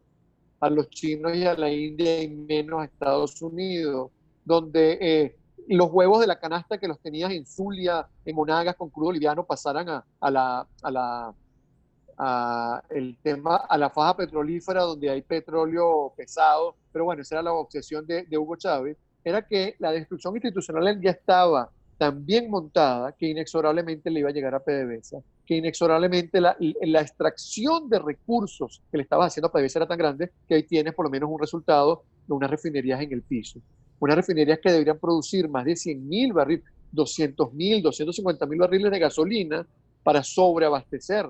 a, 0.61 0.71
los 0.71 0.89
chinos 0.89 1.37
y 1.37 1.45
a 1.45 1.55
la 1.55 1.71
India 1.71 2.23
y 2.23 2.29
menos 2.29 2.81
a 2.81 2.85
Estados 2.85 3.41
Unidos, 3.43 4.11
donde 4.45 4.99
eh, 5.01 5.37
los 5.69 5.91
huevos 5.91 6.21
de 6.21 6.27
la 6.27 6.39
canasta 6.39 6.79
que 6.79 6.89
los 6.89 7.01
tenías 7.01 7.31
en 7.31 7.47
Zulia, 7.47 8.07
en 8.25 8.37
Monagas 8.37 8.77
con 8.77 8.91
crudo 8.91 9.13
liviano 9.13 9.45
pasaran 9.45 9.89
a, 9.89 10.31
la, 10.31 10.67
a 10.83 10.91
la 10.91 11.35
a 12.17 12.83
el 12.91 13.17
tema 13.23 13.57
a 13.57 13.77
la 13.77 13.91
faja 13.91 14.17
petrolífera 14.17 14.83
donde 14.83 15.11
hay 15.11 15.23
petróleo 15.23 16.13
pesado, 16.17 16.77
pero 16.93 17.07
bueno, 17.07 17.23
esa 17.23 17.37
era 17.37 17.43
la 17.43 17.53
obsesión 17.53 18.07
de, 18.07 18.27
Hugo 18.39 18.57
Chávez, 18.57 18.97
era 19.25 19.43
que 19.43 19.75
la 19.79 19.91
destrucción 19.91 20.35
institucional 20.35 21.01
ya 21.01 21.11
estaba 21.11 21.71
tan 21.99 22.25
bien 22.25 22.51
montada 22.51 23.13
que 23.13 23.27
inexorablemente 23.27 24.11
le 24.11 24.21
iba 24.21 24.29
a 24.29 24.33
llegar 24.33 24.55
a 24.55 24.61
PDVSA, 24.61 25.19
que 25.47 25.57
inexorablemente 25.57 26.41
la, 26.41 26.57
la 26.59 27.01
extracción 27.01 27.89
de 27.89 27.99
recursos 27.99 28.83
que 28.91 28.99
le 28.99 29.03
estaba 29.03 29.27
haciendo 29.27 29.49
a 29.49 29.53
PDVSA 29.53 29.81
era 29.81 29.89
tan 29.89 29.99
grande 29.99 30.31
que 30.47 30.55
ahí 30.55 30.63
tienes 30.65 30.95
por 30.95 31.07
lo 31.07 31.11
menos 31.11 31.31
un 31.31 31.41
resultado 31.41 32.05
de 32.27 32.35
unas 32.35 32.51
refinerías 32.51 33.01
en 33.01 33.13
el 33.13 33.23
piso 33.23 33.61
unas 34.05 34.17
refinerías 34.17 34.59
que 34.63 34.71
deberían 34.71 34.99
producir 34.99 35.49
más 35.49 35.65
de 35.65 35.77
100 35.77 36.09
mil 36.09 36.33
barriles, 36.35 36.65
200 36.93 37.55
mil, 37.55 37.83
250 37.83 38.47
mil 38.47 38.59
barriles 38.59 38.91
de 38.91 38.99
gasolina 38.99 39.67
para 40.03 40.23
sobreabastecer 40.23 41.27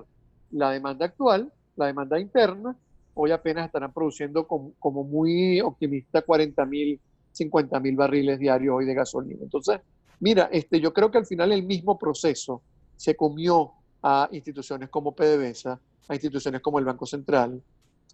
la 0.51 0.71
demanda 0.71 1.05
actual, 1.05 1.51
la 1.77 1.87
demanda 1.87 2.19
interna, 2.19 2.75
hoy 3.13 3.31
apenas 3.31 3.67
estarán 3.67 3.93
produciendo 3.93 4.45
como, 4.45 5.03
muy 5.05 5.61
optimista 5.61 6.21
40 6.21 6.65
mil, 6.65 6.99
50 7.31 7.79
mil 7.79 7.95
barriles 7.95 8.39
diarios 8.39 8.75
hoy 8.75 8.85
de 8.85 8.93
gasolina. 8.93 9.39
Entonces, 9.41 9.79
mira, 10.19 10.49
este, 10.51 10.81
yo 10.81 10.93
creo 10.93 11.09
que 11.09 11.17
al 11.17 11.25
final 11.25 11.53
el 11.53 11.63
mismo 11.63 11.97
proceso 11.97 12.61
se 12.97 13.15
comió 13.15 13.71
a 14.03 14.27
instituciones 14.33 14.89
como 14.89 15.15
PDVSA, 15.15 15.79
a 16.09 16.13
instituciones 16.13 16.61
como 16.61 16.79
el 16.79 16.85
Banco 16.85 17.05
Central, 17.05 17.61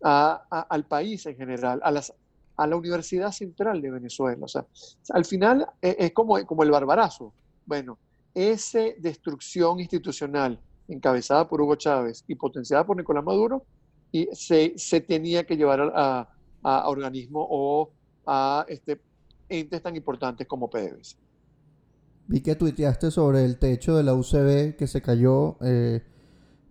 al 0.04 0.86
país 0.86 1.26
en 1.26 1.36
general, 1.36 1.80
a 1.84 1.90
las 1.90 2.14
a 2.62 2.68
la 2.68 2.76
Universidad 2.76 3.32
Central 3.32 3.82
de 3.82 3.92
Venezuela. 3.92 4.46
O 4.46 4.48
sea, 4.48 4.66
al 5.10 5.26
final 5.26 5.68
e, 5.82 5.96
es, 6.00 6.12
como, 6.14 6.44
como 6.46 6.64
el 6.64 6.72
barbarazo. 6.72 7.34
Bueno, 7.66 7.98
esa 8.34 8.80
destrucción 8.98 9.80
institucional 9.80 10.60
encabezada 10.88 11.48
por 11.48 11.62
Hugo 11.62 11.76
Chávez 11.76 12.24
y 12.28 12.36
potenciada 12.36 12.86
por 12.86 12.98
Nicolás 12.98 13.24
Maduro, 13.24 13.66
y 14.12 14.28
se, 14.34 14.74
se 14.76 15.02
tenía 15.02 15.46
que 15.46 15.56
llevar 15.56 15.82
a, 15.96 16.28
a, 16.64 16.90
organismos 16.90 17.48
o 17.50 17.92
a 18.26 18.66
este, 18.68 19.02
entes 19.48 19.82
tan 19.82 19.96
importantes 19.96 20.48
como 20.48 20.70
PDVSA. 20.70 21.18
Vi 22.28 22.42
que 22.42 22.56
tuiteaste 22.56 23.10
sobre 23.10 23.44
el 23.46 23.58
techo 23.58 23.96
de 23.96 24.04
la 24.04 24.14
UCB 24.14 24.76
que 24.76 24.88
se 24.88 25.02
cayó. 25.02 25.58
Eh, 25.62 26.02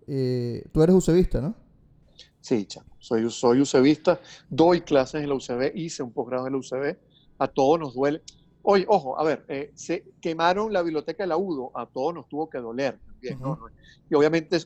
eh, 0.06 0.64
tú 0.72 0.82
eres 0.82 0.94
UCBista, 0.94 1.40
¿no? 1.40 1.54
Sí, 2.40 2.66
chamo. 2.66 2.89
Soy, 3.00 3.28
soy 3.30 3.62
UCBista, 3.62 4.20
doy 4.48 4.82
clases 4.82 5.22
en 5.22 5.30
la 5.30 5.34
UCB, 5.34 5.72
hice 5.74 6.02
un 6.02 6.12
posgrado 6.12 6.46
en 6.46 6.52
la 6.52 6.58
UCB, 6.58 6.96
a 7.38 7.48
todos 7.48 7.80
nos 7.80 7.94
duele. 7.94 8.22
Oye, 8.62 8.84
ojo, 8.88 9.18
a 9.18 9.24
ver, 9.24 9.44
eh, 9.48 9.72
se 9.74 10.04
quemaron 10.20 10.72
la 10.72 10.82
biblioteca 10.82 11.22
de 11.22 11.28
la 11.28 11.38
UDO, 11.38 11.72
a 11.74 11.86
todos 11.86 12.14
nos 12.14 12.28
tuvo 12.28 12.48
que 12.48 12.58
doler 12.58 12.98
también, 13.06 13.38
Y 14.10 14.14
obviamente 14.14 14.58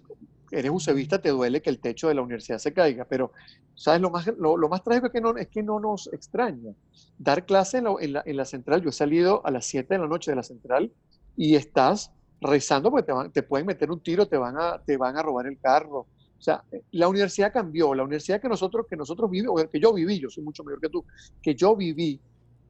eres 0.50 0.70
UCBista, 0.70 1.22
te 1.22 1.30
duele 1.30 1.62
que 1.62 1.70
el 1.70 1.78
techo 1.78 2.08
de 2.08 2.14
la 2.14 2.22
universidad 2.22 2.58
se 2.58 2.72
caiga, 2.72 3.04
pero 3.04 3.30
¿sabes? 3.74 4.00
Lo 4.00 4.10
más, 4.10 4.26
lo, 4.26 4.68
más 4.68 4.82
trágico 4.82 5.06
es 5.06 5.12
que, 5.12 5.20
no, 5.20 5.36
es 5.36 5.48
que 5.48 5.62
no 5.62 5.80
nos 5.80 6.12
extraña. 6.12 6.72
Dar 7.18 7.46
clase 7.46 7.78
en 7.78 7.84
la, 7.84 7.94
en, 8.00 8.12
la, 8.14 8.22
en 8.26 8.36
la, 8.36 8.44
central, 8.44 8.82
yo 8.82 8.90
he 8.90 8.92
salido 8.92 9.44
a 9.46 9.50
las 9.50 9.66
7 9.66 9.94
de 9.94 10.00
la 10.00 10.06
noche 10.06 10.30
de 10.30 10.36
la 10.36 10.42
central 10.42 10.92
y 11.36 11.54
estás 11.54 12.12
rezando 12.40 12.90
porque 12.90 13.12
te, 13.12 13.28
te 13.30 13.42
pueden 13.42 13.66
meter 13.66 13.90
un 13.90 14.00
tiro, 14.00 14.26
te 14.26 14.36
van, 14.36 14.56
a, 14.58 14.82
te 14.84 14.96
van 14.96 15.16
a 15.16 15.22
robar 15.22 15.46
el 15.46 15.58
carro, 15.58 16.06
sea, 16.44 16.62
la 16.92 17.08
universidad 17.08 17.52
cambió, 17.52 17.94
la 17.94 18.02
universidad 18.02 18.40
que 18.40 18.48
nosotros, 18.48 18.86
que 18.88 18.96
nosotros 18.96 19.30
vivimos, 19.30 19.64
que 19.72 19.80
yo 19.80 19.94
viví, 19.94 20.18
yo 20.18 20.28
soy 20.28 20.44
mucho 20.44 20.62
mayor 20.62 20.78
que 20.78 20.90
tú, 20.90 21.02
que 21.42 21.54
yo 21.54 21.74
viví, 21.74 22.20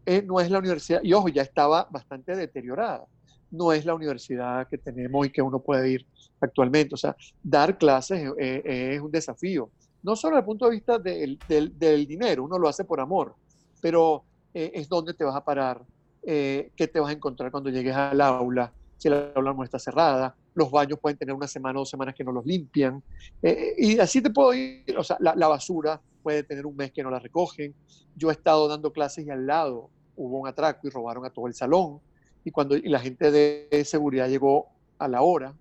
eh, 0.06 0.22
no 0.22 0.38
es 0.38 0.48
la 0.48 0.60
universidad, 0.60 1.00
y 1.02 1.12
ojo, 1.12 1.28
ya 1.28 1.42
estaba 1.42 1.88
bastante 1.90 2.37
deteriorada, 2.37 3.04
no 3.50 3.72
es 3.72 3.84
la 3.84 3.94
universidad 3.94 4.68
que 4.68 4.78
tenemos 4.78 5.26
y 5.26 5.30
que 5.30 5.42
uno 5.42 5.58
puede 5.58 5.90
ir 5.90 6.06
actualmente. 6.40 6.94
O 6.94 6.96
sea, 6.96 7.16
dar 7.42 7.76
clases 7.76 8.30
eh, 8.38 8.62
eh, 8.64 8.94
es 8.94 9.00
un 9.00 9.10
desafío, 9.10 9.70
no 10.04 10.14
solo 10.14 10.37
desde 10.37 10.40
el 10.42 10.46
punto 10.46 10.66
de 10.66 10.70
vista 10.70 10.98
del, 10.98 11.38
del, 11.48 12.06
dinero, 12.06 12.44
uno 12.44 12.58
lo 12.58 12.68
hace 12.68 12.84
por 12.84 13.00
amor, 13.00 13.34
pero 13.80 14.22
es 14.52 14.88
dónde 14.88 15.14
te 15.14 15.24
vas 15.24 15.34
a 15.34 15.44
parar, 15.44 15.82
qué 16.22 16.90
te 16.92 17.00
vas 17.00 17.10
a 17.10 17.12
encontrar 17.12 17.50
cuando 17.50 17.70
llegues 17.70 17.96
al 17.96 18.20
aula, 18.20 18.72
si 18.98 19.08
el 19.08 19.32
aula 19.34 19.52
no 19.52 19.64
está 19.64 19.80
cerrada, 19.80 20.37
los 20.54 20.70
baños 20.70 20.98
pueden 20.98 21.18
tener 21.18 21.34
una 21.34 21.46
semana 21.46 21.78
o 21.78 21.82
dos 21.82 21.90
semanas 21.90 22.14
que 22.14 22.24
no 22.24 22.32
los 22.32 22.46
limpian, 22.46 23.02
eh, 23.42 23.74
y 23.76 23.98
así 23.98 24.22
te 24.22 24.30
puedo 24.30 24.54
ir, 24.54 24.84
o 24.96 25.04
sea, 25.04 25.16
la, 25.20 25.48
basura 25.48 26.00
puede 26.22 26.42
tener 26.42 26.64
un 26.64 26.76
mes 26.76 26.92
que 26.92 27.02
no 27.02 27.10
la 27.10 27.18
recogen. 27.18 27.74
Yo 28.16 28.30
he 28.30 28.32
estado 28.32 28.68
dando 28.68 28.92
clases 28.92 29.26
y 29.26 29.30
al 29.30 29.46
lado 29.46 29.90
hubo 30.16 30.38
un 30.38 30.48
atraco 30.48 30.86
y 30.86 30.90
robaron 30.90 31.24
a 31.26 31.30
todo 31.30 31.46
el 31.46 31.54
salón, 31.54 32.00
y 32.44 32.50
cuando 32.50 32.76
y 32.76 32.88
la 32.88 33.00
gente 33.00 33.30
de 33.30 33.84
seguridad 33.84 34.28
llegó 34.28 34.68
a 34.98 35.08
la 35.08 35.22
hora, 35.22 35.54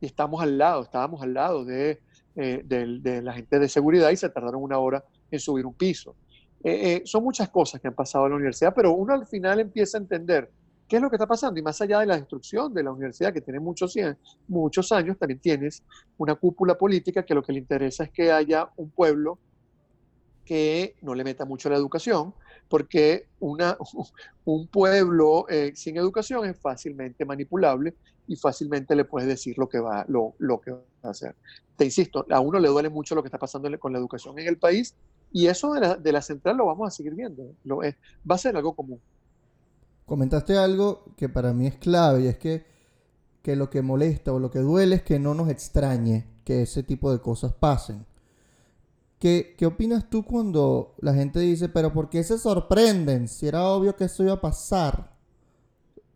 y 0.00 0.06
estamos 0.06 0.42
al 0.42 0.58
lado, 0.58 0.82
estábamos 0.82 1.22
al 1.22 1.34
lado 1.34 1.64
de, 1.64 2.00
eh, 2.36 2.62
de, 2.64 3.20
la 3.20 3.32
gente 3.32 3.58
de 3.58 3.68
seguridad 3.68 4.10
y 4.10 4.16
se 4.16 4.28
tardaron 4.28 4.62
una 4.62 4.78
hora 4.78 5.04
en 5.28 5.40
subir 5.40 5.66
un 5.66 5.74
piso. 5.74 6.14
Eh, 6.62 7.02
son 7.04 7.24
muchas 7.24 7.48
cosas 7.48 7.80
que 7.80 7.88
han 7.88 7.94
pasado 7.94 8.26
en 8.26 8.30
la 8.30 8.36
universidad, 8.36 8.72
pero 8.74 8.92
uno 8.92 9.12
al 9.12 9.26
final 9.26 9.58
empieza 9.58 9.98
a 9.98 10.00
entender 10.00 10.48
¿Qué 10.88 10.96
es 10.96 11.02
lo 11.02 11.10
que 11.10 11.16
está 11.16 11.26
pasando? 11.26 11.60
Y 11.60 11.62
más 11.62 11.80
allá 11.82 12.00
de 12.00 12.06
la 12.06 12.16
destrucción 12.16 12.72
de 12.72 12.82
la 12.82 12.92
universidad, 12.92 13.32
que 13.32 13.42
tiene 13.42 13.60
muchos, 13.60 13.94
años, 14.92 15.18
también 15.18 15.38
tienes 15.38 15.82
una 16.16 16.34
cúpula 16.34 16.78
política 16.78 17.24
que 17.24 17.34
lo 17.34 17.42
que 17.42 17.52
le 17.52 17.58
interesa 17.58 18.04
es 18.04 18.10
que 18.10 18.32
haya 18.32 18.70
un 18.76 18.90
pueblo 18.90 19.38
que 20.46 20.96
no 21.02 21.14
le 21.14 21.24
meta 21.24 21.44
mucho 21.44 21.68
la 21.68 21.76
educación, 21.76 22.32
porque 22.70 23.26
una, 23.38 23.76
un 24.46 24.66
pueblo 24.68 25.46
eh, 25.50 25.72
sin 25.74 25.98
educación 25.98 26.46
es 26.46 26.58
fácilmente 26.58 27.26
manipulable 27.26 27.94
y 28.26 28.36
fácilmente 28.36 28.96
le 28.96 29.04
puedes 29.04 29.28
decir 29.28 29.58
lo 29.58 29.68
que, 29.68 29.80
va, 29.80 30.06
lo, 30.08 30.34
lo 30.38 30.58
que 30.58 30.70
a 30.70 31.10
hacer. 31.10 31.34
Te 31.76 31.84
insisto, 31.84 32.24
a 32.30 32.40
uno 32.40 32.58
le 32.58 32.68
duele 32.68 32.88
mucho 32.88 33.14
lo 33.14 33.22
que 33.22 33.28
está 33.28 33.38
pasando 33.38 33.78
con 33.78 33.92
la 33.92 33.98
educación 33.98 34.38
en 34.38 34.48
el 34.48 34.56
país 34.56 34.94
y 35.32 35.48
eso 35.48 35.74
de 35.74 35.80
la, 35.80 35.96
de 35.96 36.12
la 36.12 36.22
central 36.22 36.56
lo 36.56 36.64
vamos 36.64 36.88
a 36.88 36.90
seguir 36.90 37.14
viendo. 37.14 37.54
Lo, 37.64 37.82
es, 37.82 37.96
va 38.28 38.36
a 38.36 38.38
ser 38.38 38.56
algo 38.56 38.74
común. 38.74 39.00
Comentaste 40.08 40.56
algo 40.56 41.04
que 41.18 41.28
para 41.28 41.52
mí 41.52 41.66
es 41.66 41.76
clave 41.76 42.22
y 42.22 42.26
es 42.28 42.38
que, 42.38 42.64
que 43.42 43.56
lo 43.56 43.68
que 43.68 43.82
molesta 43.82 44.32
o 44.32 44.38
lo 44.38 44.50
que 44.50 44.60
duele 44.60 44.96
es 44.96 45.02
que 45.02 45.18
no 45.18 45.34
nos 45.34 45.50
extrañe 45.50 46.26
que 46.44 46.62
ese 46.62 46.82
tipo 46.82 47.12
de 47.12 47.20
cosas 47.20 47.52
pasen. 47.52 48.06
¿Qué, 49.18 49.54
¿Qué, 49.58 49.66
opinas 49.66 50.08
tú 50.08 50.24
cuando 50.24 50.94
la 51.00 51.12
gente 51.12 51.40
dice, 51.40 51.68
pero 51.68 51.92
¿por 51.92 52.08
qué 52.08 52.24
se 52.24 52.38
sorprenden 52.38 53.28
si 53.28 53.48
era 53.48 53.68
obvio 53.68 53.96
que 53.96 54.04
eso 54.04 54.22
iba 54.22 54.32
a 54.32 54.40
pasar? 54.40 55.14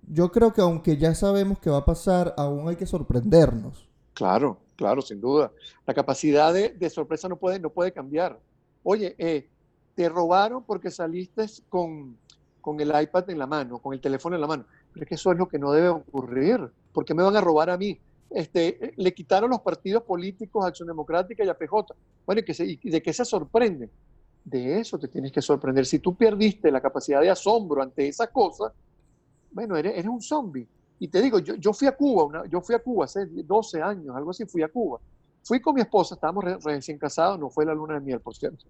Yo 0.09 0.33
creo 0.33 0.55
que 0.55 0.63
aunque 0.63 0.97
ya 0.97 1.15
sabemos 1.15 1.59
que 1.59 1.69
va 1.69 1.79
a 1.79 1.85
pasar, 1.85 2.33
aún 2.39 2.67
hay 2.71 2.77
que 2.77 2.87
sorprendernos. 2.87 3.87
Claro, 4.15 4.57
claro, 4.77 5.03
sin 5.03 5.21
duda. 5.21 5.53
La 5.87 5.93
capacidad 5.93 6.55
de, 6.55 6.71
de 6.71 6.89
sorpresa 6.89 7.29
no 7.29 7.37
puede, 7.37 7.59
no 7.59 7.69
puede 7.69 7.93
cambiar. 7.93 8.41
Oye, 8.85 9.15
eh, 9.19 9.51
te 9.95 10.09
robaron 10.09 10.65
porque 10.65 10.91
saliste 10.91 11.45
con, 11.69 12.17
con 12.63 12.81
el 12.81 12.89
iPad 12.89 13.29
en 13.29 13.39
la 13.39 13.47
mano, 13.47 13.79
con 13.79 13.93
el 13.93 14.01
teléfono 14.01 14.35
en 14.37 14.41
la 14.41 14.47
mano. 14.47 14.65
Pero 14.93 15.05
es 15.05 15.09
que 15.09 15.17
eso 15.17 15.33
es 15.33 15.39
lo 15.39 15.47
que 15.47 15.59
no 15.59 15.73
debe 15.73 15.89
ocurrir. 15.89 16.71
¿Por 16.93 17.05
qué 17.05 17.13
me 17.13 17.23
van 17.23 17.37
a 17.37 17.41
robar 17.43 17.69
a 17.69 17.77
mí? 17.77 17.99
Este, 18.31 18.95
le 18.97 19.13
quitaron 19.13 19.51
los 19.51 19.61
partidos 19.61 20.05
políticos 20.05 20.65
Acción 20.65 20.89
Democrática 20.89 21.45
y 21.45 21.49
a 21.49 21.55
PJ. 21.55 21.95
Bueno, 22.25 22.41
¿y, 22.41 22.45
que 22.45 22.55
se, 22.55 22.65
y 22.65 22.91
de 22.91 23.03
qué 23.03 23.13
se 23.13 23.27
sorprende? 23.27 23.91
De 24.45 24.81
eso 24.81 24.99
te 24.99 25.09
tienes 25.09 25.33
que 25.33 25.43
sorprender. 25.43 25.85
Si 25.85 25.99
tú 25.99 26.15
perdiste 26.15 26.71
la 26.71 26.81
capacidad 26.81 27.21
de 27.21 27.29
asombro 27.29 27.83
ante 27.83 28.09
esa 28.09 28.29
cosa, 28.29 28.73
bueno, 29.51 29.77
eres, 29.77 29.93
eres 29.93 30.07
un 30.07 30.23
zombie. 30.23 30.67
Y 30.99 31.09
te 31.09 31.21
digo, 31.21 31.41
yo, 31.41 31.57
yo 31.57 31.73
fui 31.73 31.89
a 31.89 31.97
Cuba, 31.97 32.25
una, 32.25 32.47
yo 32.47 32.61
fui 32.61 32.75
a 32.75 32.79
Cuba 32.79 33.05
hace 33.05 33.27
12 33.27 33.83
años, 33.83 34.17
algo 34.17 34.31
así, 34.31 34.47
fui 34.47 34.63
a 34.63 34.69
Cuba. 34.69 35.01
Fui 35.43 35.61
con 35.61 35.75
mi 35.75 35.81
esposa, 35.81 36.15
estábamos 36.15 36.45
re, 36.45 36.57
recién 36.63 36.99
casados, 36.99 37.39
no 37.39 37.51
fue 37.51 37.67
la 37.67 37.75
luna 37.75 37.95
de 37.95 38.01
miel, 38.01 38.21
por 38.21 38.37
cierto. 38.37 38.65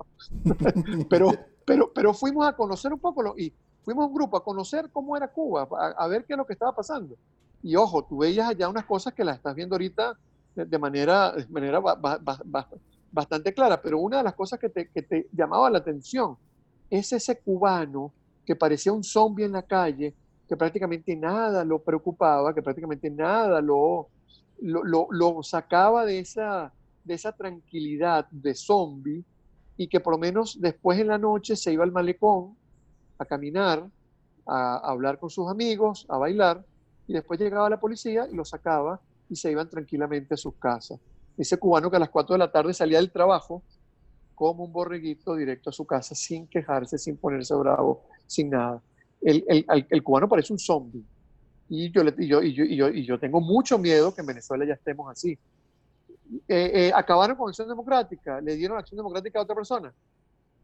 pero, 1.11 1.31
pero, 1.66 1.92
pero 1.92 2.14
fuimos 2.14 2.46
a 2.46 2.57
conocer 2.57 2.92
un 2.92 2.98
poco, 2.98 3.22
lo, 3.22 3.38
y 3.38 3.52
fuimos 3.85 4.07
un 4.07 4.14
grupo 4.14 4.37
a 4.37 4.45
conocer 4.45 4.90
cómo 4.90 5.16
era 5.16 5.29
Cuba, 5.29 5.68
a, 5.79 6.05
a 6.05 6.09
ver 6.09 6.25
qué 6.25 6.35
es 6.35 6.37
lo 6.37 6.47
que 6.47 6.53
estaba 6.55 6.75
pasando. 6.75 7.16
Y 7.62 7.77
ojo, 7.77 8.05
tú 8.05 8.18
veías 8.18 8.49
allá 8.49 8.68
unas 8.68 8.85
cosas 8.85 9.14
que 9.14 9.25
las 9.25 9.37
estás 9.37 9.55
viendo 9.55 9.75
ahorita 9.75 10.16
de 10.55 10.79
manera, 10.79 11.33
de 11.33 11.47
manera 11.49 11.81
ba, 11.81 11.95
ba, 11.95 12.18
ba, 12.45 12.68
bastante 13.11 13.53
clara, 13.53 13.81
pero 13.81 13.99
una 13.99 14.18
de 14.18 14.25
las 14.25 14.35
cosas 14.35 14.59
que 14.59 14.68
te, 14.68 14.88
que 14.88 15.03
te, 15.03 15.29
llamaba 15.33 15.71
la 15.71 15.79
atención 15.79 16.37
es 16.90 17.12
ese 17.12 17.38
cubano 17.38 18.12
que 18.45 18.57
parecía 18.57 18.92
un 18.92 19.05
zombie 19.05 19.45
en 19.45 19.53
la 19.53 19.62
calle, 19.62 20.14
que 20.49 20.57
prácticamente 20.57 21.14
nada 21.16 21.64
lo 21.64 21.79
preocupaba, 21.79 22.55
que 22.55 22.62
prácticamente 22.62 23.09
nada 23.11 23.61
lo, 23.61 24.09
lo, 24.61 24.85
lo, 24.85 25.07
lo 25.11 25.42
sacaba 25.42 26.05
de 26.05 26.18
esa, 26.18 26.73
de 27.05 27.14
esa 27.14 27.33
tranquilidad 27.33 28.27
de 28.31 28.55
zombie 28.55 29.25
y 29.77 29.88
que 29.88 30.01
por 30.01 30.14
lo 30.14 30.18
menos 30.18 30.61
después 30.61 30.99
en 30.99 31.09
la 31.09 31.18
noche 31.18 31.57
se 31.57 31.73
iba 31.73 31.85
al 31.85 31.92
malecón 31.92 32.57
a 33.22 33.26
caminar, 33.26 33.87
a, 34.46 34.76
hablar 34.78 35.18
con 35.18 35.30
sus 35.30 35.48
amigos, 35.48 36.06
a 36.08 36.18
bailar, 36.18 36.64
y 37.06 37.12
después 37.12 37.40
llegaba 37.40 37.68
la 37.70 37.80
policía 37.80 38.26
y 38.30 38.35
lo 38.35 38.44
sacaba 38.44 39.00
y 39.28 39.37
se 39.37 39.50
iban 39.50 39.68
tranquilamente 39.68 40.35
a 40.35 40.37
sus 40.37 40.54
casas. 40.54 40.98
Ese 41.37 41.56
cubano 41.58 41.90
que 41.90 41.96
a 41.96 42.00
las 42.00 42.11
4 42.11 42.35
de 42.35 42.38
la 42.38 42.52
tarde 42.52 42.74
salía 42.74 42.98
del 42.98 43.11
trabajo 43.11 43.62
como 44.35 44.64
un 44.64 44.72
borreguito 44.72 45.35
directo 45.35 45.70
a 45.70 45.72
su 45.72 45.87
casa 45.87 46.14
sin 46.14 46.46
quejarse, 46.46 46.98
sin 46.98 47.16
ponerse 47.16 47.54
bravo, 47.54 48.04
sin 48.26 48.50
nada. 48.50 48.82
El, 49.20 49.44
el, 49.48 49.87
el 49.88 50.02
cubano 50.02 50.28
parece 50.28 50.52
un 50.52 50.58
zombie. 50.58 51.04
Y 51.68 51.90
yo, 51.90 52.02
y, 52.02 52.26
yo, 52.26 52.42
y, 52.42 52.52
yo, 52.52 52.64
y, 52.64 52.76
yo, 52.76 52.88
y 52.90 53.06
yo 53.06 53.18
tengo 53.18 53.40
mucho 53.40 53.78
miedo 53.78 54.14
que 54.14 54.20
en 54.20 54.26
Venezuela 54.26 54.64
ya 54.66 54.74
estemos 54.74 55.11
así. 55.11 55.38
Eh, 56.48 56.70
eh, 56.74 56.92
acabaron 56.94 57.37
con 57.37 57.48
Acción 57.48 57.68
Democrática, 57.68 58.40
le 58.40 58.56
dieron 58.56 58.78
Acción 58.78 58.98
Democrática 58.98 59.38
a 59.38 59.42
otra 59.42 59.54
persona. 59.54 59.92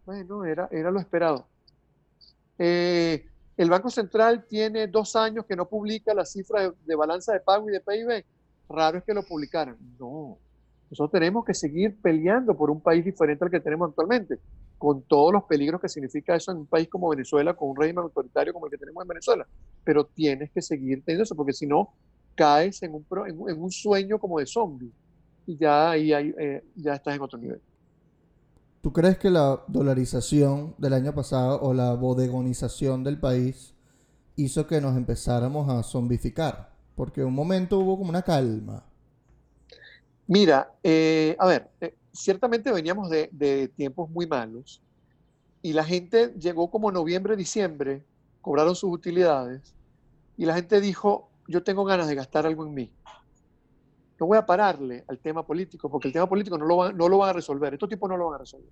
Bueno, 0.04 0.44
era, 0.44 0.68
era 0.70 0.90
lo 0.90 1.00
esperado. 1.00 1.46
Eh, 2.58 3.24
el 3.56 3.70
Banco 3.70 3.90
Central 3.90 4.46
tiene 4.48 4.86
dos 4.86 5.16
años 5.16 5.46
que 5.46 5.56
no 5.56 5.68
publica 5.68 6.14
la 6.14 6.24
cifra 6.24 6.62
de, 6.62 6.72
de, 6.84 6.94
balanza 6.96 7.32
de 7.32 7.40
pago 7.40 7.68
y 7.68 7.72
de 7.72 7.80
PIB. 7.80 8.24
Raro 8.68 8.98
es 8.98 9.04
que 9.04 9.14
lo 9.14 9.22
publicaran. 9.22 9.76
No. 9.98 10.38
Nosotros 10.90 11.12
tenemos 11.12 11.44
que 11.44 11.54
seguir 11.54 12.00
peleando 12.00 12.56
por 12.56 12.70
un 12.70 12.80
país 12.80 13.04
diferente 13.04 13.44
al 13.44 13.50
que 13.50 13.60
tenemos 13.60 13.90
actualmente, 13.90 14.38
con 14.78 15.02
todos 15.02 15.32
los 15.32 15.44
peligros 15.44 15.80
que 15.80 15.88
significa 15.88 16.34
eso 16.34 16.50
en 16.50 16.58
un 16.58 16.66
país 16.66 16.88
como 16.88 17.10
Venezuela, 17.10 17.54
con 17.54 17.70
un 17.70 17.76
régimen 17.76 18.04
autoritario 18.04 18.52
como 18.52 18.66
el 18.66 18.70
que 18.70 18.78
tenemos 18.78 19.02
en 19.02 19.08
Venezuela. 19.08 19.46
Pero 19.84 20.04
tienes 20.06 20.50
que 20.50 20.62
seguir 20.62 21.02
teniendo 21.04 21.24
eso, 21.24 21.34
porque 21.34 21.52
si 21.52 21.66
no, 21.66 21.92
caes 22.34 22.82
en 22.82 22.92
un, 22.94 23.70
sueño 23.70 24.18
como 24.18 24.38
de 24.38 24.46
zombie. 24.46 24.90
Y 25.46 25.56
ya 25.56 25.90
ahí 25.90 26.12
eh, 26.12 26.62
ya 26.76 26.94
estás 26.94 27.16
en 27.16 27.22
otro 27.22 27.38
nivel. 27.38 27.60
¿Tú 28.80 28.92
crees 28.92 29.18
que 29.18 29.28
la 29.28 29.64
dolarización 29.66 30.74
del 30.78 30.92
año 30.92 31.12
pasado 31.12 31.60
o 31.60 31.74
la 31.74 31.94
bodegonización 31.94 33.02
del 33.02 33.18
país 33.18 33.74
hizo 34.36 34.68
que 34.68 34.80
nos 34.80 34.96
empezáramos 34.96 35.68
a 35.68 35.82
zombificar? 35.82 36.70
Porque 36.94 37.24
un 37.24 37.34
momento 37.34 37.78
hubo 37.78 37.98
como 37.98 38.10
una 38.10 38.22
calma. 38.22 38.84
Mira, 40.28 40.72
eh, 40.82 41.34
a 41.40 41.46
ver, 41.46 41.68
eh, 41.80 41.94
ciertamente 42.12 42.70
veníamos 42.70 43.10
de, 43.10 43.28
de, 43.32 43.68
tiempos 43.68 44.08
muy 44.10 44.26
malos 44.26 44.80
y 45.60 45.72
la 45.72 45.82
gente 45.82 46.34
llegó 46.38 46.70
como 46.70 46.92
noviembre, 46.92 47.34
diciembre, 47.34 48.04
cobraron 48.42 48.76
sus 48.76 48.92
utilidades 48.92 49.74
y 50.36 50.44
la 50.44 50.54
gente 50.54 50.80
dijo, 50.80 51.30
yo 51.48 51.64
tengo 51.64 51.84
ganas 51.84 52.06
de 52.06 52.14
gastar 52.14 52.46
algo 52.46 52.64
en 52.64 52.74
mí 52.74 52.92
no 54.18 54.26
voy 54.26 54.38
a 54.38 54.44
pararle 54.44 55.04
al 55.06 55.18
tema 55.18 55.46
político, 55.46 55.88
porque 55.88 56.08
el 56.08 56.12
tema 56.12 56.28
político 56.28 56.58
no 56.58 56.66
lo, 56.66 56.76
van, 56.76 56.96
no 56.96 57.08
lo 57.08 57.18
van 57.18 57.30
a 57.30 57.32
resolver, 57.34 57.74
estos 57.74 57.88
tipos 57.88 58.08
no 58.08 58.16
lo 58.16 58.26
van 58.26 58.34
a 58.36 58.38
resolver. 58.38 58.70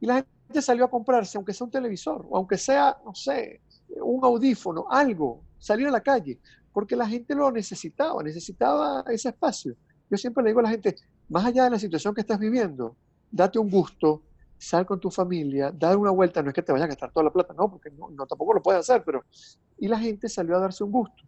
Y 0.00 0.06
la 0.06 0.14
gente 0.14 0.62
salió 0.62 0.86
a 0.86 0.90
comprarse, 0.90 1.36
aunque 1.36 1.52
sea 1.52 1.66
un 1.66 1.70
televisor, 1.70 2.26
o 2.28 2.36
aunque 2.38 2.56
sea, 2.56 2.96
no 3.04 3.14
sé, 3.14 3.60
un 4.02 4.24
audífono, 4.24 4.86
algo, 4.88 5.42
salir 5.58 5.86
a 5.88 5.90
la 5.90 6.00
calle, 6.00 6.40
porque 6.72 6.96
la 6.96 7.06
gente 7.06 7.34
lo 7.34 7.52
necesitaba, 7.52 8.22
necesitaba 8.22 9.04
ese 9.08 9.28
espacio. 9.28 9.76
Yo 10.10 10.16
siempre 10.16 10.42
le 10.42 10.50
digo 10.50 10.60
a 10.60 10.64
la 10.64 10.70
gente, 10.70 10.96
más 11.28 11.44
allá 11.44 11.64
de 11.64 11.70
la 11.70 11.78
situación 11.78 12.14
que 12.14 12.22
estás 12.22 12.38
viviendo, 12.38 12.96
date 13.30 13.58
un 13.58 13.70
gusto, 13.70 14.22
sal 14.56 14.86
con 14.86 14.98
tu 14.98 15.10
familia, 15.10 15.70
dar 15.70 15.96
una 15.98 16.10
vuelta, 16.10 16.42
no 16.42 16.48
es 16.48 16.54
que 16.54 16.62
te 16.62 16.72
vayas 16.72 16.86
a 16.86 16.88
gastar 16.88 17.12
toda 17.12 17.24
la 17.24 17.32
plata, 17.32 17.52
no, 17.52 17.70
porque 17.70 17.90
no, 17.90 18.08
no 18.10 18.26
tampoco 18.26 18.54
lo 18.54 18.62
puedes 18.62 18.80
hacer, 18.80 19.02
pero... 19.04 19.22
Y 19.78 19.88
la 19.88 19.98
gente 19.98 20.28
salió 20.28 20.56
a 20.56 20.60
darse 20.60 20.82
un 20.84 20.92
gusto 20.92 21.24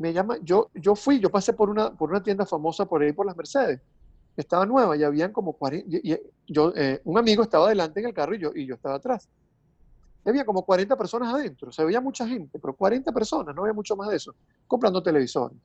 me 0.00 0.14
llama, 0.14 0.38
yo, 0.42 0.70
yo 0.74 0.96
fui, 0.96 1.20
yo 1.20 1.30
pasé 1.30 1.52
por 1.52 1.68
una, 1.68 1.92
por 1.92 2.08
una 2.08 2.22
tienda 2.22 2.46
famosa 2.46 2.86
por 2.86 3.02
ahí 3.02 3.12
por 3.12 3.26
las 3.26 3.36
Mercedes, 3.36 3.80
estaba 4.34 4.64
nueva 4.64 4.96
y 4.96 5.02
habían 5.02 5.30
como 5.30 5.52
40, 5.52 5.86
y, 6.02 6.16
yo, 6.48 6.72
eh, 6.74 7.02
un 7.04 7.18
amigo 7.18 7.42
estaba 7.42 7.66
adelante 7.66 8.00
en 8.00 8.06
el 8.06 8.14
carro 8.14 8.34
y 8.34 8.38
yo, 8.38 8.50
y 8.54 8.64
yo 8.64 8.76
estaba 8.76 8.94
atrás. 8.94 9.28
Había 10.24 10.46
como 10.46 10.64
40 10.64 10.96
personas 10.96 11.34
adentro, 11.34 11.70
se 11.70 11.84
veía 11.84 12.00
mucha 12.00 12.26
gente, 12.26 12.58
pero 12.58 12.72
40 12.74 13.12
personas, 13.12 13.54
no 13.54 13.60
había 13.60 13.74
mucho 13.74 13.94
más 13.94 14.08
de 14.08 14.16
eso, 14.16 14.34
comprando 14.66 15.02
televisores. 15.02 15.58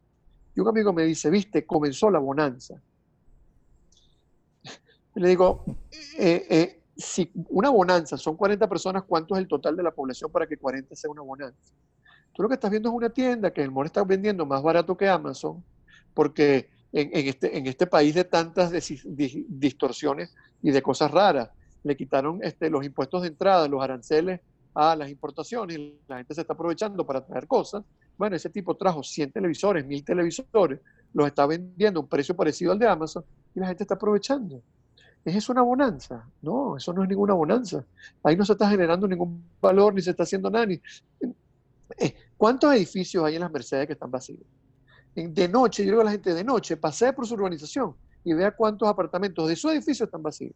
Y 0.54 0.60
un 0.60 0.68
amigo 0.68 0.92
me 0.92 1.04
dice, 1.04 1.30
viste, 1.30 1.66
comenzó 1.66 2.12
la 2.12 2.20
bonanza. 2.20 2.76
Le 5.16 5.30
digo, 5.30 5.64
eh, 6.18 6.46
eh, 6.50 6.82
si 6.98 7.32
una 7.48 7.70
bonanza 7.70 8.18
son 8.18 8.36
40 8.36 8.68
personas, 8.68 9.04
¿cuánto 9.04 9.36
es 9.36 9.40
el 9.40 9.48
total 9.48 9.78
de 9.78 9.84
la 9.84 9.92
población 9.92 10.30
para 10.30 10.46
que 10.46 10.58
40 10.58 10.94
sea 10.94 11.10
una 11.10 11.22
bonanza? 11.22 11.74
Tú 12.36 12.44
lo 12.44 12.50
que 12.50 12.56
estás 12.56 12.70
viendo 12.70 12.90
es 12.90 12.96
una 12.96 13.10
tienda 13.10 13.52
que 13.52 13.64
el 13.64 13.72
mall 13.72 13.86
está 13.86 14.04
vendiendo 14.04 14.46
más 14.46 14.62
barato 14.62 14.98
que 14.98 15.08
Amazon, 15.08 15.64
porque 16.14 16.70
en, 16.92 17.10
este, 17.14 17.58
este 17.68 17.88
país 17.88 18.14
de 18.14 18.26
tantas 18.26 18.72
distorsiones 19.48 20.34
y 20.62 20.72
de 20.72 20.82
cosas 20.82 21.12
raras, 21.12 21.50
le 21.84 21.96
quitaron 21.96 22.40
este, 22.44 22.70
los 22.70 22.84
impuestos 22.84 23.22
de 23.22 23.30
entrada, 23.30 23.68
los 23.68 23.82
aranceles 23.82 24.42
a 24.74 24.96
las 24.96 25.10
importaciones, 25.10 25.78
y 25.78 25.98
la 26.08 26.18
gente 26.18 26.34
se 26.34 26.42
está 26.42 26.54
aprovechando 26.54 27.06
para 27.06 27.26
traer 27.26 27.48
cosas. 27.48 27.84
Bueno, 28.18 28.36
ese 28.36 28.50
tipo 28.50 28.76
trajo 28.76 29.02
100 29.02 29.32
televisores, 29.32 29.86
1000 29.86 30.04
televisores, 30.04 30.80
los 31.14 31.28
está 31.28 31.46
vendiendo 31.46 32.00
a 32.00 32.04
un 32.04 32.10
precio 32.10 32.36
parecido 32.36 32.74
al 32.74 32.80
de 32.80 32.88
Amazon 32.88 33.24
y 33.56 33.60
la 33.62 33.68
gente 33.68 33.84
está 33.84 33.96
aprovechando. 33.96 34.62
¿Es 35.24 35.36
eso 35.36 35.52
una 35.52 35.64
bonanza? 35.64 36.24
No, 36.42 36.78
eso 36.78 36.94
no 36.94 37.02
es 37.02 37.10
ninguna 37.10 37.34
bonanza. 37.34 37.84
Ahí 38.24 38.36
no 38.36 38.46
se 38.46 38.52
está 38.52 38.70
generando 38.70 39.08
ningún 39.08 39.44
valor, 39.60 39.94
ni 39.94 40.02
se 40.02 40.12
está 40.12 40.22
haciendo 40.22 40.52
nada. 40.52 40.68
Ni... 40.68 40.80
Eh, 42.36 42.38
¿Cuántos 42.38 42.74
edificios 42.74 43.24
hay 43.24 43.36
en 43.36 43.42
las 43.42 43.52
Mercedes 43.52 43.88
que 43.88 43.94
están 43.94 44.12
vacíos? 44.12 44.42
De 45.16 45.48
noche, 45.48 45.86
yo 45.86 45.92
digo 45.92 46.02
a 46.02 46.06
la 46.06 46.12
gente 46.12 46.34
de 46.34 46.44
noche, 46.44 46.76
pasee 46.76 47.14
por 47.14 47.26
su 47.26 47.36
urbanización 47.36 47.96
y 48.24 48.34
vea 48.34 48.52
cuántos 48.52 48.90
apartamentos 48.90 49.48
de 49.48 49.56
su 49.56 49.70
edificio 49.70 50.06
están 50.06 50.22
vacíos. 50.22 50.54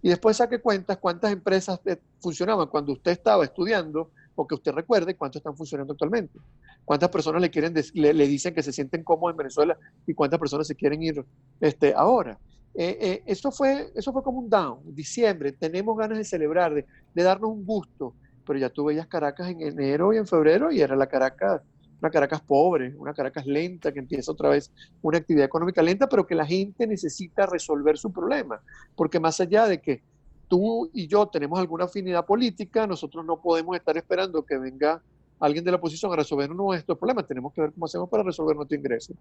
Y 0.00 0.10
después 0.10 0.36
saque 0.36 0.60
cuentas 0.60 0.98
cuántas 0.98 1.32
empresas 1.32 1.80
funcionaban 2.20 2.68
cuando 2.68 2.92
usted 2.92 3.10
estaba 3.10 3.42
estudiando 3.44 4.10
o 4.36 4.46
que 4.46 4.54
usted 4.54 4.72
recuerde 4.72 5.16
cuántos 5.16 5.40
están 5.40 5.56
funcionando 5.56 5.94
actualmente. 5.94 6.38
Cuántas 6.84 7.08
personas 7.08 7.42
le, 7.42 7.50
quieren 7.50 7.74
le, 7.94 8.28
dicen 8.28 8.54
que 8.54 8.62
se 8.62 8.72
sienten 8.72 9.02
cómodos 9.02 9.32
en 9.32 9.38
Venezuela 9.38 9.76
y 10.06 10.14
cuántas 10.14 10.38
personas 10.38 10.68
se 10.68 10.76
quieren 10.76 11.02
ir 11.02 11.24
este, 11.60 11.92
ahora. 11.94 12.38
Eh, 12.74 12.98
eh, 13.00 13.22
eso, 13.26 13.50
fue, 13.50 13.90
eso 13.96 14.12
fue 14.12 14.22
como 14.22 14.38
un 14.38 14.50
down, 14.50 14.80
diciembre, 14.94 15.50
tenemos 15.52 15.96
ganas 15.96 16.18
de 16.18 16.24
celebrar, 16.24 16.74
de, 16.74 16.84
de, 17.14 17.22
darnos 17.22 17.50
un 17.50 17.64
gusto, 17.64 18.14
pero 18.46 18.58
ya 18.58 18.70
tú 18.70 18.84
veías 18.84 19.06
Caracas 19.06 19.50
en 19.50 19.60
enero 19.60 20.12
y 20.12 20.16
en 20.16 20.26
febrero 20.26 20.70
y 20.70 20.80
era 20.80 20.96
la 20.96 21.06
Caracas, 21.06 21.62
una 22.00 22.10
Caracas 22.10 22.40
pobre, 22.40 22.94
una 22.96 23.12
Caracas 23.12 23.46
lenta, 23.46 23.92
que 23.92 23.98
empieza 23.98 24.32
otra 24.32 24.50
vez 24.50 24.70
una 25.02 25.18
actividad 25.18 25.46
económica 25.46 25.82
lenta, 25.82 26.08
pero 26.08 26.26
que 26.26 26.34
la 26.34 26.46
gente 26.46 26.86
necesita 26.86 27.46
resolver 27.46 27.98
su 27.98 28.12
problema, 28.12 28.60
porque 28.94 29.20
más 29.20 29.40
allá 29.40 29.66
de 29.66 29.80
que 29.80 30.02
tú 30.48 30.88
y 30.92 31.06
yo 31.08 31.26
tenemos 31.26 31.58
alguna 31.58 31.84
afinidad 31.84 32.24
política, 32.24 32.86
nosotros 32.86 33.24
no 33.24 33.40
podemos 33.40 33.76
estar 33.76 33.96
esperando 33.96 34.44
que 34.44 34.58
venga 34.58 35.02
alguien 35.38 35.64
de 35.64 35.70
la 35.70 35.76
oposición 35.76 36.12
a 36.12 36.16
resolver 36.16 36.50
estos 36.74 36.98
problemas, 36.98 37.26
tenemos 37.26 37.52
que 37.52 37.60
ver 37.60 37.72
cómo 37.72 37.86
hacemos 37.86 38.08
para 38.08 38.22
resolver 38.22 38.56
nuestro 38.56 38.76
ingreso. 38.76 39.12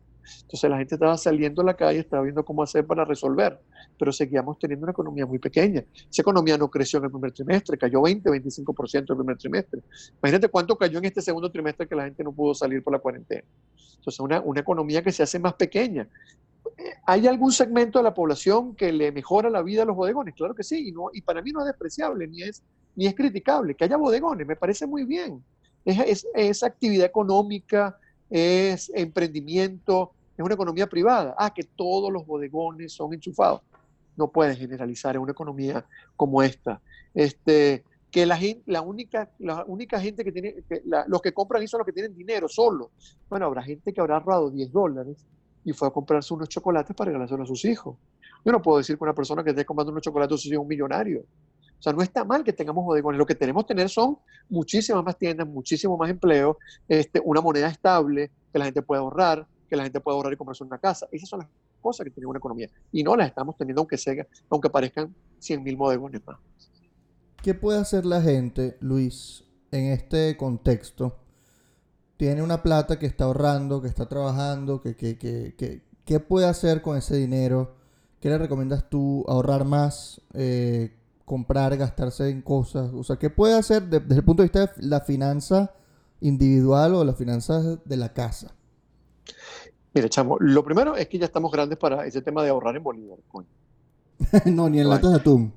Entonces 0.42 0.70
la 0.70 0.78
gente 0.78 0.96
estaba 0.96 1.18
saliendo 1.18 1.62
a 1.62 1.66
la 1.66 1.74
calle, 1.74 2.00
estaba 2.00 2.24
viendo 2.24 2.44
cómo 2.46 2.64
hacer 2.64 2.86
para 2.86 3.04
resolver, 3.04 3.60
pero 4.00 4.12
seguíamos 4.12 4.58
teniendo 4.58 4.86
una 4.86 4.92
economía 4.92 5.26
muy 5.26 5.40
pequeña. 5.40 5.84
Esa 6.10 6.22
economía 6.22 6.58
no 6.58 6.70
creció 6.70 7.00
en 7.00 7.06
el 7.06 7.12
primer 7.12 7.32
trimestre, 7.34 7.78
cayó 7.78 8.02
20, 8.02 8.30
25% 8.30 9.10
el 9.10 9.18
primer 9.18 9.38
trimestre. 9.38 9.82
Imagínate 10.22 10.48
cuánto 10.48 10.78
cayó 10.78 11.00
en 11.00 11.06
este 11.06 11.22
segundo 11.22 11.52
trimestre 11.52 11.88
que 11.88 11.96
la 11.96 12.06
gente 12.06 12.24
no 12.24 12.32
pudo 12.32 12.54
salir 12.54 12.82
por 12.84 12.94
la 12.94 13.00
cuarentena. 13.00 13.44
Entonces 13.98 14.20
una, 14.20 14.40
una 14.42 14.62
economía 14.62 15.04
que 15.04 15.12
se 15.12 15.24
hace 15.24 15.38
más 15.40 15.56
pequeña. 15.56 16.08
¿Hay 17.06 17.28
algún 17.28 17.52
segmento 17.52 18.00
de 18.00 18.04
la 18.04 18.14
población 18.14 18.76
que 18.76 18.92
le 18.92 19.12
mejora 19.12 19.50
la 19.50 19.62
vida 19.62 19.84
a 19.84 19.86
los 19.86 19.96
bodegones? 19.96 20.34
Claro 20.36 20.56
que 20.56 20.64
sí, 20.64 20.90
y, 20.90 20.92
no, 20.92 21.10
y 21.14 21.22
para 21.22 21.42
mí 21.42 21.52
no 21.52 21.60
es 21.60 21.68
despreciable, 21.68 22.28
ni 22.28 22.44
es, 22.44 22.64
ni 22.96 23.06
es 23.06 23.16
criticable. 23.16 23.76
Que 23.76 23.84
haya 23.84 23.98
bodegones, 23.98 24.48
me 24.48 24.56
parece 24.56 24.88
muy 24.88 25.04
bien 25.04 25.44
es, 25.86 26.64
actividad 26.64 27.06
económica, 27.06 27.98
es 28.30 28.92
emprendimiento, 28.94 30.12
es 30.38 30.44
una 30.44 30.56
economía 30.56 30.88
privada. 30.88 31.36
Ah, 31.38 31.54
que 31.54 31.64
todos 31.64 32.12
los 32.12 32.26
bodegones 32.26 32.94
son 32.94 33.14
enchufados. 33.14 33.62
No 34.18 34.30
puedes 34.30 34.58
generalizar 34.58 35.16
en 35.16 35.22
una 35.22 35.32
economía 35.32 35.86
como 36.16 36.42
esta. 36.42 36.82
Este, 37.14 37.84
que 38.10 38.26
la, 38.26 38.40
la, 38.66 38.82
única, 38.82 39.30
la 39.40 39.64
única 39.66 40.00
gente 40.00 40.24
que 40.24 40.32
tiene, 40.32 40.56
los 41.08 41.22
que 41.22 41.34
compran 41.34 41.62
ahí 41.62 41.68
son 41.68 41.80
los 41.80 41.86
que 41.86 41.94
tienen 41.94 42.16
dinero 42.16 42.48
solo. 42.48 42.92
Bueno, 43.30 43.46
habrá 43.46 43.62
gente 43.62 43.94
que 43.94 44.02
habrá 44.02 44.16
ahorrado 44.16 44.50
10 44.50 44.72
dólares 44.72 45.26
y 45.66 45.74
fue 45.74 45.88
a 45.88 45.92
comprarse 45.92 46.34
unos 46.34 46.48
chocolates 46.48 46.96
para 46.96 47.10
regalárselo 47.10 47.44
a 47.44 47.48
sus 47.48 47.66
hijos. 47.66 47.98
Yo 48.46 48.52
no 48.52 48.62
puedo 48.62 48.78
decir 48.78 48.98
que 48.98 49.04
una 49.04 49.14
persona 49.14 49.44
que 49.44 49.50
esté 49.50 49.66
comprando 49.66 49.92
unos 49.92 50.04
chocolates 50.04 50.42
sea 50.42 50.60
un 50.60 50.68
millonario. 50.68 51.26
O 51.86 51.88
sea, 51.88 51.94
no 51.94 52.02
está 52.02 52.24
mal 52.24 52.44
que 52.44 52.52
tengamos 52.52 52.84
bodegones. 52.84 53.20
Lo 53.20 53.28
que 53.28 53.36
tenemos 53.36 53.64
que 53.64 53.68
tener 53.76 53.90
son 53.90 54.18
muchísimas 54.50 55.04
más 55.04 55.16
tiendas, 55.20 55.48
muchísimo 55.48 55.96
más 55.96 56.10
empleo, 56.10 56.58
este, 56.88 57.22
una 57.24 57.42
moneda 57.42 57.68
estable, 57.68 58.32
que 58.52 58.58
la 58.58 58.66
gente 58.66 58.82
pueda 58.82 59.02
ahorrar, 59.02 59.46
que 59.70 59.76
la 59.76 59.84
gente 59.84 60.00
pueda 60.00 60.18
ahorrar 60.18 60.34
y 60.34 60.36
comprarse 60.36 60.64
una 60.64 60.80
casa. 60.80 61.08
Esas 61.12 61.30
son 61.30 61.42
las 61.42 61.50
cosas 61.82 62.06
que 62.06 62.10
tiene 62.10 62.26
una 62.26 62.40
economía. 62.40 62.72
Y 62.92 63.04
no 63.04 63.16
las 63.16 63.28
estamos 63.28 63.56
teniendo 63.56 63.82
aunque, 63.82 64.00
sea, 64.00 64.26
aunque 64.50 64.68
parezcan 64.72 65.14
100.000 65.40 65.78
bodegones 65.78 66.22
más. 66.26 66.40
¿Qué 67.44 67.54
puede 67.54 67.78
hacer 67.78 68.04
la 68.04 68.20
gente, 68.20 68.78
Luis, 68.80 69.44
en 69.70 69.92
este 69.92 70.36
contexto? 70.38 71.20
Tiene 72.18 72.42
una 72.42 72.64
plata 72.64 72.98
que 72.98 73.06
está 73.06 73.26
ahorrando, 73.26 73.84
que 73.84 73.90
está 73.90 74.08
trabajando, 74.08 74.82
que, 74.82 74.96
que, 74.96 75.20
que, 75.20 75.84
¿qué 76.04 76.20
puede 76.20 76.48
hacer 76.48 76.82
con 76.82 76.98
ese 76.98 77.16
dinero? 77.16 77.76
¿Qué 78.20 78.30
le 78.30 78.40
recomiendas 78.40 78.90
tú? 78.90 79.24
¿Ahorrar 79.28 79.66
más? 79.66 80.20
Eh, 80.34 80.92
comprar, 81.26 81.76
gastarse 81.76 82.30
en 82.30 82.42
cosas? 82.42 82.92
O 82.94 83.04
sea, 83.04 83.18
¿qué 83.18 83.30
puede 83.30 83.56
hacer 83.56 83.84
desde 83.84 84.16
el 84.16 84.24
punto 84.24 84.44
de 84.44 84.50
vista 84.50 84.68
de 84.68 84.88
la 84.88 85.02
finanza 85.02 85.74
individual 86.22 86.96
o 86.96 87.04
la 87.04 87.14
finanza 87.14 87.78
de 87.84 87.98
la 87.98 88.14
casa? 88.14 88.54
Mira, 89.94 90.10
chamo, 90.10 90.38
lo 90.40 90.64
primero 90.64 90.96
es 90.96 91.08
que 91.08 91.18
ya 91.18 91.26
estamos 91.26 91.52
grandes 91.52 91.78
para 91.78 92.06
ese 92.06 92.22
tema 92.22 92.44
de 92.44 92.50
ahorrar 92.50 92.76
en 92.76 92.84
bolívar, 92.84 93.18
no, 94.46 94.70
ni 94.70 94.80
en 94.80 94.90
latas 94.90 95.12
de 95.12 95.18
atún. 95.18 95.54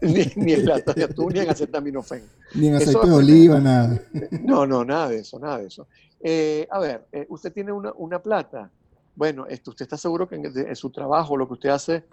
ni, 0.00 0.52
en 0.52 0.66
latas 0.66 0.94
de 0.94 1.04
atún, 1.04 1.32
ni 1.32 1.40
en 1.40 1.50
acetaminofén. 1.50 2.22
Ni 2.54 2.68
en 2.68 2.74
aceite 2.74 3.06
de 3.06 3.12
oliva, 3.12 3.60
nada. 3.60 4.00
No, 4.42 4.66
no, 4.66 4.84
nada 4.84 5.08
de 5.08 5.18
eso, 5.18 5.38
nada 5.38 5.58
de 5.58 5.66
eso. 5.66 5.86
Eh, 6.20 6.66
a 6.70 6.78
ver, 6.78 7.06
eh, 7.12 7.26
usted 7.28 7.52
tiene 7.52 7.72
una, 7.72 7.92
una 7.96 8.20
plata. 8.20 8.70
Bueno, 9.14 9.46
esto, 9.46 9.70
usted 9.70 9.84
está 9.84 9.96
seguro 9.96 10.28
que 10.28 10.36
en, 10.36 10.76
su 10.76 10.90
trabajo, 10.90 11.36
lo 11.36 11.46
que 11.46 11.54
usted 11.54 11.68
hace, 11.70 12.04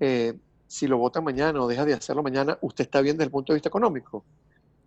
eh, 0.00 0.34
si 0.72 0.86
lo 0.86 0.96
vota 0.96 1.20
mañana 1.20 1.62
o 1.62 1.68
deja 1.68 1.84
de 1.84 1.92
hacerlo 1.92 2.22
mañana, 2.22 2.56
usted 2.62 2.84
está 2.84 3.02
bien 3.02 3.14
desde 3.18 3.26
el 3.26 3.30
punto 3.30 3.52
de 3.52 3.56
vista 3.58 3.68
económico. 3.68 4.24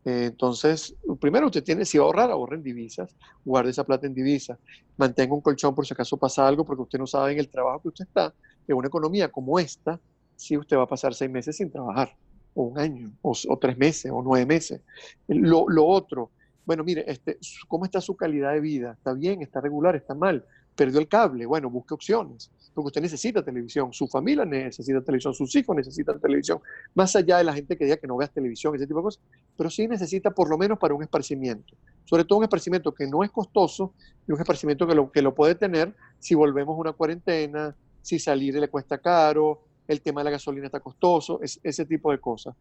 Eh, 0.04 0.26
entonces, 0.32 0.96
primero 1.22 1.46
usted 1.46 1.64
tiene, 1.64 1.86
si 1.86 2.00
va 2.00 2.06
a 2.06 2.08
ahorrar, 2.08 2.32
ahorre 2.32 2.56
en 2.56 2.64
divisas, 2.64 3.16
guarde 3.46 3.70
esa 3.70 3.84
plata 3.84 4.08
en 4.08 4.16
divisas, 4.16 4.58
mantenga 4.98 5.36
un 5.36 5.42
colchón 5.42 5.76
por 5.76 5.86
si 5.86 5.94
acaso 5.94 6.18
pasa 6.18 6.48
algo, 6.48 6.66
porque 6.66 6.82
usted 6.82 6.98
no 6.98 7.06
sabe 7.06 7.34
en 7.34 7.38
el 7.38 7.50
trabajo 7.50 7.84
que 7.84 7.90
usted 7.90 8.06
está, 8.06 8.34
en 8.68 8.76
una 8.76 8.88
economía 8.88 9.32
como 9.32 9.60
esta, 9.60 10.00
si 10.36 10.58
usted 10.58 10.76
va 10.76 10.84
a 10.84 10.88
pasar 10.88 11.14
seis 11.14 11.30
meses 11.30 11.56
sin 11.56 11.70
trabajar, 11.70 12.16
o 12.56 12.64
un 12.64 12.80
año, 12.80 13.12
o, 13.22 13.36
tres 13.62 13.78
meses, 13.78 14.12
o 14.12 14.24
nueve 14.24 14.48
meses. 14.48 14.82
Lo, 15.28 15.70
lo, 15.70 15.86
otro, 15.86 16.32
bueno, 16.66 16.84
mire, 16.84 17.06
este, 17.08 17.38
¿cómo 17.68 17.86
está 17.86 18.02
su 18.02 18.16
calidad 18.16 18.54
de 18.54 18.60
vida? 18.60 18.94
¿Está 18.94 19.14
bien? 19.14 19.44
¿Está 19.44 19.62
regular? 19.62 19.96
¿Está 19.96 20.16
mal? 20.16 20.44
¿Perdió 20.76 21.00
el 21.00 21.08
cable? 21.08 21.46
Bueno, 21.46 21.70
busque 21.70 21.94
opciones 21.94 22.50
porque 22.76 22.88
usted 22.88 23.02
necesita 23.02 23.42
televisión, 23.42 23.94
su 23.94 24.08
familia 24.08 24.44
necesita 24.44 25.02
televisión, 25.02 25.34
sus 25.34 25.56
hijos 25.56 25.76
necesitan 25.76 26.20
televisión, 26.20 26.60
más 26.94 27.16
allá 27.16 27.38
de 27.38 27.46
la 27.46 27.54
gente 27.54 27.78
que 27.78 27.86
diga 27.86 27.98
que 27.98 28.06
no 28.06 28.18
veas 28.18 28.32
televisión, 28.32 28.76
ese 28.76 28.86
tipo 28.86 29.00
de 29.00 29.04
cosas, 29.04 29.24
pero 29.58 29.70
sí 29.70 29.88
necesita 29.88 30.32
por 30.32 30.50
lo 30.50 30.58
menos 30.58 30.78
para 30.78 30.94
un 30.94 31.02
esparcimiento, 31.02 31.74
sobre 32.04 32.26
todo 32.26 32.40
un 32.40 32.44
esparcimiento 32.44 32.94
que 32.94 33.08
no 33.08 33.24
es 33.24 33.32
costoso 33.32 33.94
y 34.28 34.34
un 34.34 34.40
esparcimiento 34.40 34.86
que 34.86 34.94
lo, 34.94 35.10
que 35.10 35.22
lo 35.22 35.34
puede 35.34 35.56
tener 35.56 35.96
si 36.20 36.36
volvemos 36.36 36.76
a 36.76 36.82
una 36.82 36.92
cuarentena, 36.92 37.76
si 38.02 38.20
salir 38.20 38.56
le 38.56 38.68
cuesta 38.68 38.98
caro, 38.98 39.62
el 39.88 40.02
tema 40.02 40.22
de 40.22 40.26
la 40.26 40.32
gasolina 40.32 40.66
está 40.66 40.80
costoso, 40.80 41.40
es, 41.42 41.60
ese 41.64 41.86
tipo 41.86 42.12
de 42.12 42.20
cosas. 42.20 42.56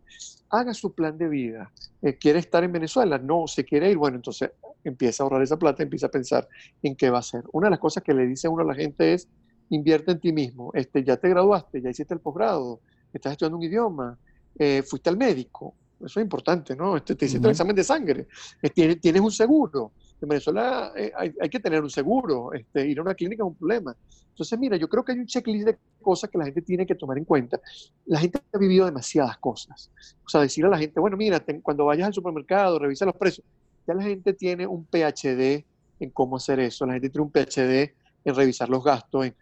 Haga 0.51 0.75
su 0.75 0.95
plan 0.95 1.17
de 1.17 1.29
vida. 1.29 1.73
Eh, 2.03 2.17
¿Quiere 2.17 2.39
estar 2.39 2.63
en 2.65 2.73
Venezuela? 2.73 3.19
No, 3.19 3.47
se 3.47 3.65
quiere 3.65 3.91
ir. 3.91 3.97
Bueno, 3.97 4.17
entonces 4.17 4.51
empieza 4.85 5.23
a 5.23 5.25
ahorrar 5.25 5.43
esa 5.43 5.59
plata, 5.59 5.83
empieza 5.83 6.07
a 6.07 6.11
pensar 6.11 6.49
en 6.83 6.95
qué 6.95 7.11
va 7.11 7.19
a 7.19 7.21
hacer. 7.21 7.45
Una 7.53 7.69
de 7.69 7.73
las 7.73 7.81
cosas 7.81 8.03
que 8.03 8.15
le 8.15 8.27
dice 8.27 8.49
uno 8.49 8.63
a 8.63 8.67
la 8.67 8.75
gente 8.75 9.15
es, 9.15 9.29
invierte 9.71 10.13
en 10.13 10.21
ti 10.21 10.33
mismo. 10.33 10.71
Este, 10.75 11.03
ya 11.03 11.17
te 11.17 11.29
graduaste, 11.29 11.81
ya 11.81 11.91
hiciste 11.91 12.15
el 12.15 12.21
posgrado, 12.21 12.81
estás 13.13 13.33
estudiando 13.33 13.59
un 13.59 13.65
idioma, 13.65 14.19
eh, 14.59 14.83
fuiste 14.83 15.11
al 15.11 15.17
médico. 15.17 15.75
Eso 16.05 16.21
es 16.21 16.25
importante, 16.25 16.77
¿no? 16.77 16.97
Este, 16.97 17.15
te 17.15 17.27
hiciste 17.27 17.47
el 17.47 17.53
examen 17.53 17.75
de 17.75 17.85
sangre, 17.85 18.27
eh, 18.61 18.71
tienes, 18.71 19.01
tienes, 19.01 19.23
un 19.23 19.31
seguro. 19.31 19.93
En 20.21 20.29
Venezuela 20.29 20.93
eh, 20.97 21.13
hay, 21.17 21.33
hay, 21.41 21.49
que 21.49 21.61
tener 21.61 21.83
un 21.83 21.91
seguro, 21.91 22.53
este, 22.53 22.87
ir 22.87 22.99
a 22.99 23.03
una 23.03 23.15
clínica 23.15 23.43
es 23.43 23.47
un 23.47 23.55
problema. 23.55 23.97
Entonces, 24.35 24.59
mira, 24.59 24.77
yo 24.77 24.89
creo 24.89 25.05
que 25.05 25.13
hay 25.13 25.19
un 25.21 25.27
checklist 25.27 25.65
de 25.65 25.79
cosas 26.03 26.29
que 26.29 26.37
la 26.37 26.45
gente 26.45 26.61
tiene 26.61 26.85
que 26.85 26.97
tomar 26.97 27.17
en 27.17 27.25
cuenta. 27.25 27.61
La 28.07 28.19
gente 28.19 28.41
ha 28.53 28.59
vivido 28.59 28.85
demasiadas 28.85 29.39
cosas. 29.39 29.93
O 30.27 30.29
sea, 30.29 30.41
decirle 30.41 30.69
a 30.69 30.71
la 30.73 30.79
gente, 30.79 30.99
bueno, 30.99 31.17
mira, 31.17 31.41
cuando 31.63 31.85
vayas 31.85 32.09
al 32.09 32.15
supermercado, 32.15 32.81
revisa 32.81 33.05
los 33.05 33.15
precios. 33.15 33.47
Ya 33.87 33.95
la 33.95 34.03
gente 34.03 34.33
tiene 34.33 34.67
un 34.67 34.87
PhD 34.87 35.65
en 36.01 36.11
cómo 36.11 36.37
hacer 36.37 36.59
eso. 36.59 36.85
La 36.85 36.95
gente 36.95 37.11
tiene 37.11 37.25
un 37.25 37.31
PhD 37.31 37.95
en 38.25 38.35
revisar 38.35 38.69
los 38.69 38.83
gastos, 38.83 39.27
en 39.27 39.37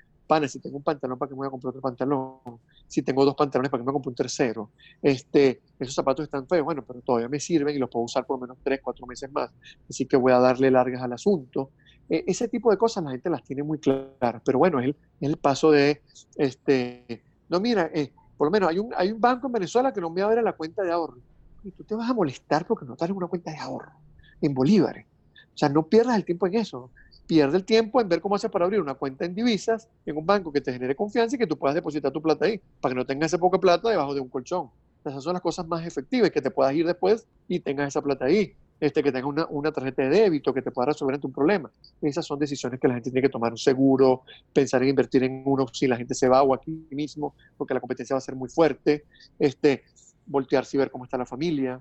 si 0.48 0.60
tengo 0.60 0.76
un 0.76 0.82
pantalón, 0.82 1.18
¿para 1.18 1.28
qué 1.28 1.34
me 1.34 1.38
voy 1.38 1.46
a 1.46 1.50
comprar 1.50 1.70
otro 1.70 1.80
pantalón? 1.80 2.38
Si 2.86 3.02
tengo 3.02 3.24
dos 3.24 3.34
pantalones, 3.34 3.70
¿para 3.70 3.82
qué 3.82 3.86
me 3.86 3.92
compro 3.92 4.10
un 4.10 4.14
tercero? 4.14 4.70
Este, 5.00 5.62
esos 5.78 5.94
zapatos 5.94 6.24
están 6.24 6.46
feos, 6.46 6.64
bueno, 6.64 6.84
pero 6.86 7.00
todavía 7.00 7.28
me 7.28 7.40
sirven 7.40 7.76
y 7.76 7.78
los 7.78 7.90
puedo 7.90 8.04
usar 8.04 8.24
por 8.24 8.38
lo 8.38 8.42
menos 8.42 8.58
tres, 8.62 8.80
cuatro 8.82 9.06
meses 9.06 9.30
más. 9.32 9.50
Así 9.88 10.06
que 10.06 10.16
voy 10.16 10.32
a 10.32 10.38
darle 10.38 10.70
largas 10.70 11.02
al 11.02 11.12
asunto. 11.12 11.70
E, 12.08 12.24
ese 12.26 12.48
tipo 12.48 12.70
de 12.70 12.76
cosas 12.76 13.04
la 13.04 13.10
gente 13.10 13.30
las 13.30 13.42
tiene 13.42 13.62
muy 13.62 13.78
claras, 13.78 14.42
pero 14.44 14.58
bueno, 14.58 14.80
es 14.80 14.86
el, 14.86 14.96
el 15.20 15.36
paso 15.36 15.70
de, 15.70 16.02
este, 16.36 17.22
no, 17.48 17.60
mira, 17.60 17.90
eh, 17.94 18.12
por 18.36 18.46
lo 18.48 18.50
menos 18.50 18.70
hay 18.70 18.78
un, 18.78 18.90
hay 18.96 19.12
un 19.12 19.20
banco 19.20 19.46
en 19.46 19.52
Venezuela 19.52 19.92
que 19.92 20.00
no 20.00 20.10
me 20.10 20.20
va 20.20 20.26
a 20.26 20.30
ver 20.30 20.38
a 20.38 20.42
la 20.42 20.54
cuenta 20.54 20.82
de 20.82 20.90
ahorro. 20.90 21.18
Y 21.62 21.70
tú 21.70 21.84
te 21.84 21.94
vas 21.94 22.10
a 22.10 22.14
molestar 22.14 22.66
porque 22.66 22.84
no 22.84 22.96
te 22.96 23.12
una 23.12 23.28
cuenta 23.28 23.52
de 23.52 23.58
ahorro 23.58 23.92
en 24.40 24.52
bolívares. 24.52 25.06
O 25.54 25.56
sea, 25.56 25.68
no 25.68 25.86
pierdas 25.86 26.16
el 26.16 26.24
tiempo 26.24 26.46
en 26.46 26.54
eso 26.54 26.90
pierde 27.32 27.56
el 27.56 27.64
tiempo 27.64 27.98
en 27.98 28.10
ver 28.10 28.20
cómo 28.20 28.34
hace 28.34 28.50
para 28.50 28.66
abrir 28.66 28.78
una 28.78 28.92
cuenta 28.92 29.24
en 29.24 29.34
divisas 29.34 29.88
en 30.04 30.18
un 30.18 30.26
banco 30.26 30.52
que 30.52 30.60
te 30.60 30.70
genere 30.70 30.94
confianza 30.94 31.34
y 31.34 31.38
que 31.38 31.46
tú 31.46 31.56
puedas 31.56 31.74
depositar 31.74 32.12
tu 32.12 32.20
plata 32.20 32.44
ahí, 32.44 32.60
para 32.78 32.92
que 32.92 32.96
no 32.96 33.06
tengas 33.06 33.30
esa 33.30 33.38
poca 33.38 33.58
plata 33.58 33.88
debajo 33.88 34.12
de 34.12 34.20
un 34.20 34.28
colchón. 34.28 34.68
Esas 35.02 35.24
son 35.24 35.32
las 35.32 35.40
cosas 35.40 35.66
más 35.66 35.86
efectivas, 35.86 36.30
que 36.30 36.42
te 36.42 36.50
puedas 36.50 36.74
ir 36.74 36.86
después 36.86 37.26
y 37.48 37.58
tengas 37.60 37.88
esa 37.88 38.02
plata 38.02 38.26
ahí. 38.26 38.54
Este, 38.80 39.02
que 39.02 39.10
tengas 39.10 39.30
una, 39.30 39.46
una 39.46 39.72
tarjeta 39.72 40.02
de 40.02 40.10
débito 40.10 40.52
que 40.52 40.60
te 40.60 40.70
pueda 40.70 40.86
resolver 40.86 41.18
tu 41.18 41.32
problema. 41.32 41.70
Esas 42.02 42.26
son 42.26 42.38
decisiones 42.38 42.78
que 42.78 42.86
la 42.86 42.94
gente 42.94 43.10
tiene 43.10 43.26
que 43.26 43.32
tomar. 43.32 43.50
Un 43.50 43.56
seguro, 43.56 44.24
pensar 44.52 44.82
en 44.82 44.90
invertir 44.90 45.24
en 45.24 45.42
uno 45.46 45.66
si 45.72 45.86
la 45.86 45.96
gente 45.96 46.14
se 46.14 46.28
va 46.28 46.42
o 46.42 46.52
aquí 46.52 46.86
mismo, 46.90 47.34
porque 47.56 47.72
la 47.72 47.80
competencia 47.80 48.12
va 48.12 48.18
a 48.18 48.20
ser 48.20 48.34
muy 48.34 48.50
fuerte. 48.50 49.04
Este, 49.38 49.84
voltearse 50.26 50.76
y 50.76 50.80
ver 50.80 50.90
cómo 50.90 51.04
está 51.04 51.16
la 51.16 51.24
familia 51.24 51.80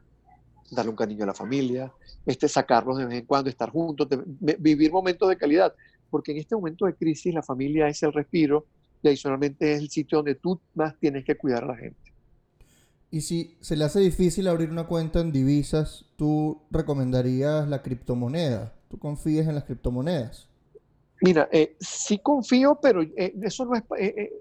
darle 0.72 0.90
un 0.90 0.96
cariño 0.96 1.24
a 1.24 1.28
la 1.28 1.34
familia, 1.34 1.92
este, 2.26 2.48
sacarlos 2.48 2.98
de 2.98 3.06
vez 3.06 3.20
en 3.20 3.26
cuando, 3.26 3.50
estar 3.50 3.70
juntos, 3.70 4.08
vivir 4.40 4.92
momentos 4.92 5.30
de 5.30 5.38
calidad, 5.38 5.74
porque 6.10 6.32
en 6.32 6.40
este 6.40 6.56
momento 6.56 6.86
de 6.86 6.96
crisis 6.96 7.34
la 7.34 7.44
familia 7.44 7.88
es 7.88 8.02
el 8.04 8.14
respiro 8.14 8.66
y 9.04 9.10
adicionalmente 9.10 9.74
es 9.74 9.80
el 9.80 9.90
sitio 9.90 10.20
donde 10.20 10.36
tú 10.36 10.60
más 10.74 10.98
tienes 11.00 11.26
que 11.26 11.36
cuidar 11.36 11.64
a 11.64 11.68
la 11.68 11.78
gente. 11.78 11.98
Y 13.10 13.22
si 13.22 13.58
se 13.60 13.76
le 13.76 13.84
hace 13.84 14.00
difícil 14.00 14.48
abrir 14.48 14.70
una 14.70 14.88
cuenta 14.88 15.20
en 15.20 15.32
divisas, 15.32 16.06
¿tú 16.16 16.62
recomendarías 16.72 17.68
la 17.68 17.82
criptomoneda? 17.82 18.74
¿Tú 18.90 18.98
confías 18.98 19.48
en 19.48 19.56
las 19.56 19.66
criptomonedas? 19.66 20.48
Mira, 21.22 21.50
eh, 21.52 21.76
sí 21.80 22.20
confío, 22.20 22.80
pero 22.82 23.02
eh, 23.02 23.34
eso 23.42 23.66
no 23.66 23.76
es... 23.76 23.84
Eh, 24.00 24.32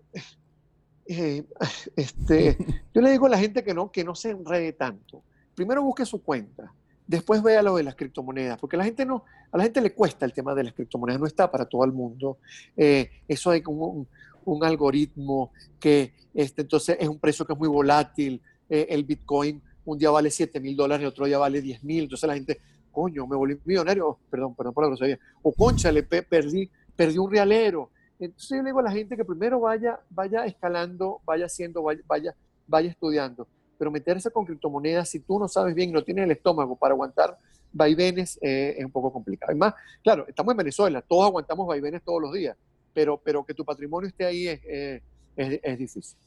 eh, 1.11 1.45
este, 1.97 2.57
yo 2.95 3.01
le 3.01 3.11
digo 3.11 3.27
a 3.27 3.31
la 3.31 3.39
gente 3.39 3.65
que 3.65 3.75
no, 3.75 3.91
que 3.91 4.05
no 4.05 4.15
se 4.15 4.31
enrede 4.31 4.73
tanto. 4.73 5.23
Primero 5.61 5.83
busque 5.83 6.07
su 6.07 6.23
cuenta, 6.23 6.73
después 7.07 7.43
vea 7.43 7.61
lo 7.61 7.77
de 7.77 7.83
las 7.83 7.95
criptomonedas, 7.95 8.59
porque 8.59 8.79
la 8.79 8.85
gente 8.85 9.05
no, 9.05 9.25
a 9.53 9.59
la 9.59 9.65
gente 9.65 9.83
le 9.83 9.93
cuesta 9.93 10.25
el 10.25 10.33
tema 10.33 10.55
de 10.55 10.65
las 10.65 10.73
criptomonedas, 10.73 11.21
no 11.21 11.27
está 11.27 11.51
para 11.51 11.67
todo 11.67 11.85
el 11.85 11.93
mundo. 11.93 12.39
Eh, 12.75 13.11
eso 13.29 13.51
hay 13.51 13.61
como 13.61 13.89
un, 13.89 14.09
un, 14.47 14.65
algoritmo 14.65 15.53
que 15.79 16.15
este, 16.33 16.63
entonces 16.63 16.97
es 16.99 17.07
un 17.07 17.19
precio 17.19 17.45
que 17.45 17.53
es 17.53 17.59
muy 17.59 17.69
volátil. 17.69 18.41
Eh, 18.71 18.87
el 18.89 19.05
Bitcoin 19.05 19.61
un 19.85 19.99
día 19.99 20.09
vale 20.09 20.31
7 20.31 20.59
mil 20.61 20.75
dólares 20.75 21.05
y 21.05 21.09
otro 21.09 21.27
día 21.27 21.37
vale 21.37 21.61
10 21.61 21.85
mil. 21.85 22.05
Entonces 22.05 22.27
la 22.27 22.33
gente, 22.33 22.59
coño, 22.91 23.27
me 23.27 23.37
volví 23.37 23.61
millonario, 23.67 24.09
oh, 24.09 24.19
perdón, 24.31 24.55
perdón 24.55 24.73
por 24.73 24.85
la 24.85 24.89
grosería, 24.89 25.19
o 25.43 25.53
concha, 25.53 25.93
le 25.93 26.05
perdí, 26.05 26.71
perdí 26.97 27.19
un 27.19 27.31
realero. 27.31 27.91
Entonces 28.19 28.49
yo 28.49 28.63
le 28.63 28.71
digo 28.71 28.79
a 28.79 28.85
la 28.85 28.93
gente 28.93 29.15
que 29.15 29.27
primero 29.27 29.61
vaya, 29.61 30.01
vaya 30.09 30.47
escalando, 30.47 31.21
vaya 31.27 31.45
haciendo, 31.45 31.83
vaya, 31.83 32.01
vaya, 32.07 32.35
vaya 32.67 32.89
estudiando. 32.89 33.47
Pero 33.81 33.91
meterse 33.91 34.31
con 34.31 34.45
criptomonedas, 34.45 35.09
si 35.09 35.21
tú 35.21 35.39
no 35.39 35.49
sabes 35.49 35.75
bien, 35.75 35.91
no 35.91 36.05
tienes 36.05 36.25
el 36.25 36.33
estómago 36.33 36.77
para 36.77 36.93
aguantar 36.93 37.39
vaivenes, 37.73 38.39
eh, 38.43 38.75
es 38.77 38.85
un 38.85 38.93
poco 38.93 39.11
complicado. 39.11 39.51
Además, 39.51 39.73
claro, 40.05 40.27
estamos 40.29 40.53
en 40.53 40.59
Venezuela, 40.59 41.01
todos 41.01 41.25
aguantamos 41.25 41.67
vaivenes 41.67 42.03
todos 42.05 42.21
los 42.21 42.35
días, 42.35 42.59
pero, 42.93 43.17
pero 43.25 43.43
que 43.43 43.55
tu 43.55 43.65
patrimonio 43.65 44.09
esté 44.09 44.27
ahí 44.27 44.49
es, 44.49 44.61
eh, 44.67 45.77
difícil. 45.79 46.19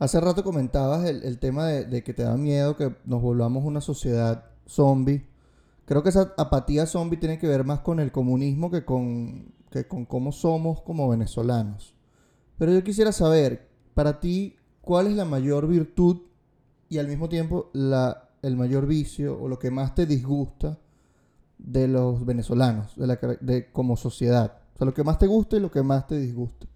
Hace 0.00 0.20
rato 0.20 0.42
comentabas 0.42 1.08
el, 1.08 1.38
tema 1.38 1.68
de, 1.68 1.84
de, 1.84 2.02
que 2.02 2.12
te 2.12 2.24
da 2.24 2.36
miedo 2.36 2.76
que 2.76 2.92
nos 3.04 3.22
volvamos 3.22 3.64
una 3.64 3.80
sociedad 3.80 4.50
zombie. 4.66 5.24
Creo 5.84 6.02
que 6.02 6.08
esa 6.08 6.34
apatía 6.36 6.86
zombie 6.86 7.16
tiene 7.16 7.38
que 7.38 7.46
ver 7.46 7.62
más 7.62 7.78
con 7.78 8.00
el 8.00 8.10
comunismo 8.10 8.72
que 8.72 8.84
con 8.84 9.54
que 9.70 9.88
con 9.88 10.04
cómo 10.04 10.30
somos 10.30 10.80
como 10.82 11.08
venezolanos. 11.08 11.94
Pero 12.58 12.72
yo 12.72 12.84
quisiera 12.84 13.10
saber, 13.10 13.68
para 13.92 14.20
ti, 14.20 14.54
¿cuál 14.84 15.08
es 15.08 15.14
la 15.14 15.24
mayor 15.24 15.66
virtud 15.66 16.22
y 16.88 16.98
al 16.98 17.08
mismo 17.08 17.28
tiempo 17.28 17.70
la, 17.72 18.28
el 18.42 18.56
mayor 18.56 18.86
vicio 18.86 19.40
o 19.40 19.48
lo 19.48 19.58
que 19.58 19.70
más 19.70 19.94
te 19.94 20.06
disgusta 20.06 20.78
de 21.58 21.88
los 21.88 22.24
venezolanos, 22.24 22.94
de, 22.96 23.06
la, 23.06 23.16
de 23.40 23.70
como 23.72 23.96
sociedad? 23.96 24.58
O 24.74 24.78
sea, 24.78 24.84
lo 24.84 24.94
que 24.94 25.04
más 25.04 25.18
te 25.18 25.26
gusta 25.26 25.56
y 25.56 25.60
lo 25.60 25.70
que 25.70 25.82
más 25.82 26.06
te 26.06 26.18
disgusta. 26.18 26.66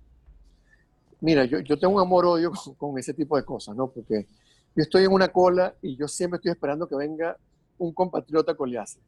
Mira, 1.21 1.45
yo, 1.45 1.61
yo 1.61 1.79
tengo 1.79 1.97
un 1.97 2.01
amor-odio 2.01 2.53
con, 2.53 2.75
con, 2.75 2.99
ese 2.99 3.13
tipo 3.13 3.37
de 3.37 3.45
cosas, 3.45 3.77
¿no? 3.77 3.89
Porque 3.89 4.27
yo 4.75 4.83
estoy 4.83 5.05
en 5.05 5.13
una 5.13 5.29
cola 5.29 5.75
y 5.83 5.97
yo 5.97 6.07
siempre 6.07 6.37
estoy 6.37 6.53
esperando 6.53 6.87
que 6.89 6.95
venga 6.95 7.37
un 7.79 7.93
compatriota 7.93 8.55
colease. 8.55 9.01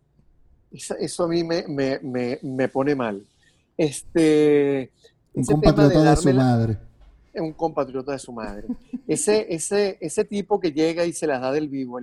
Eso, 0.73 0.95
eso 0.97 1.25
a 1.25 1.29
mí 1.29 1.45
me, 1.45 1.67
me, 1.69 2.01
me, 2.01 2.39
me 2.43 2.69
pone 2.69 2.95
mal. 2.95 3.25
Este, 3.77 4.93
un 5.35 5.45
compatriota 5.45 6.03
de, 6.03 6.11
de, 6.11 6.17
su 6.17 6.33
madre. 6.33 6.90
Un 7.35 7.53
compatriota 7.53 8.13
de 8.13 8.19
su 8.19 8.33
madre. 8.33 8.67
ese, 9.07 9.47
ese, 9.55 9.99
ese 10.01 10.25
tipo 10.25 10.59
que 10.59 10.73
llega 10.73 11.05
y 11.05 11.13
se 11.13 11.27
las 11.27 11.41
da 11.41 11.53
del 11.53 11.69
vivo, 11.69 12.01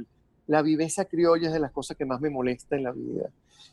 la 0.47 0.61
viveza 0.61 1.05
criolla 1.05 1.47
es 1.47 1.53
de 1.53 1.59
las 1.59 1.71
cosas 1.71 1.97
que 1.97 2.05
más 2.05 2.21
me 2.21 2.29
molesta 2.29 2.75
en 2.75 2.83
la 2.83 2.91
vida. 2.91 3.29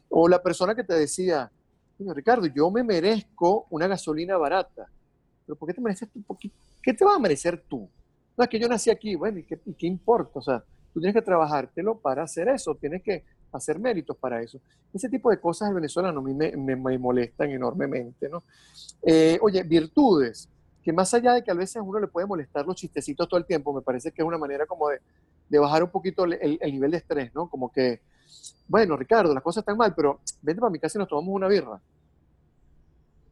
O 0.09 0.29
la 0.29 0.43
persona 0.43 0.75
que 0.75 0.85
te 0.85 0.95
decía, 0.95 1.51
Ricardo, 1.99 2.47
yo 2.47 2.71
me 2.71 2.83
merezco 2.83 3.67
una 3.71 3.87
gasolina 3.87 4.37
barata. 4.37 4.89
Pero 5.47 5.57
¿por 5.57 5.69
qué 5.69 5.75
te 5.75 5.81
mereces 5.81 6.09
tú? 6.11 6.25
¿Qué, 6.39 6.51
¿Qué 6.83 6.95
te 6.95 7.05
va 7.05 7.15
a 7.15 7.19
merecer 7.19 7.63
tú? 7.69 7.89
No, 8.37 8.45
es 8.45 8.51
que 8.51 8.59
yo 8.59 8.69
nací 8.69 8.91
aquí, 8.91 9.15
bueno, 9.15 9.39
¿y 9.39 9.45
qué, 9.45 9.61
¿y 9.65 9.75
qué 9.75 9.87
importa? 9.87 10.39
O 10.39 10.43
sea, 10.43 10.65
tú 10.93 11.01
tienes 11.01 11.15
que 11.15 11.23
trabajártelo 11.23 11.99
para 11.99 12.25
hacer 12.25 12.49
eso, 12.49 12.75
tienes 12.75 13.03
que 13.03 13.25
hacer 13.53 13.79
méritos 13.79 14.17
para 14.17 14.43
eso. 14.43 14.59
Ese 14.93 15.09
tipo 15.09 15.31
de 15.31 15.39
cosas 15.41 15.69
el 15.69 15.75
venezolano 15.75 16.21
a 16.21 16.23
me, 16.23 16.57
me, 16.57 16.77
me 16.77 16.99
molestan 16.99 17.51
enormemente, 17.51 18.29
¿no? 18.29 18.43
Eh, 19.03 19.39
oye, 19.41 19.63
virtudes, 19.63 20.49
que 20.85 20.93
más 20.93 21.13
allá 21.15 21.33
de 21.33 21.43
que 21.43 21.51
a 21.51 21.55
veces 21.55 21.83
uno 21.83 21.99
le 21.99 22.09
puede 22.09 22.27
molestar 22.27 22.67
los 22.67 22.77
chistecitos 22.77 23.27
todo 23.27 23.39
el 23.39 23.47
tiempo, 23.47 23.73
me 23.73 23.81
parece 23.81 24.13
que 24.13 24.21
es 24.21 24.29
una 24.29 24.37
manera 24.37 24.67
como 24.67 24.91
de, 24.91 25.01
de 25.49 25.59
bajar 25.59 25.83
un 25.83 25.91
poquito 25.91 26.25
el, 26.25 26.35
el, 26.35 26.59
el, 26.61 26.73
nivel 26.73 26.91
de 26.91 26.99
estrés, 26.99 27.35
¿no? 27.35 27.49
Como 27.49 27.73
que, 27.73 28.03
bueno, 28.69 28.95
Ricardo, 28.95 29.33
las 29.33 29.43
cosas 29.43 29.63
están 29.63 29.79
mal, 29.79 29.95
pero 29.95 30.21
vente 30.43 30.61
para 30.61 30.71
mi 30.71 30.79
casa 30.79 30.99
y 30.99 31.01
nos 31.01 31.09
tomamos 31.09 31.35
una 31.35 31.49
birra. 31.49 31.81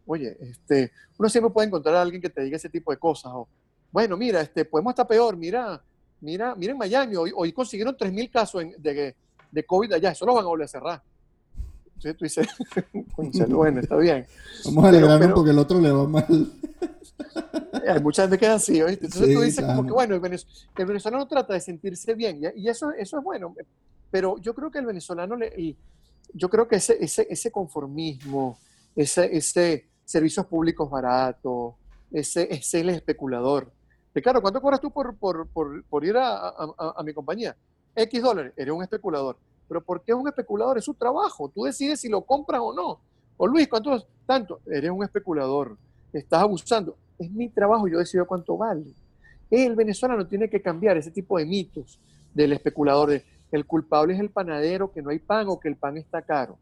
Oye, 0.06 0.36
este, 0.40 0.92
uno 1.18 1.28
siempre 1.28 1.52
puede 1.52 1.68
encontrar 1.68 1.94
a 1.96 2.02
alguien 2.02 2.22
que 2.22 2.30
te 2.30 2.42
diga 2.42 2.56
ese 2.56 2.70
tipo 2.70 2.90
de 2.90 2.96
cosas. 2.96 3.32
O, 3.34 3.46
bueno, 3.90 4.16
mira, 4.16 4.40
este, 4.40 4.64
podemos 4.64 4.92
estar 4.92 5.06
peor, 5.06 5.36
mira, 5.36 5.82
mira, 6.22 6.54
mira 6.54 6.72
en 6.72 6.78
Miami, 6.78 7.16
hoy, 7.16 7.32
hoy 7.36 7.52
consiguieron 7.52 7.94
3.000 7.94 8.30
casos 8.30 8.62
en, 8.62 8.74
de, 8.78 9.14
de 9.50 9.66
COVID 9.66 9.92
allá, 9.92 10.12
eso 10.12 10.24
lo 10.24 10.34
van 10.34 10.44
a 10.44 10.48
volver 10.48 10.64
a 10.64 10.68
cerrar. 10.68 11.02
Entonces 12.04 12.16
tú 12.16 12.24
dices, 13.24 13.48
bueno, 13.48 13.80
está 13.80 13.96
bien. 13.96 14.26
Vamos 14.64 14.84
a 14.84 14.88
alegrarnos 14.88 15.32
porque 15.32 15.50
el 15.50 15.58
otro 15.58 15.80
le 15.80 15.90
va 15.90 16.06
mal. 16.08 16.26
Hay 17.88 18.00
mucha 18.00 18.22
gente 18.22 18.38
que 18.38 18.46
es 18.46 18.50
así, 18.50 18.82
¿oíste? 18.82 19.06
Entonces 19.06 19.28
sí, 19.28 19.34
tú 19.34 19.40
dices 19.40 19.58
claro. 19.58 19.76
como 19.76 19.88
que, 19.88 19.92
bueno, 19.92 20.14
el, 20.14 20.20
venez 20.20 20.46
el, 20.76 20.86
venezolano 20.86 21.26
trata 21.26 21.54
de 21.54 21.60
sentirse 21.60 22.14
bien 22.14 22.40
y, 22.54 22.68
eso, 22.68 22.90
eso 22.92 23.18
es 23.18 23.24
bueno, 23.24 23.54
pero 24.10 24.38
yo 24.38 24.54
creo 24.54 24.70
que 24.70 24.78
el 24.78 24.86
venezolano, 24.86 25.36
le, 25.36 25.48
y 25.56 25.76
yo 26.34 26.48
creo 26.48 26.68
que 26.68 26.76
ese, 26.76 26.96
ese, 27.02 27.26
ese 27.30 27.50
conformismo, 27.50 28.58
ese, 28.94 29.36
ese 29.36 29.88
servicios 30.04 30.46
públicos 30.46 30.90
baratos, 30.90 31.74
ese, 32.10 32.48
ese 32.52 32.80
el 32.80 32.90
especulador. 32.90 33.70
Ricardo, 34.14 34.42
¿cuánto 34.42 34.60
cobras 34.60 34.80
tú 34.80 34.90
por, 34.90 35.16
por, 35.16 35.48
por, 35.48 35.84
por 35.84 36.04
ir 36.04 36.16
a, 36.16 36.48
a, 36.48 36.94
a 36.96 37.02
mi 37.02 37.14
compañía? 37.14 37.56
X 37.94 38.22
dólares, 38.22 38.52
eres 38.56 38.74
un 38.74 38.82
especulador. 38.82 39.38
Pero 39.72 39.80
¿por 39.82 40.02
qué 40.02 40.12
es 40.12 40.18
un 40.18 40.28
especulador? 40.28 40.76
Es 40.76 40.85
su 40.85 40.92
trabajo. 40.92 41.48
Tú 41.48 41.64
decides 41.64 41.98
si 41.98 42.11
lo 42.11 42.20
compras 42.20 42.61
o 42.62 42.74
no. 42.74 43.00
O 43.38 43.46
Luis, 43.46 43.66
¿cuánto? 43.68 44.06
Tanto. 44.26 44.61
Eres 44.66 44.90
un 44.90 45.02
especulador. 45.02 45.78
Estás 46.12 46.42
abusando. 46.42 46.94
Es 47.18 47.30
mi 47.30 47.48
trabajo, 47.48 47.88
yo 47.88 47.98
decido 47.98 48.26
cuánto 48.26 48.58
vale. 48.58 48.85
El 49.50 49.74
venezolano 49.74 50.26
tiene 50.26 50.50
que 50.50 50.61
cambiar 50.61 50.98
ese 50.98 51.11
tipo 51.11 51.38
de 51.38 51.46
mitos 51.46 51.98
del 52.35 52.52
especulador. 52.52 53.22
El 53.50 53.64
culpable 53.64 54.12
es 54.12 54.20
el 54.20 54.28
panadero, 54.28 54.92
que 54.92 55.00
no 55.00 55.08
hay 55.08 55.20
pan 55.20 55.46
o 55.48 55.58
que 55.58 55.68
el 55.68 55.76
pan 55.76 55.96
está 55.96 56.20
caro. 56.20 56.58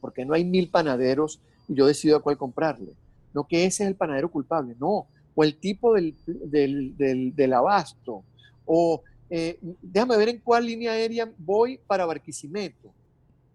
Porque 0.00 0.24
no 0.24 0.32
hay 0.32 0.44
mil 0.46 0.70
panaderos 0.70 1.38
y 1.68 1.74
yo 1.74 1.84
decido 1.84 2.16
a 2.16 2.22
cuál 2.22 2.38
comprarle. 2.38 2.94
No 3.34 3.46
que 3.46 3.66
ese 3.66 3.82
es 3.82 3.90
el 3.90 3.94
panadero 3.94 4.30
culpable, 4.30 4.74
no. 4.80 5.06
O 5.34 5.44
el 5.44 5.58
tipo 5.58 5.92
del, 5.92 6.14
del, 6.26 6.96
del, 6.96 7.36
del 7.36 7.52
abasto. 7.52 8.22
O 8.64 9.02
eh, 9.28 9.58
déjame 9.82 10.16
ver 10.16 10.28
en 10.28 10.38
cuál 10.38 10.66
línea 10.66 10.92
aérea 10.92 11.30
voy 11.38 11.78
para 11.86 12.06
Barquisimeto. 12.06 12.92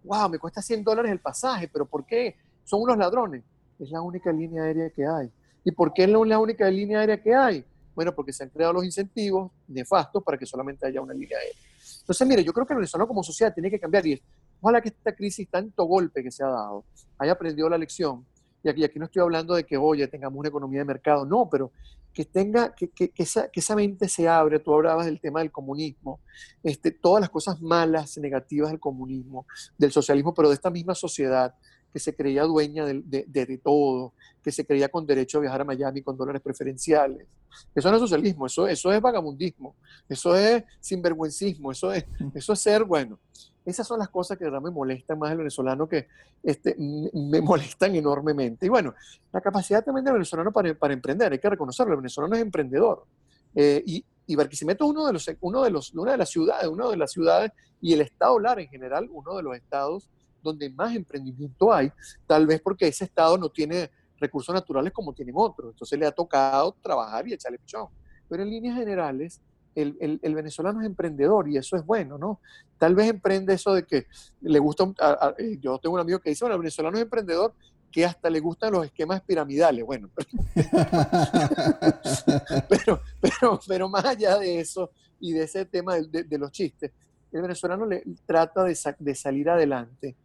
Wow, 0.03 0.29
me 0.29 0.39
cuesta 0.39 0.61
100 0.61 0.83
dólares 0.83 1.11
el 1.11 1.19
pasaje, 1.19 1.69
pero 1.71 1.85
¿por 1.85 2.05
qué? 2.05 2.35
Son 2.63 2.81
unos 2.81 2.97
ladrones. 2.97 3.43
Es 3.79 3.89
la 3.91 4.01
única 4.01 4.31
línea 4.31 4.63
aérea 4.63 4.89
que 4.89 5.05
hay. 5.05 5.29
¿Y 5.63 5.71
por 5.71 5.93
qué 5.93 6.03
es 6.03 6.09
la 6.09 6.39
única 6.39 6.69
línea 6.69 6.99
aérea 6.99 7.21
que 7.21 7.33
hay? 7.33 7.65
Bueno, 7.95 8.13
porque 8.15 8.33
se 8.33 8.43
han 8.43 8.49
creado 8.49 8.73
los 8.73 8.85
incentivos 8.85 9.51
nefastos 9.67 10.23
para 10.23 10.37
que 10.37 10.45
solamente 10.45 10.87
haya 10.87 11.01
una 11.01 11.13
línea 11.13 11.37
aérea. 11.37 11.59
Entonces, 11.99 12.27
mire, 12.27 12.43
yo 12.43 12.51
creo 12.53 12.65
que 12.65 12.73
el 12.73 12.77
venezolano 12.77 13.07
como 13.07 13.23
sociedad 13.23 13.53
tiene 13.53 13.69
que 13.69 13.79
cambiar 13.79 14.05
y 14.07 14.21
ojalá 14.59 14.81
que 14.81 14.89
esta 14.89 15.13
crisis, 15.13 15.47
tanto 15.49 15.85
golpe 15.85 16.23
que 16.23 16.31
se 16.31 16.43
ha 16.43 16.47
dado, 16.47 16.83
haya 17.17 17.33
aprendido 17.33 17.69
la 17.69 17.77
lección. 17.77 18.25
Y 18.63 18.69
aquí, 18.69 18.83
aquí 18.83 18.99
no 18.99 19.05
estoy 19.05 19.21
hablando 19.21 19.55
de 19.55 19.65
que, 19.65 19.77
oye, 19.77 20.07
tengamos 20.07 20.39
una 20.39 20.49
economía 20.49 20.79
de 20.79 20.85
mercado, 20.85 21.25
no, 21.25 21.49
pero 21.49 21.71
que 22.13 22.25
tenga, 22.25 22.73
que, 22.75 22.89
que, 22.89 23.11
esa, 23.15 23.49
que 23.49 23.59
esa 23.59 23.75
mente 23.75 24.09
se 24.09 24.27
abre, 24.27 24.59
tú 24.59 24.73
hablabas 24.73 25.05
del 25.05 25.19
tema 25.19 25.39
del 25.39 25.51
comunismo, 25.51 26.19
este, 26.63 26.91
todas 26.91 27.21
las 27.21 27.29
cosas 27.29 27.61
malas, 27.61 28.17
negativas 28.17 28.71
del 28.71 28.79
comunismo, 28.79 29.45
del 29.77 29.91
socialismo, 29.91 30.33
pero 30.33 30.49
de 30.49 30.55
esta 30.55 30.69
misma 30.69 30.95
sociedad 30.95 31.55
que 31.91 31.99
se 31.99 32.15
creía 32.15 32.43
dueña 32.43 32.85
de, 32.85 33.25
de, 33.27 33.57
todo, 33.57 34.13
que 34.43 34.51
se 34.51 34.65
creía 34.65 34.89
con 34.89 35.05
derecho 35.05 35.37
a 35.37 35.41
viajar 35.41 35.61
a 35.61 35.65
Miami 35.65 36.01
con 36.01 36.17
dólares 36.17 36.41
preferenciales. 36.41 37.27
Eso 37.75 37.89
no 37.89 37.97
es 37.97 38.01
socialismo, 38.01 38.45
eso, 38.45 38.67
eso 38.67 38.91
es 38.91 39.01
vagabundismo, 39.01 39.75
eso 40.07 40.35
es 40.35 40.63
sinvergüencismo, 40.79 41.71
eso 41.71 41.91
es, 41.91 42.05
eso 42.33 42.53
es 42.53 42.59
ser, 42.59 42.85
bueno, 42.85 43.19
esas 43.65 43.85
son 43.85 43.99
las 43.99 44.09
cosas 44.09 44.37
que 44.37 44.45
de 44.45 44.51
verdad 44.51 44.63
me 44.63 44.71
molestan 44.71 45.19
más 45.19 45.29
del 45.29 45.39
venezolano, 45.39 45.87
que 45.87 46.07
este, 46.41 46.75
me 46.77 47.41
molestan 47.41 47.95
enormemente. 47.95 48.65
Y 48.65 48.69
bueno, 48.69 48.93
la 49.31 49.41
capacidad 49.41 49.83
también 49.83 50.05
del 50.05 50.13
venezolano 50.13 50.51
para, 50.51 50.73
para 50.73 50.93
emprender, 50.93 51.31
hay 51.31 51.39
que 51.39 51.49
reconocerlo, 51.49 51.93
el 51.93 51.97
venezolano 51.97 52.35
es 52.35 52.41
emprendedor. 52.41 53.05
Eh, 53.53 53.83
y, 53.85 54.05
y, 54.25 54.35
Barquisimeto 54.35 54.85
es 54.85 54.91
uno 54.91 55.05
de 55.05 55.13
los, 55.13 55.29
uno 55.41 55.61
de 55.61 55.69
los, 55.69 55.93
una 55.93 56.13
de 56.13 56.17
las 56.17 56.29
ciudades, 56.29 56.67
una 56.69 56.89
de 56.89 56.97
las 56.97 57.11
ciudades, 57.11 57.51
y 57.81 57.93
el 57.93 58.01
estado 58.01 58.39
Lara 58.39 58.61
en 58.61 58.69
general, 58.69 59.09
uno 59.11 59.35
de 59.35 59.43
los 59.43 59.55
estados 59.55 60.09
donde 60.41 60.69
más 60.69 60.95
emprendimiento 60.95 61.73
hay, 61.73 61.91
tal 62.27 62.47
vez 62.47 62.61
porque 62.61 62.87
ese 62.87 63.05
estado 63.05 63.37
no 63.37 63.49
tiene 63.49 63.89
recursos 64.21 64.53
naturales 64.53 64.93
como 64.93 65.13
tienen 65.13 65.35
otros, 65.37 65.71
entonces 65.71 65.99
le 65.99 66.05
ha 66.05 66.11
tocado 66.11 66.75
trabajar 66.81 67.27
y 67.27 67.33
echarle 67.33 67.57
pichón. 67.57 67.87
Pero 68.29 68.43
en 68.43 68.49
líneas 68.49 68.77
generales, 68.77 69.41
el, 69.75 69.97
el, 69.99 70.19
el, 70.21 70.35
venezolano 70.35 70.81
es 70.81 70.85
emprendedor 70.85 71.49
y 71.49 71.57
eso 71.57 71.75
es 71.75 71.85
bueno, 71.85 72.17
¿no? 72.17 72.39
Tal 72.77 72.93
vez 72.93 73.09
emprende 73.09 73.53
eso 73.53 73.73
de 73.73 73.83
que 73.83 74.05
le 74.41 74.59
gusta, 74.59 74.85
a, 74.99 75.11
a, 75.11 75.35
yo 75.59 75.77
tengo 75.79 75.95
un 75.95 76.01
amigo 76.01 76.19
que 76.19 76.29
dice, 76.29 76.43
bueno, 76.43 76.55
el 76.55 76.61
venezolano 76.61 76.97
es 76.97 77.03
emprendedor 77.03 77.53
que 77.91 78.05
hasta 78.05 78.29
le 78.29 78.39
gustan 78.39 78.73
los 78.73 78.85
esquemas 78.85 79.21
piramidales, 79.21 79.85
bueno, 79.85 80.09
pero, 82.69 83.01
pero, 83.19 83.59
pero, 83.67 83.89
más 83.89 84.05
allá 84.05 84.37
de 84.37 84.59
eso 84.59 84.91
y 85.19 85.33
de 85.33 85.43
ese 85.43 85.65
tema 85.65 85.95
de, 85.95 86.07
de, 86.07 86.23
de 86.23 86.37
los 86.37 86.51
chistes, 86.51 86.91
el 87.31 87.41
venezolano 87.41 87.85
le, 87.85 88.03
trata 88.25 88.63
de, 88.63 89.15
salir 89.15 89.49
adelante. 89.49 90.15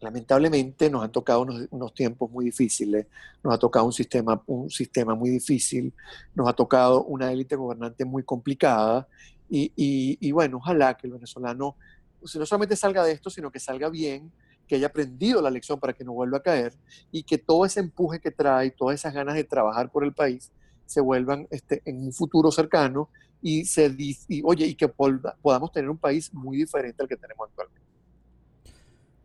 Lamentablemente 0.00 0.90
nos 0.90 1.04
han 1.04 1.12
tocado 1.12 1.42
unos, 1.70 1.94
tiempos 1.94 2.30
muy 2.30 2.46
difíciles, 2.46 3.06
nos 3.42 3.54
ha 3.54 3.58
tocado 3.58 3.86
un 3.86 3.92
sistema, 3.92 4.42
un 4.46 4.70
sistema 4.70 5.14
muy 5.14 5.30
difícil, 5.30 5.92
nos 6.34 6.48
ha 6.48 6.52
tocado 6.52 7.04
una 7.04 7.32
élite 7.32 7.56
gobernante 7.56 8.04
muy 8.04 8.22
complicada. 8.22 9.06
Y, 9.48 9.72
y, 9.76 10.32
bueno, 10.32 10.56
ojalá 10.56 10.94
que 10.94 11.06
el 11.06 11.12
venezolano 11.12 11.76
no 12.20 12.46
solamente 12.46 12.76
salga 12.76 13.04
de 13.04 13.12
esto, 13.12 13.30
sino 13.30 13.50
que 13.50 13.60
salga 13.60 13.88
bien, 13.88 14.32
que 14.66 14.76
haya 14.76 14.86
aprendido 14.86 15.42
la 15.42 15.50
lección 15.50 15.78
para 15.78 15.92
que 15.92 16.04
no 16.04 16.12
vuelva 16.12 16.38
a 16.38 16.42
caer 16.42 16.74
y 17.12 17.22
que 17.22 17.38
todo 17.38 17.64
ese 17.64 17.80
empuje 17.80 18.18
que 18.18 18.30
trae, 18.30 18.70
todas 18.70 18.94
esas 18.94 19.12
ganas 19.12 19.34
de 19.34 19.44
trabajar 19.44 19.90
por 19.90 20.04
el 20.04 20.12
país, 20.12 20.50
se 20.86 21.00
vuelvan 21.00 21.46
este, 21.50 21.82
en 21.84 22.02
un 22.02 22.12
futuro 22.12 22.50
cercano 22.50 23.08
y, 23.46 23.66
se, 23.66 23.94
y, 23.98 24.42
oye, 24.42 24.68
y 24.68 24.74
que 24.74 24.88
podamos 24.88 25.70
tener 25.70 25.90
un 25.90 25.98
país 25.98 26.32
muy 26.32 26.56
diferente 26.56 27.02
al 27.02 27.08
que 27.08 27.16
tenemos 27.16 27.46
actualmente. 27.46 27.86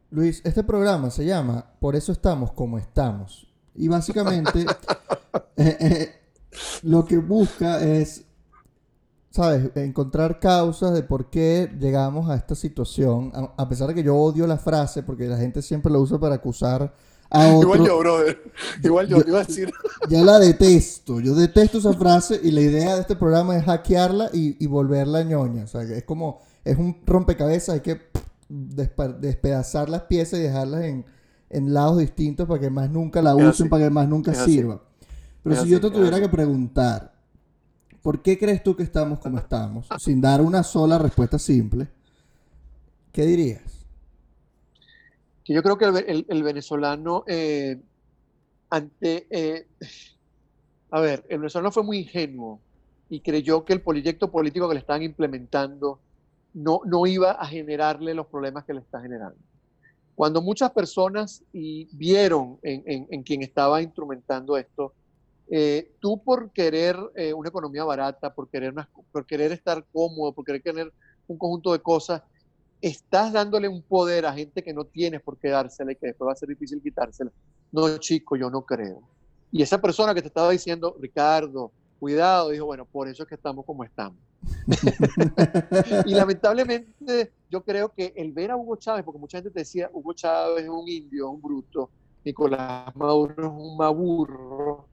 Luis, 0.09 0.41
este 0.43 0.61
programa 0.61 1.09
se 1.09 1.25
llama 1.25 1.73
Por 1.79 1.95
eso 1.95 2.11
estamos 2.11 2.51
como 2.51 2.77
estamos. 2.77 3.47
Y 3.75 3.87
básicamente 3.87 4.59
eh, 5.55 5.77
eh, 5.79 6.15
lo 6.83 7.05
que 7.05 7.17
busca 7.17 7.81
es, 7.81 8.25
¿sabes? 9.29 9.71
Encontrar 9.75 10.41
causas 10.41 10.93
de 10.93 11.03
por 11.03 11.29
qué 11.29 11.73
llegamos 11.79 12.29
a 12.29 12.35
esta 12.35 12.55
situación. 12.55 13.31
A, 13.33 13.69
pesar 13.69 13.87
de 13.87 13.95
que 13.95 14.03
yo 14.03 14.17
odio 14.17 14.45
la 14.47 14.57
frase, 14.57 15.01
porque 15.01 15.27
la 15.27 15.37
gente 15.37 15.61
siempre 15.61 15.93
la 15.93 15.99
usa 15.99 16.19
para 16.19 16.35
acusar 16.35 16.93
a 17.29 17.47
otro. 17.53 17.75
Igual 17.75 17.87
yo, 17.87 17.99
brother. 17.99 18.43
Igual 18.83 19.07
yo, 19.07 19.21
te 19.21 19.29
iba 19.29 19.39
a 19.39 19.43
decir. 19.43 19.71
Ya 20.09 20.23
la 20.23 20.39
detesto. 20.39 21.19
Yo 21.19 21.35
detesto 21.35 21.77
esa 21.77 21.93
frase 21.93 22.39
y 22.41 22.51
la 22.51 22.61
idea 22.61 22.95
de 22.95 23.01
este 23.01 23.15
programa 23.15 23.57
es 23.57 23.65
hackearla 23.65 24.29
y, 24.33 24.63
y 24.63 24.67
volverla 24.67 25.23
ñoña. 25.23 25.63
O 25.63 25.67
sea, 25.67 25.81
es 25.83 26.03
como, 26.03 26.41
es 26.63 26.77
un 26.77 27.01
rompecabezas, 27.05 27.75
hay 27.75 27.81
que 27.81 27.99
despedazar 28.49 29.89
las 29.89 30.03
piezas 30.03 30.39
y 30.39 30.43
dejarlas 30.43 30.83
en, 30.83 31.05
lados 31.73 31.99
distintos 31.99 32.47
para 32.47 32.59
que 32.59 32.69
más 32.69 32.89
nunca 32.89 33.21
la 33.21 33.35
usen, 33.35 33.69
para 33.69 33.85
que 33.85 33.89
más 33.89 34.07
nunca 34.07 34.33
sirva. 34.33 34.81
Pero 35.43 35.63
si 35.63 35.69
yo 35.69 35.79
te 35.79 35.89
tuviera 35.89 36.19
que 36.19 36.29
preguntar, 36.29 37.13
¿por 38.01 38.21
qué 38.21 38.37
crees 38.37 38.63
tú 38.63 38.75
que 38.75 38.83
estamos 38.83 39.19
como 39.19 39.37
estamos? 39.37 39.87
Sin 39.97 40.19
dar 40.21 40.41
una 40.41 40.63
sola 40.63 40.97
respuesta 40.97 41.39
simple, 41.39 41.87
¿qué 43.11 43.25
dirías? 43.25 43.78
Que 45.49 45.55
yo 45.55 45.63
creo 45.63 45.79
que 45.79 45.85
el, 46.27 46.43
venezolano, 46.43 47.23
eh, 47.25 47.81
ante. 48.69 49.25
Eh, 49.31 49.65
a 50.91 51.01
ver, 51.01 51.25
el 51.27 51.39
venezolano 51.39 51.71
fue 51.71 51.81
muy 51.81 51.97
ingenuo 51.97 52.59
y 53.09 53.21
creyó 53.21 53.65
que 53.65 53.73
el 53.73 53.81
proyecto 53.81 54.29
político 54.29 54.67
que 54.67 54.75
le 54.75 54.81
estaban 54.81 55.01
implementando 55.01 55.99
no, 56.53 56.81
no 56.85 57.07
iba 57.07 57.31
a 57.31 57.47
generarle 57.47 58.13
los 58.13 58.27
problemas 58.27 58.63
que 58.63 58.75
le 58.75 58.81
está 58.81 59.01
generando. 59.01 59.39
Cuando 60.13 60.39
muchas 60.39 60.69
personas 60.69 61.41
y 61.51 61.85
vieron 61.93 62.59
en, 62.61 63.23
quien 63.23 63.41
estaba 63.41 63.81
instrumentando 63.81 64.55
esto, 64.55 64.93
eh, 65.49 65.93
tú 65.99 66.21
por 66.23 66.51
querer 66.51 66.95
eh, 67.15 67.33
una 67.33 67.49
economía 67.49 67.83
barata, 67.85 68.35
por 68.35 68.49
querer, 68.49 68.75
por 69.11 69.25
querer 69.25 69.51
estar 69.51 69.83
cómodo, 69.91 70.31
por 70.31 70.45
querer 70.45 70.61
tener 70.61 70.93
un 71.27 71.39
conjunto 71.39 71.73
de 71.73 71.79
cosas, 71.79 72.21
estás 72.81 73.33
dándole 73.33 73.67
un 73.67 73.81
poder 73.81 74.25
a 74.25 74.33
gente 74.33 74.63
que 74.63 74.73
no 74.73 74.85
tienes 74.85 75.21
por 75.21 75.37
qué 75.37 75.49
dársela 75.49 75.91
y 75.91 75.95
que 75.95 76.07
después 76.07 76.27
va 76.27 76.33
a 76.33 76.35
ser 76.35 76.49
difícil 76.49 76.81
quitársela. 76.81 77.31
No, 77.71 77.97
chico, 77.97 78.35
yo 78.35 78.49
no 78.49 78.61
creo. 78.61 79.01
Y 79.51 79.61
esa 79.61 79.81
persona 79.81 80.13
que 80.13 80.21
te 80.21 80.27
estaba 80.27 80.51
diciendo, 80.51 80.95
Ricardo, 80.99 81.71
cuidado, 81.99 82.49
dijo, 82.49 82.65
bueno, 82.65 82.85
por 82.85 83.07
eso 83.07 83.23
es 83.23 83.29
que 83.29 83.35
estamos 83.35 83.65
como 83.65 83.83
estamos. 83.83 84.19
y 86.05 86.13
lamentablemente 86.13 87.33
yo 87.49 87.63
creo 87.63 87.89
que 87.89 88.13
el 88.15 88.31
ver 88.31 88.51
a 88.51 88.57
Hugo 88.57 88.77
Chávez, 88.77 89.03
porque 89.03 89.19
mucha 89.19 89.37
gente 89.37 89.51
te 89.51 89.59
decía, 89.59 89.89
Hugo 89.91 90.13
Chávez 90.13 90.63
es 90.63 90.69
un 90.69 90.87
indio, 90.87 91.29
un 91.29 91.41
bruto, 91.41 91.89
Nicolás 92.23 92.95
Maduro 92.95 93.33
es 93.37 93.51
un 93.51 93.77
maburro. 93.77 94.87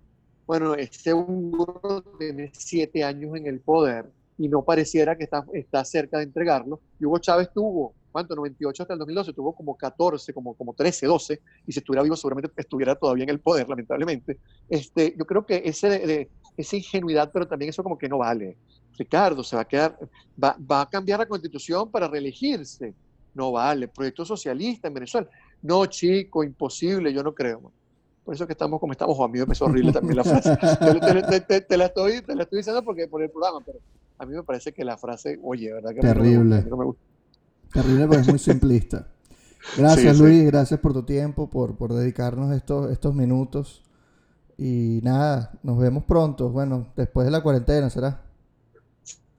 Bueno, 0.47 0.75
ese 0.75 1.13
burro 1.13 2.03
tiene 2.19 2.51
siete 2.55 3.05
años 3.05 3.37
en 3.37 3.47
el 3.47 3.61
poder 3.61 4.11
y 4.39 4.49
no 4.49 4.63
pareciera 4.63 5.17
que 5.17 5.25
está, 5.25 5.45
está 5.53 5.85
cerca 5.85 6.19
de 6.19 6.25
entregarlo. 6.25 6.81
Y 7.01 7.05
Hugo 7.05 7.19
Chávez 7.19 7.51
tuvo, 7.53 7.95
¿cuánto? 8.13 8.35
98 8.35 8.83
hasta 8.83 8.93
el 8.93 8.99
2012, 8.99 9.33
tuvo 9.33 9.55
como 9.55 9.77
14, 9.77 10.33
como, 10.33 10.55
como 10.55 10.75
13, 10.75 11.07
12, 11.07 11.41
y 11.67 11.73
si 11.73 11.79
estuviera 11.79 12.03
vivo 12.03 12.17
seguramente 12.17 12.53
estuviera 12.57 12.95
todavía 12.95 13.25
en 13.25 13.31
el 13.31 13.41
poder, 13.41 13.69
lamentablemente. 13.69 14.39
Este, 14.69 15.15
yo 15.19 15.25
creo 15.25 15.47
que 15.47 15.63
ese 15.65 15.89
de, 15.89 16.31
esa 16.57 16.77
ingenuidad, 16.77 17.31
pero 17.33 17.47
también 17.47 17.71
eso 17.71 17.83
como 17.83 17.99
que 17.99 18.09
no 18.09 18.19
vale. 18.19 18.57
Ricardo, 18.99 19.43
se 19.43 19.57
va 19.57 19.63
a 19.63 19.69
quedar, 19.69 19.99
va, 20.43 20.57
va 20.59 20.83
a 20.83 20.89
cambiar 20.89 21.19
la 21.19 21.27
constitución 21.27 21.91
para 21.91 22.09
reelegirse. 22.09 22.95
No 23.35 23.53
vale. 23.53 23.89
Proyecto 23.89 24.25
socialista 24.25 24.89
en 24.89 24.95
Venezuela. 24.95 25.29
No, 25.61 25.85
chico, 25.85 26.43
imposible, 26.43 27.13
yo 27.13 27.23
no 27.23 27.35
creo. 27.35 27.71
Por 28.25 28.35
eso 28.35 28.47
que 28.47 28.55
estamos 28.55 28.81
como 28.81 28.93
estamos, 28.93 29.17
o 29.17 29.25
a 29.25 29.29
mí 29.29 29.39
me 29.39 29.55
horrible 29.61 29.93
también 29.93 30.17
la 30.17 30.25
frase. 30.25 30.57
te, 31.69 31.77
la 31.77 31.85
estoy, 31.85 32.23
te 32.23 32.35
la 32.35 32.43
estoy 32.43 32.57
diciendo 32.59 32.83
porque 32.83 33.07
por 33.07 33.23
el 33.23 33.31
programa, 33.31 33.61
pero 33.65 33.79
a 34.19 34.27
mí 34.27 34.35
me 34.35 34.43
parece 34.43 34.73
que 34.73 34.85
la 34.85 34.97
frase, 34.97 35.39
oye, 35.43 35.73
¿verdad? 35.73 35.91
Que 35.95 36.01
Terrible. 36.01 36.65
No 36.69 36.77
me 36.77 36.85
gusta. 36.85 37.03
Terrible, 37.73 38.09
pero 38.09 38.21
es 38.21 38.29
muy 38.29 38.39
simplista. 38.39 39.09
Gracias, 39.77 40.19
Luis, 40.19 40.47
gracias 40.47 40.79
por 40.81 40.93
tu 40.93 41.03
tiempo, 41.03 41.51
por, 41.51 41.77
por 41.77 41.93
dedicarnos 41.93 42.55
estos, 42.55 42.91
estos 42.91 43.15
minutos. 43.15 43.83
Y 44.57 45.01
nada, 45.03 45.59
nos 45.63 45.79
vemos 45.79 46.05
pronto. 46.05 46.51
Bueno, 46.51 46.89
después 46.97 47.27
de 47.27 47.31
la 47.31 47.43
cuarentena 47.43 47.91
será. 47.91 48.26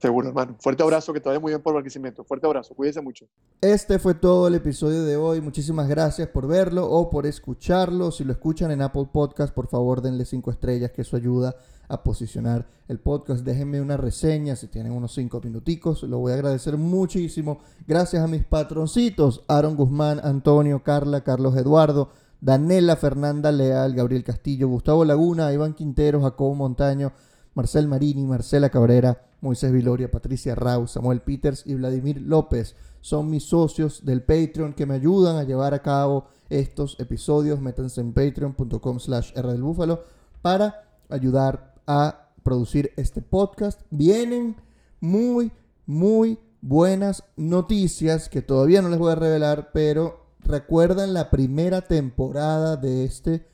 Seguro, 0.00 0.28
hermano. 0.28 0.54
Fuerte 0.60 0.82
abrazo, 0.84 1.12
que 1.12 1.20
te 1.20 1.28
vaya 1.28 1.40
muy 1.40 1.50
bien 1.50 1.60
por 1.60 1.80
crecimiento. 1.80 2.22
Fuerte 2.22 2.46
abrazo, 2.46 2.74
cuídense 2.74 3.00
mucho. 3.00 3.26
Este 3.60 3.98
fue 3.98 4.14
todo 4.14 4.46
el 4.46 4.54
episodio 4.54 5.02
de 5.04 5.16
hoy. 5.16 5.40
Muchísimas 5.40 5.88
gracias 5.88 6.28
por 6.28 6.46
verlo 6.46 6.88
o 6.88 7.10
por 7.10 7.26
escucharlo. 7.26 8.12
Si 8.12 8.22
lo 8.22 8.32
escuchan 8.32 8.70
en 8.70 8.82
Apple 8.82 9.08
Podcast, 9.12 9.52
por 9.52 9.66
favor 9.66 10.00
denle 10.00 10.24
cinco 10.24 10.52
estrellas, 10.52 10.92
que 10.92 11.02
eso 11.02 11.16
ayuda 11.16 11.56
a 11.88 12.04
posicionar 12.04 12.68
el 12.86 13.00
podcast. 13.00 13.44
Déjenme 13.44 13.80
una 13.80 13.96
reseña 13.96 14.54
si 14.54 14.68
tienen 14.68 14.92
unos 14.92 15.14
cinco 15.14 15.40
minuticos. 15.42 16.04
Lo 16.04 16.18
voy 16.18 16.30
a 16.30 16.36
agradecer 16.36 16.76
muchísimo. 16.76 17.58
Gracias 17.86 18.22
a 18.22 18.28
mis 18.28 18.44
patroncitos, 18.44 19.42
Aaron 19.48 19.74
Guzmán, 19.74 20.20
Antonio, 20.22 20.84
Carla, 20.84 21.24
Carlos 21.24 21.56
Eduardo. 21.56 22.10
Danela 22.40 22.94
Fernanda 22.94 23.50
Leal, 23.50 23.94
Gabriel 23.94 24.22
Castillo, 24.22 24.68
Gustavo 24.68 25.04
Laguna, 25.04 25.52
Iván 25.52 25.74
Quintero, 25.74 26.22
Jacobo 26.22 26.54
Montaño, 26.54 27.12
Marcel 27.54 27.88
Marini, 27.88 28.24
Marcela 28.24 28.70
Cabrera, 28.70 29.27
Moisés 29.40 29.72
Viloria, 29.72 30.10
Patricia 30.10 30.54
Rau, 30.54 30.86
Samuel 30.86 31.20
Peters 31.20 31.64
y 31.66 31.74
Vladimir 31.74 32.20
López. 32.20 32.74
Son 33.00 33.30
mis 33.30 33.44
socios 33.44 34.04
del 34.04 34.22
Patreon 34.22 34.72
que 34.72 34.86
me 34.86 34.94
ayudan 34.94 35.36
a 35.36 35.44
llevar 35.44 35.74
a 35.74 35.82
cabo 35.82 36.26
estos 36.50 36.98
episodios. 36.98 37.60
Métanse 37.60 38.00
en 38.00 38.12
patreon.com 38.12 38.98
slash 38.98 39.32
Búfalo 39.60 40.04
para 40.42 40.88
ayudar 41.08 41.74
a 41.86 42.30
producir 42.42 42.92
este 42.96 43.22
podcast. 43.22 43.80
Vienen 43.90 44.56
muy, 45.00 45.52
muy 45.86 46.38
buenas 46.60 47.24
noticias 47.36 48.28
que 48.28 48.42
todavía 48.42 48.82
no 48.82 48.88
les 48.88 48.98
voy 48.98 49.12
a 49.12 49.16
revelar, 49.16 49.70
pero 49.72 50.26
recuerdan 50.40 51.14
la 51.14 51.30
primera 51.30 51.82
temporada 51.82 52.76
de 52.76 53.04
este 53.04 53.46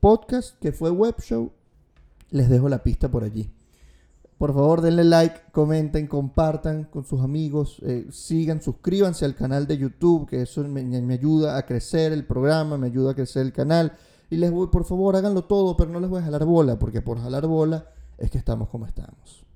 podcast 0.00 0.58
que 0.60 0.72
fue 0.72 0.90
Web 0.90 1.16
Show, 1.20 1.52
les 2.30 2.48
dejo 2.48 2.68
la 2.68 2.82
pista 2.82 3.10
por 3.10 3.24
allí. 3.24 3.52
Por 4.38 4.54
favor, 4.54 4.82
denle 4.82 5.02
like, 5.02 5.50
comenten, 5.50 6.06
compartan 6.06 6.84
con 6.84 7.04
sus 7.04 7.20
amigos, 7.20 7.78
eh, 7.82 8.06
sigan, 8.10 8.62
suscríbanse 8.62 9.24
al 9.24 9.34
canal 9.34 9.66
de 9.66 9.78
YouTube, 9.78 10.28
que 10.28 10.42
eso 10.42 10.62
me, 10.62 10.84
me, 10.84 11.14
ayuda 11.14 11.58
a 11.58 11.66
crecer 11.66 12.12
el 12.12 12.24
programa, 12.24 12.78
me 12.78 12.86
ayuda 12.86 13.10
a 13.10 13.14
crecer 13.14 13.42
el 13.42 13.52
canal. 13.52 13.96
Y 14.30 14.36
les 14.36 14.52
voy, 14.52 14.68
por 14.68 14.84
favor, 14.84 15.16
háganlo 15.16 15.44
todo, 15.44 15.76
pero 15.76 15.90
no 15.90 15.98
les 15.98 16.08
voy 16.08 16.20
a 16.20 16.24
jalar 16.24 16.44
bola, 16.44 16.78
porque 16.78 17.02
por 17.02 17.20
jalar 17.20 17.48
bola 17.48 17.88
es 18.16 18.30
que 18.30 18.38
estamos 18.38 18.68
como 18.68 18.86
estamos. 18.86 19.47